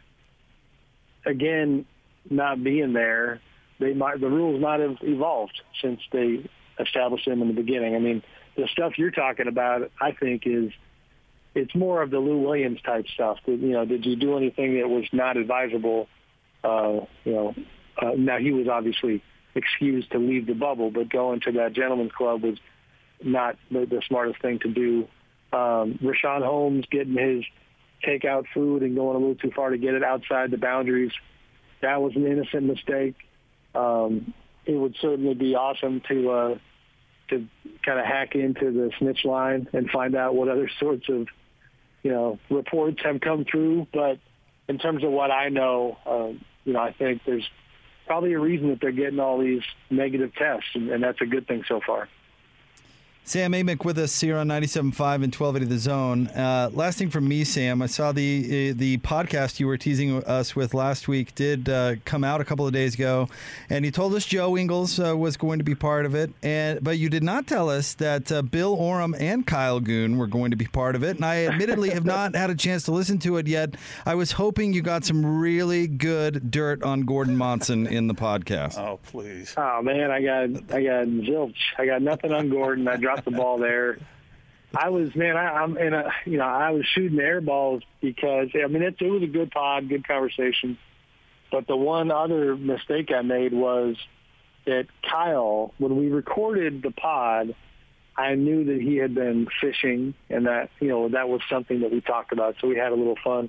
again, 1.26 1.84
not 2.30 2.62
being 2.62 2.94
there, 2.94 3.40
they 3.78 3.94
might 3.94 4.20
the 4.20 4.28
rules 4.28 4.60
might 4.60 4.80
have 4.80 4.96
evolved 5.02 5.60
since 5.80 6.00
they 6.12 6.48
established 6.78 7.26
them 7.26 7.42
in 7.42 7.48
the 7.48 7.54
beginning. 7.54 7.94
I 7.94 7.98
mean, 7.98 8.22
the 8.56 8.68
stuff 8.68 8.98
you're 8.98 9.10
talking 9.10 9.48
about, 9.48 9.90
I 10.00 10.12
think, 10.12 10.42
is 10.46 10.72
it's 11.54 11.74
more 11.74 12.02
of 12.02 12.10
the 12.10 12.18
Lou 12.18 12.38
Williams 12.38 12.80
type 12.82 13.06
stuff. 13.08 13.38
You 13.46 13.56
know, 13.56 13.84
did 13.84 14.04
you 14.04 14.16
do 14.16 14.36
anything 14.36 14.78
that 14.78 14.88
was 14.88 15.04
not 15.12 15.36
advisable? 15.36 16.08
Uh, 16.62 17.00
you 17.24 17.32
know, 17.32 17.54
uh, 18.00 18.12
now 18.16 18.38
he 18.38 18.52
was 18.52 18.68
obviously 18.68 19.22
excused 19.54 20.12
to 20.12 20.18
leave 20.18 20.46
the 20.46 20.54
bubble, 20.54 20.90
but 20.90 21.08
going 21.08 21.40
to 21.40 21.52
that 21.52 21.72
gentleman's 21.72 22.12
club 22.12 22.42
was 22.42 22.58
not 23.22 23.56
the, 23.70 23.86
the 23.86 24.02
smartest 24.06 24.40
thing 24.40 24.58
to 24.60 24.68
do. 24.68 25.08
Um, 25.52 25.98
Richaun 26.02 26.44
Holmes 26.44 26.84
getting 26.90 27.16
his 27.16 27.44
takeout 28.04 28.44
food 28.54 28.82
and 28.82 28.94
going 28.94 29.16
a 29.16 29.18
little 29.18 29.34
too 29.34 29.50
far 29.54 29.70
to 29.70 29.78
get 29.78 29.94
it 29.94 30.04
outside 30.04 30.50
the 30.50 30.58
boundaries. 30.58 31.12
That 31.80 32.00
was 32.02 32.14
an 32.16 32.26
innocent 32.26 32.64
mistake. 32.64 33.16
Um, 33.78 34.34
it 34.66 34.74
would 34.74 34.96
certainly 35.00 35.34
be 35.34 35.54
awesome 35.54 36.02
to 36.08 36.30
uh, 36.30 36.58
to 37.30 37.46
kind 37.84 37.98
of 37.98 38.04
hack 38.04 38.34
into 38.34 38.72
the 38.72 38.90
snitch 38.98 39.24
line 39.24 39.68
and 39.72 39.88
find 39.90 40.14
out 40.14 40.34
what 40.34 40.48
other 40.48 40.70
sorts 40.80 41.08
of 41.08 41.28
you 42.02 42.10
know 42.10 42.38
reports 42.50 43.00
have 43.04 43.20
come 43.20 43.44
through. 43.44 43.86
But 43.92 44.18
in 44.68 44.78
terms 44.78 45.04
of 45.04 45.10
what 45.10 45.30
I 45.30 45.48
know, 45.48 45.96
um, 46.06 46.44
you 46.64 46.72
know, 46.72 46.80
I 46.80 46.92
think 46.92 47.22
there's 47.24 47.48
probably 48.06 48.32
a 48.32 48.38
reason 48.38 48.68
that 48.70 48.80
they're 48.80 48.90
getting 48.90 49.20
all 49.20 49.38
these 49.38 49.62
negative 49.90 50.34
tests, 50.34 50.68
and, 50.74 50.90
and 50.90 51.02
that's 51.02 51.20
a 51.20 51.26
good 51.26 51.46
thing 51.46 51.62
so 51.68 51.80
far. 51.86 52.08
Sam 53.24 53.52
Amick 53.52 53.84
with 53.84 53.98
us 53.98 54.18
here 54.22 54.38
on 54.38 54.48
97.5 54.48 54.84
and 55.22 55.34
1280 55.34 55.66
The 55.66 55.78
Zone. 55.78 56.28
Uh, 56.28 56.70
last 56.72 56.96
thing 56.96 57.10
from 57.10 57.28
me, 57.28 57.44
Sam, 57.44 57.82
I 57.82 57.86
saw 57.86 58.10
the 58.10 58.70
uh, 58.70 58.74
the 58.74 58.96
podcast 58.98 59.60
you 59.60 59.66
were 59.66 59.76
teasing 59.76 60.24
us 60.24 60.56
with 60.56 60.72
last 60.72 61.08
week 61.08 61.34
did 61.34 61.68
uh, 61.68 61.96
come 62.06 62.24
out 62.24 62.40
a 62.40 62.44
couple 62.46 62.66
of 62.66 62.72
days 62.72 62.94
ago, 62.94 63.28
and 63.68 63.84
you 63.84 63.90
told 63.90 64.14
us 64.14 64.24
Joe 64.24 64.56
Ingles 64.56 64.98
uh, 64.98 65.14
was 65.14 65.36
going 65.36 65.58
to 65.58 65.64
be 65.64 65.74
part 65.74 66.06
of 66.06 66.14
it, 66.14 66.30
and 66.42 66.82
but 66.82 66.96
you 66.96 67.10
did 67.10 67.22
not 67.22 67.46
tell 67.46 67.68
us 67.68 67.92
that 67.94 68.32
uh, 68.32 68.40
Bill 68.40 68.72
Oram 68.72 69.14
and 69.20 69.46
Kyle 69.46 69.80
Goon 69.80 70.16
were 70.16 70.26
going 70.26 70.50
to 70.50 70.56
be 70.56 70.64
part 70.64 70.96
of 70.96 71.02
it, 71.02 71.16
and 71.16 71.24
I 71.26 71.44
admittedly 71.48 71.90
have 71.90 72.06
not 72.06 72.34
had 72.34 72.48
a 72.48 72.54
chance 72.54 72.84
to 72.84 72.92
listen 72.92 73.18
to 73.18 73.36
it 73.36 73.46
yet. 73.46 73.74
I 74.06 74.14
was 74.14 74.32
hoping 74.32 74.72
you 74.72 74.80
got 74.80 75.04
some 75.04 75.38
really 75.38 75.86
good 75.86 76.50
dirt 76.50 76.82
on 76.82 77.02
Gordon 77.02 77.36
Monson 77.36 77.86
in 77.86 78.06
the 78.06 78.14
podcast. 78.14 78.78
Oh, 78.78 79.00
please. 79.04 79.52
Oh 79.58 79.82
man, 79.82 80.10
I 80.10 80.22
got 80.22 80.44
I 80.74 80.82
got 80.82 81.06
zilch. 81.08 81.56
I 81.76 81.84
got 81.84 82.00
nothing 82.00 82.32
on 82.32 82.48
Gordon. 82.48 82.88
I 82.88 82.96
dropped 82.96 83.17
the 83.24 83.30
ball 83.30 83.58
there. 83.58 83.98
I 84.76 84.90
was 84.90 85.14
man, 85.14 85.36
I, 85.36 85.62
I'm 85.62 85.76
in 85.78 85.94
a 85.94 86.10
you 86.26 86.38
know 86.38 86.44
I 86.44 86.70
was 86.70 86.84
shooting 86.86 87.18
air 87.18 87.40
balls 87.40 87.82
because 88.00 88.48
I 88.54 88.66
mean 88.66 88.82
it, 88.82 88.96
it 89.00 89.10
was 89.10 89.22
a 89.22 89.26
good 89.26 89.50
pod, 89.50 89.88
good 89.88 90.06
conversation. 90.06 90.78
But 91.50 91.66
the 91.66 91.76
one 91.76 92.10
other 92.10 92.56
mistake 92.56 93.10
I 93.10 93.22
made 93.22 93.54
was 93.54 93.96
that 94.66 94.86
Kyle, 95.02 95.72
when 95.78 95.96
we 95.96 96.08
recorded 96.08 96.82
the 96.82 96.90
pod, 96.90 97.54
I 98.18 98.34
knew 98.34 98.64
that 98.64 98.82
he 98.82 98.96
had 98.96 99.14
been 99.14 99.46
fishing 99.60 100.12
and 100.28 100.46
that 100.46 100.70
you 100.80 100.88
know 100.88 101.08
that 101.08 101.28
was 101.28 101.40
something 101.48 101.80
that 101.80 101.90
we 101.90 102.02
talked 102.02 102.32
about. 102.32 102.56
So 102.60 102.68
we 102.68 102.76
had 102.76 102.92
a 102.92 102.94
little 102.94 103.16
fun 103.24 103.48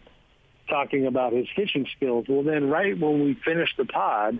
talking 0.70 1.06
about 1.06 1.34
his 1.34 1.48
fishing 1.56 1.88
skills. 1.98 2.26
Well, 2.30 2.44
then 2.44 2.70
right 2.70 2.98
when 2.98 3.24
we 3.24 3.34
finished 3.34 3.76
the 3.78 3.86
pod, 3.86 4.40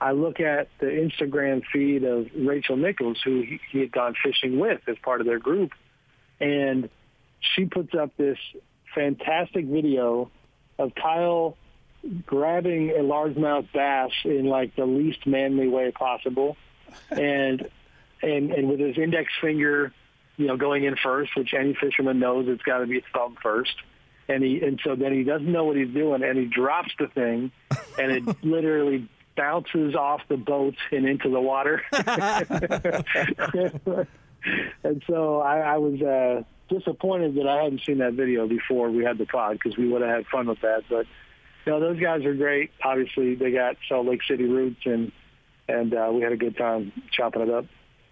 I 0.00 0.12
look 0.12 0.40
at 0.40 0.68
the 0.78 0.86
Instagram 0.86 1.62
feed 1.72 2.04
of 2.04 2.28
Rachel 2.36 2.76
Nichols, 2.76 3.18
who 3.24 3.42
he, 3.70 3.80
had 3.80 3.90
gone 3.90 4.14
fishing 4.22 4.58
with 4.58 4.80
as 4.86 4.96
part 5.02 5.20
of 5.20 5.26
their 5.26 5.38
group, 5.38 5.72
and 6.40 6.88
she 7.40 7.64
puts 7.64 7.94
up 7.94 8.16
this 8.16 8.38
fantastic 8.94 9.64
video 9.64 10.30
of 10.78 10.94
Kyle 10.94 11.56
grabbing 12.26 12.90
a 12.90 13.02
largemouth 13.02 13.66
bass 13.72 14.12
in 14.24 14.46
like 14.46 14.76
the 14.76 14.86
least 14.86 15.26
manly 15.26 15.68
way 15.68 15.90
possible, 15.90 16.56
and 17.10 17.68
and 18.22 18.52
and 18.52 18.68
with 18.68 18.78
his 18.78 18.96
index 18.96 19.32
finger, 19.40 19.92
you 20.36 20.46
know, 20.46 20.56
going 20.56 20.84
in 20.84 20.96
first, 20.96 21.34
which 21.36 21.54
any 21.54 21.74
fisherman 21.74 22.20
knows 22.20 22.46
it's 22.48 22.62
got 22.62 22.78
to 22.78 22.86
be 22.86 23.02
thumb 23.12 23.36
first. 23.42 23.74
And 24.28 24.44
he 24.44 24.60
and 24.60 24.78
so 24.84 24.94
then 24.94 25.12
he 25.12 25.24
doesn't 25.24 25.50
know 25.50 25.64
what 25.64 25.76
he's 25.76 25.92
doing, 25.92 26.22
and 26.22 26.38
he 26.38 26.44
drops 26.44 26.92
the 26.98 27.08
thing, 27.08 27.50
and 27.98 28.12
it 28.12 28.24
literally 28.44 29.08
bounces 29.38 29.94
off 29.94 30.20
the 30.28 30.36
boat 30.36 30.74
and 30.90 31.06
into 31.06 31.30
the 31.30 31.40
water. 31.40 31.80
and 34.82 35.02
so 35.06 35.40
I, 35.40 35.58
I 35.60 35.76
was 35.78 36.02
uh, 36.02 36.42
disappointed 36.68 37.36
that 37.36 37.46
I 37.46 37.62
hadn't 37.62 37.82
seen 37.86 37.98
that 37.98 38.14
video 38.14 38.48
before 38.48 38.90
we 38.90 39.04
had 39.04 39.16
the 39.16 39.26
pod 39.26 39.58
because 39.62 39.78
we 39.78 39.88
would 39.88 40.02
have 40.02 40.10
had 40.10 40.26
fun 40.26 40.48
with 40.48 40.60
that. 40.62 40.82
But 40.90 41.06
you 41.64 41.72
know, 41.72 41.80
those 41.80 42.00
guys 42.00 42.24
are 42.24 42.34
great. 42.34 42.72
Obviously, 42.82 43.36
they 43.36 43.52
got 43.52 43.76
Salt 43.88 44.06
Lake 44.06 44.22
City 44.28 44.44
roots, 44.44 44.80
and 44.84 45.12
and 45.68 45.94
uh, 45.94 46.10
we 46.12 46.22
had 46.22 46.32
a 46.32 46.36
good 46.36 46.56
time 46.56 46.92
chopping 47.12 47.42
it 47.42 47.50
up. 47.50 47.66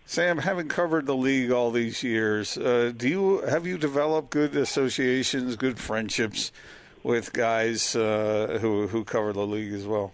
Sam, 0.04 0.38
having 0.38 0.68
covered 0.68 1.06
the 1.06 1.16
league 1.16 1.50
all 1.50 1.72
these 1.72 2.04
years, 2.04 2.56
uh, 2.56 2.92
do 2.96 3.08
you 3.08 3.40
have 3.40 3.66
you 3.66 3.76
developed 3.76 4.30
good 4.30 4.54
associations, 4.54 5.56
good 5.56 5.80
friendships 5.80 6.52
with 7.02 7.32
guys 7.32 7.96
uh, 7.96 8.58
who 8.60 8.86
who 8.86 9.02
cover 9.02 9.32
the 9.32 9.44
league 9.46 9.72
as 9.72 9.84
well? 9.84 10.12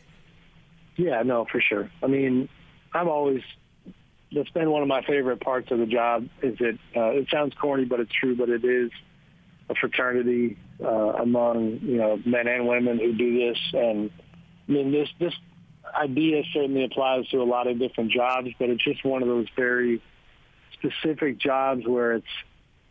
Yeah, 0.97 1.23
no, 1.23 1.47
for 1.51 1.61
sure. 1.61 1.91
I 2.03 2.07
mean, 2.07 2.49
I'm 2.93 3.09
always 3.09 3.43
that's 4.35 4.51
been 4.51 4.71
one 4.71 4.83
of 4.83 4.89
my 4.89 5.03
favorite 5.03 5.41
parts 5.41 5.71
of 5.71 5.79
the 5.79 5.87
job. 5.87 6.29
Is 6.43 6.57
it? 6.61 6.79
Uh, 6.97 7.11
it 7.11 7.29
sounds 7.31 7.55
corny, 7.55 7.85
but 7.85 8.01
it's 8.01 8.13
true. 8.13 8.37
But 8.37 8.49
it 8.49 8.65
is 8.65 8.91
a 9.69 9.75
fraternity 9.75 10.59
uh, 10.83 10.89
among 10.89 11.81
you 11.83 11.97
know 11.97 12.21
men 12.25 12.47
and 12.47 12.67
women 12.67 12.99
who 12.99 13.13
do 13.15 13.49
this, 13.49 13.59
and 13.73 14.11
I 14.69 14.73
mean 14.73 14.93
this 14.93 15.09
this 15.19 15.35
idea 15.95 16.43
certainly 16.53 16.85
applies 16.85 17.29
to 17.29 17.39
a 17.39 17.45
lot 17.45 17.67
of 17.67 17.79
different 17.79 18.11
jobs, 18.11 18.49
but 18.59 18.71
it's 18.71 18.83
just 18.83 19.05
one 19.05 19.23
of 19.23 19.29
those 19.29 19.47
very 19.57 20.03
specific 20.73 21.39
jobs 21.39 21.87
where 21.87 22.15
it's 22.15 22.27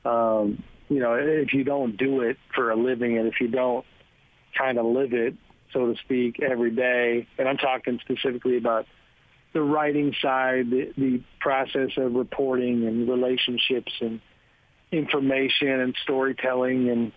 um, 0.06 0.64
you 0.90 1.00
know 1.00 1.14
if 1.16 1.54
you 1.54 1.64
don't 1.64 1.98
do 1.98 2.22
it 2.22 2.38
for 2.54 2.72
a 2.72 2.76
living 2.76 3.18
and 3.18 3.28
if 3.28 3.40
you 3.42 3.48
don't 3.48 3.86
kind 4.58 4.78
of 4.78 4.86
live 4.86 5.14
it, 5.14 5.36
so 5.74 5.94
to 5.94 6.00
speak, 6.00 6.42
every 6.42 6.72
day, 6.72 7.28
and 7.38 7.48
I'm 7.48 7.58
talking 7.58 8.00
specifically 8.02 8.58
about 8.58 8.86
the 9.54 9.62
writing 9.62 10.14
side, 10.22 10.70
the, 10.70 10.94
the 10.98 11.22
process 11.40 11.92
of 11.98 12.14
reporting 12.14 12.88
and 12.88 13.10
relationships 13.10 13.92
and 14.00 14.22
information 14.92 15.80
and 15.80 15.96
storytelling 16.04 16.90
and 16.90 17.12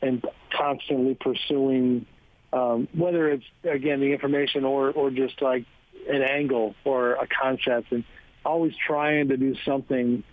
and 0.00 0.24
constantly 0.52 1.14
pursuing 1.14 2.04
um, 2.52 2.88
whether 2.92 3.30
it's 3.30 3.44
again 3.64 4.00
the 4.00 4.12
information 4.12 4.64
or 4.64 4.90
or 4.90 5.10
just 5.10 5.40
like 5.40 5.64
an 6.08 6.22
angle 6.22 6.74
or 6.84 7.12
a 7.14 7.26
concept 7.26 7.92
and 7.92 8.04
always 8.44 8.74
trying 8.86 9.28
to 9.28 9.36
do 9.36 9.54
something 9.64 10.24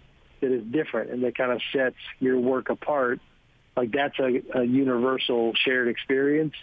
that 0.41 0.51
is 0.51 0.63
different 0.71 1.11
and 1.11 1.23
that 1.23 1.37
kind 1.37 1.51
of 1.51 1.61
sets 1.71 1.95
your 2.19 2.39
work 2.39 2.69
apart. 2.69 3.19
Like 3.77 3.91
that's 3.91 4.17
a, 4.19 4.41
a 4.59 4.63
universal 4.63 5.53
shared 5.55 5.87
experience 5.87 6.55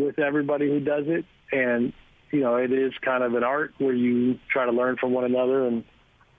with 0.00 0.18
everybody 0.18 0.68
who 0.68 0.80
does 0.80 1.04
it 1.06 1.24
and 1.52 1.92
you 2.30 2.40
know 2.40 2.56
it 2.56 2.72
is 2.72 2.92
kind 3.02 3.22
of 3.22 3.34
an 3.34 3.44
art 3.44 3.74
where 3.78 3.94
you 3.94 4.38
try 4.50 4.64
to 4.66 4.72
learn 4.72 4.96
from 4.96 5.12
one 5.12 5.24
another 5.24 5.66
and 5.66 5.84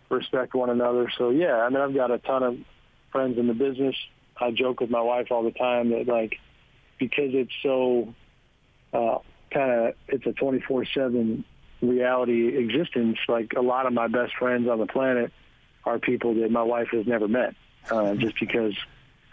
respect 0.10 0.54
one 0.54 0.70
another 0.70 1.12
so 1.18 1.30
yeah 1.30 1.58
i 1.58 1.70
mean 1.70 1.82
i've 1.82 1.94
got 1.94 2.12
a 2.12 2.18
ton 2.20 2.44
of 2.44 2.58
friends 3.12 3.38
in 3.38 3.48
the 3.48 3.54
business 3.54 3.96
i 4.38 4.52
joke 4.52 4.80
with 4.80 4.90
my 4.90 5.02
wife 5.02 5.28
all 5.32 5.44
the 5.44 5.52
time 5.52 5.90
that 5.90 6.08
like 6.08 6.38
because 6.98 7.32
it's 7.34 7.54
so 7.62 8.14
uh, 8.94 9.20
kind 9.52 9.72
of 9.72 9.94
it's 10.08 10.26
a 10.26 10.32
24/7 10.32 11.44
reality 11.82 12.58
existence. 12.58 13.18
Like 13.28 13.54
a 13.56 13.62
lot 13.62 13.86
of 13.86 13.94
my 13.94 14.08
best 14.08 14.36
friends 14.36 14.68
on 14.68 14.80
the 14.80 14.88
planet 14.88 15.32
are 15.86 16.00
people 16.00 16.36
that 16.36 16.52
my 16.52 16.64
wife 16.64 16.90
has 16.92 17.06
never 17.06 17.28
met, 17.28 17.56
uh, 17.90 18.16
just 18.16 18.40
because 18.40 18.74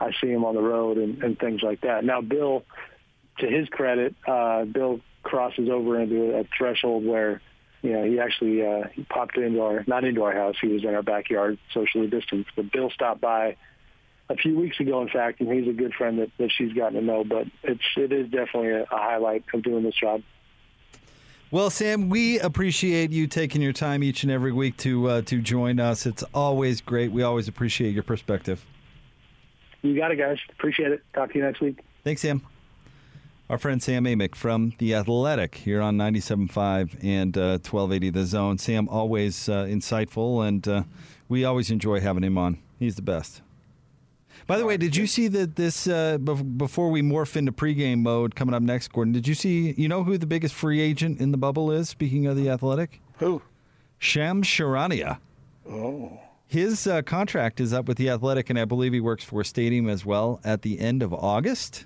I 0.00 0.12
see 0.20 0.32
them 0.32 0.44
on 0.44 0.54
the 0.54 0.62
road 0.62 0.98
and, 0.98 1.22
and 1.22 1.38
things 1.38 1.62
like 1.62 1.80
that. 1.82 2.04
Now, 2.04 2.20
Bill, 2.20 2.64
to 3.38 3.46
his 3.46 3.68
credit, 3.68 4.14
uh, 4.26 4.64
Bill 4.64 5.00
crosses 5.22 5.68
over 5.70 6.00
into 6.00 6.36
a 6.36 6.44
threshold 6.56 7.04
where 7.04 7.40
you 7.82 7.92
know 7.92 8.04
he 8.04 8.18
actually 8.20 8.64
uh, 8.64 8.88
he 8.92 9.02
popped 9.04 9.36
into 9.36 9.60
our 9.62 9.84
not 9.86 10.04
into 10.04 10.22
our 10.22 10.32
house. 10.32 10.56
He 10.60 10.68
was 10.68 10.84
in 10.84 10.94
our 10.94 11.02
backyard, 11.02 11.58
socially 11.72 12.06
distanced. 12.06 12.50
But 12.56 12.72
Bill 12.72 12.90
stopped 12.90 13.20
by 13.20 13.56
a 14.28 14.36
few 14.36 14.58
weeks 14.58 14.80
ago, 14.80 15.02
in 15.02 15.08
fact, 15.08 15.40
and 15.40 15.52
he's 15.52 15.68
a 15.68 15.72
good 15.72 15.92
friend 15.94 16.18
that, 16.18 16.30
that 16.38 16.50
she's 16.56 16.72
gotten 16.72 16.98
to 16.98 17.04
know. 17.04 17.24
But 17.24 17.46
it's 17.62 17.82
it 17.96 18.12
is 18.12 18.28
definitely 18.30 18.70
a, 18.70 18.82
a 18.82 18.86
highlight 18.90 19.44
of 19.52 19.62
doing 19.62 19.82
this 19.82 19.94
job. 19.94 20.22
Well, 21.50 21.70
Sam, 21.70 22.08
we 22.08 22.40
appreciate 22.40 23.12
you 23.12 23.26
taking 23.28 23.62
your 23.62 23.72
time 23.72 24.02
each 24.02 24.24
and 24.24 24.32
every 24.32 24.52
week 24.52 24.76
to 24.78 25.08
uh, 25.08 25.22
to 25.22 25.40
join 25.40 25.78
us. 25.78 26.06
It's 26.06 26.24
always 26.34 26.80
great. 26.80 27.12
We 27.12 27.22
always 27.22 27.48
appreciate 27.48 27.94
your 27.94 28.02
perspective. 28.02 28.64
You 29.82 29.94
got 29.96 30.10
it, 30.10 30.16
guys. 30.16 30.38
Appreciate 30.50 30.92
it. 30.92 31.02
Talk 31.12 31.32
to 31.32 31.38
you 31.38 31.44
next 31.44 31.60
week. 31.60 31.78
Thanks, 32.02 32.22
Sam. 32.22 32.42
Our 33.50 33.58
friend 33.58 33.82
Sam 33.82 34.04
Amick 34.04 34.34
from 34.34 34.72
The 34.78 34.94
Athletic 34.94 35.56
here 35.56 35.82
on 35.82 35.98
97.5 35.98 37.04
and 37.04 37.36
uh, 37.36 37.58
1280 37.58 38.08
The 38.08 38.24
Zone. 38.24 38.56
Sam, 38.56 38.88
always 38.88 39.50
uh, 39.50 39.64
insightful, 39.64 40.46
and 40.46 40.66
uh, 40.66 40.84
we 41.28 41.44
always 41.44 41.70
enjoy 41.70 42.00
having 42.00 42.22
him 42.22 42.38
on. 42.38 42.56
He's 42.78 42.96
the 42.96 43.02
best. 43.02 43.42
By 44.46 44.56
the 44.56 44.64
way, 44.64 44.78
did 44.78 44.96
you 44.96 45.06
see 45.06 45.28
that 45.28 45.56
this 45.56 45.86
uh, 45.86 46.16
before 46.16 46.90
we 46.90 47.02
morph 47.02 47.36
into 47.36 47.52
pregame 47.52 47.98
mode 47.98 48.34
coming 48.34 48.54
up 48.54 48.62
next, 48.62 48.90
Gordon? 48.92 49.12
Did 49.12 49.28
you 49.28 49.34
see? 49.34 49.74
You 49.76 49.88
know 49.88 50.04
who 50.04 50.16
the 50.16 50.26
biggest 50.26 50.54
free 50.54 50.80
agent 50.80 51.20
in 51.20 51.30
the 51.30 51.38
bubble 51.38 51.70
is? 51.70 51.90
Speaking 51.90 52.26
of 52.26 52.36
the 52.36 52.48
Athletic, 52.48 53.00
Who? 53.18 53.42
Shams 53.98 54.46
Charania. 54.46 55.18
Oh. 55.68 56.18
His 56.46 56.86
uh, 56.86 57.02
contract 57.02 57.60
is 57.60 57.74
up 57.74 57.86
with 57.88 57.98
the 57.98 58.08
Athletic, 58.08 58.48
and 58.48 58.58
I 58.58 58.64
believe 58.64 58.94
he 58.94 59.00
works 59.00 59.24
for 59.24 59.44
Stadium 59.44 59.88
as 59.88 60.04
well 60.06 60.40
at 60.44 60.62
the 60.62 60.80
end 60.80 61.02
of 61.02 61.12
August. 61.12 61.84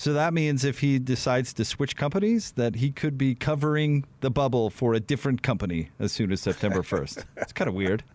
So 0.00 0.14
that 0.14 0.32
means 0.32 0.64
if 0.64 0.78
he 0.78 0.98
decides 0.98 1.52
to 1.52 1.62
switch 1.62 1.94
companies, 1.94 2.52
that 2.52 2.76
he 2.76 2.90
could 2.90 3.18
be 3.18 3.34
covering 3.34 4.06
the 4.20 4.30
bubble 4.30 4.70
for 4.70 4.94
a 4.94 4.98
different 4.98 5.42
company 5.42 5.90
as 5.98 6.10
soon 6.10 6.32
as 6.32 6.40
September 6.40 6.80
1st. 6.80 7.24
it's 7.36 7.52
kind 7.52 7.68
of 7.68 7.74
weird. 7.74 8.02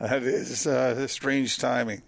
That 0.00 0.22
is 0.22 0.66
uh, 0.68 1.08
strange 1.08 1.58
timing. 1.58 2.02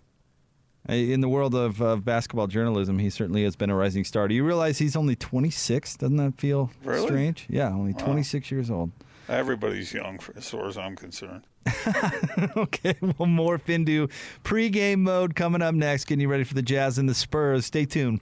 In 0.89 1.21
the 1.21 1.29
world 1.29 1.55
of, 1.55 1.81
of 1.81 2.05
basketball 2.05 2.47
journalism, 2.47 2.99
he 3.01 3.11
certainly 3.11 3.43
has 3.43 3.57
been 3.57 3.71
a 3.71 3.75
rising 3.75 4.05
star. 4.05 4.29
Do 4.29 4.35
you 4.37 4.45
realize 4.45 4.79
he's 4.79 4.95
only 4.95 5.17
26? 5.17 5.97
Doesn't 5.97 6.17
that 6.19 6.39
feel 6.39 6.71
Really? 6.85 7.07
strange? 7.07 7.47
Yeah, 7.49 7.71
only 7.71 7.95
26 7.95 8.51
years 8.53 8.71
old. 8.71 8.93
Everybody's 9.29 9.93
young, 9.93 10.21
as 10.37 10.49
far 10.51 10.69
as 10.69 10.79
I'm 10.79 10.95
concerned. 10.95 11.45
okay, 12.57 12.95
we'll 13.01 13.27
morph 13.27 13.69
into 13.69 14.09
pregame 14.45 15.01
mode 15.01 15.35
coming 15.35 15.63
up 15.63 15.75
next. 15.75 16.05
Getting 16.05 16.21
you 16.21 16.29
ready 16.29 16.45
for 16.45 16.55
the 16.55 16.63
Jazz 16.63 16.99
and 16.99 17.09
the 17.09 17.15
Spurs. 17.15 17.67
Stay 17.67 17.87
tuned. 17.87 18.21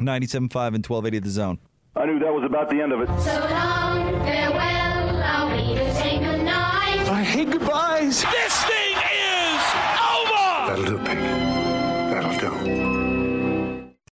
97.5 0.00 0.74
and 0.74 0.86
1280 0.86 1.18
The 1.20 1.30
Zone. 1.30 1.58
I 1.96 2.06
knew 2.06 2.18
that 2.18 2.32
was 2.32 2.44
about 2.44 2.70
the 2.70 2.80
end 2.80 2.92
of 2.92 3.00
it. 3.00 3.06
So 3.20 3.30
long, 3.50 4.12
farewell, 4.24 5.22
I'll 5.22 5.56
be 5.56 5.74
to 5.74 5.94
say 5.94 6.18
goodnight. 6.18 7.08
I 7.08 7.22
hate 7.22 7.50
goodbyes. 7.50 8.22
This 8.22 8.64
thing 8.64 8.96
is 8.96 9.62
over! 10.16 10.66
That'll 10.68 10.84
do, 10.84 10.98
Pink. 11.04 11.29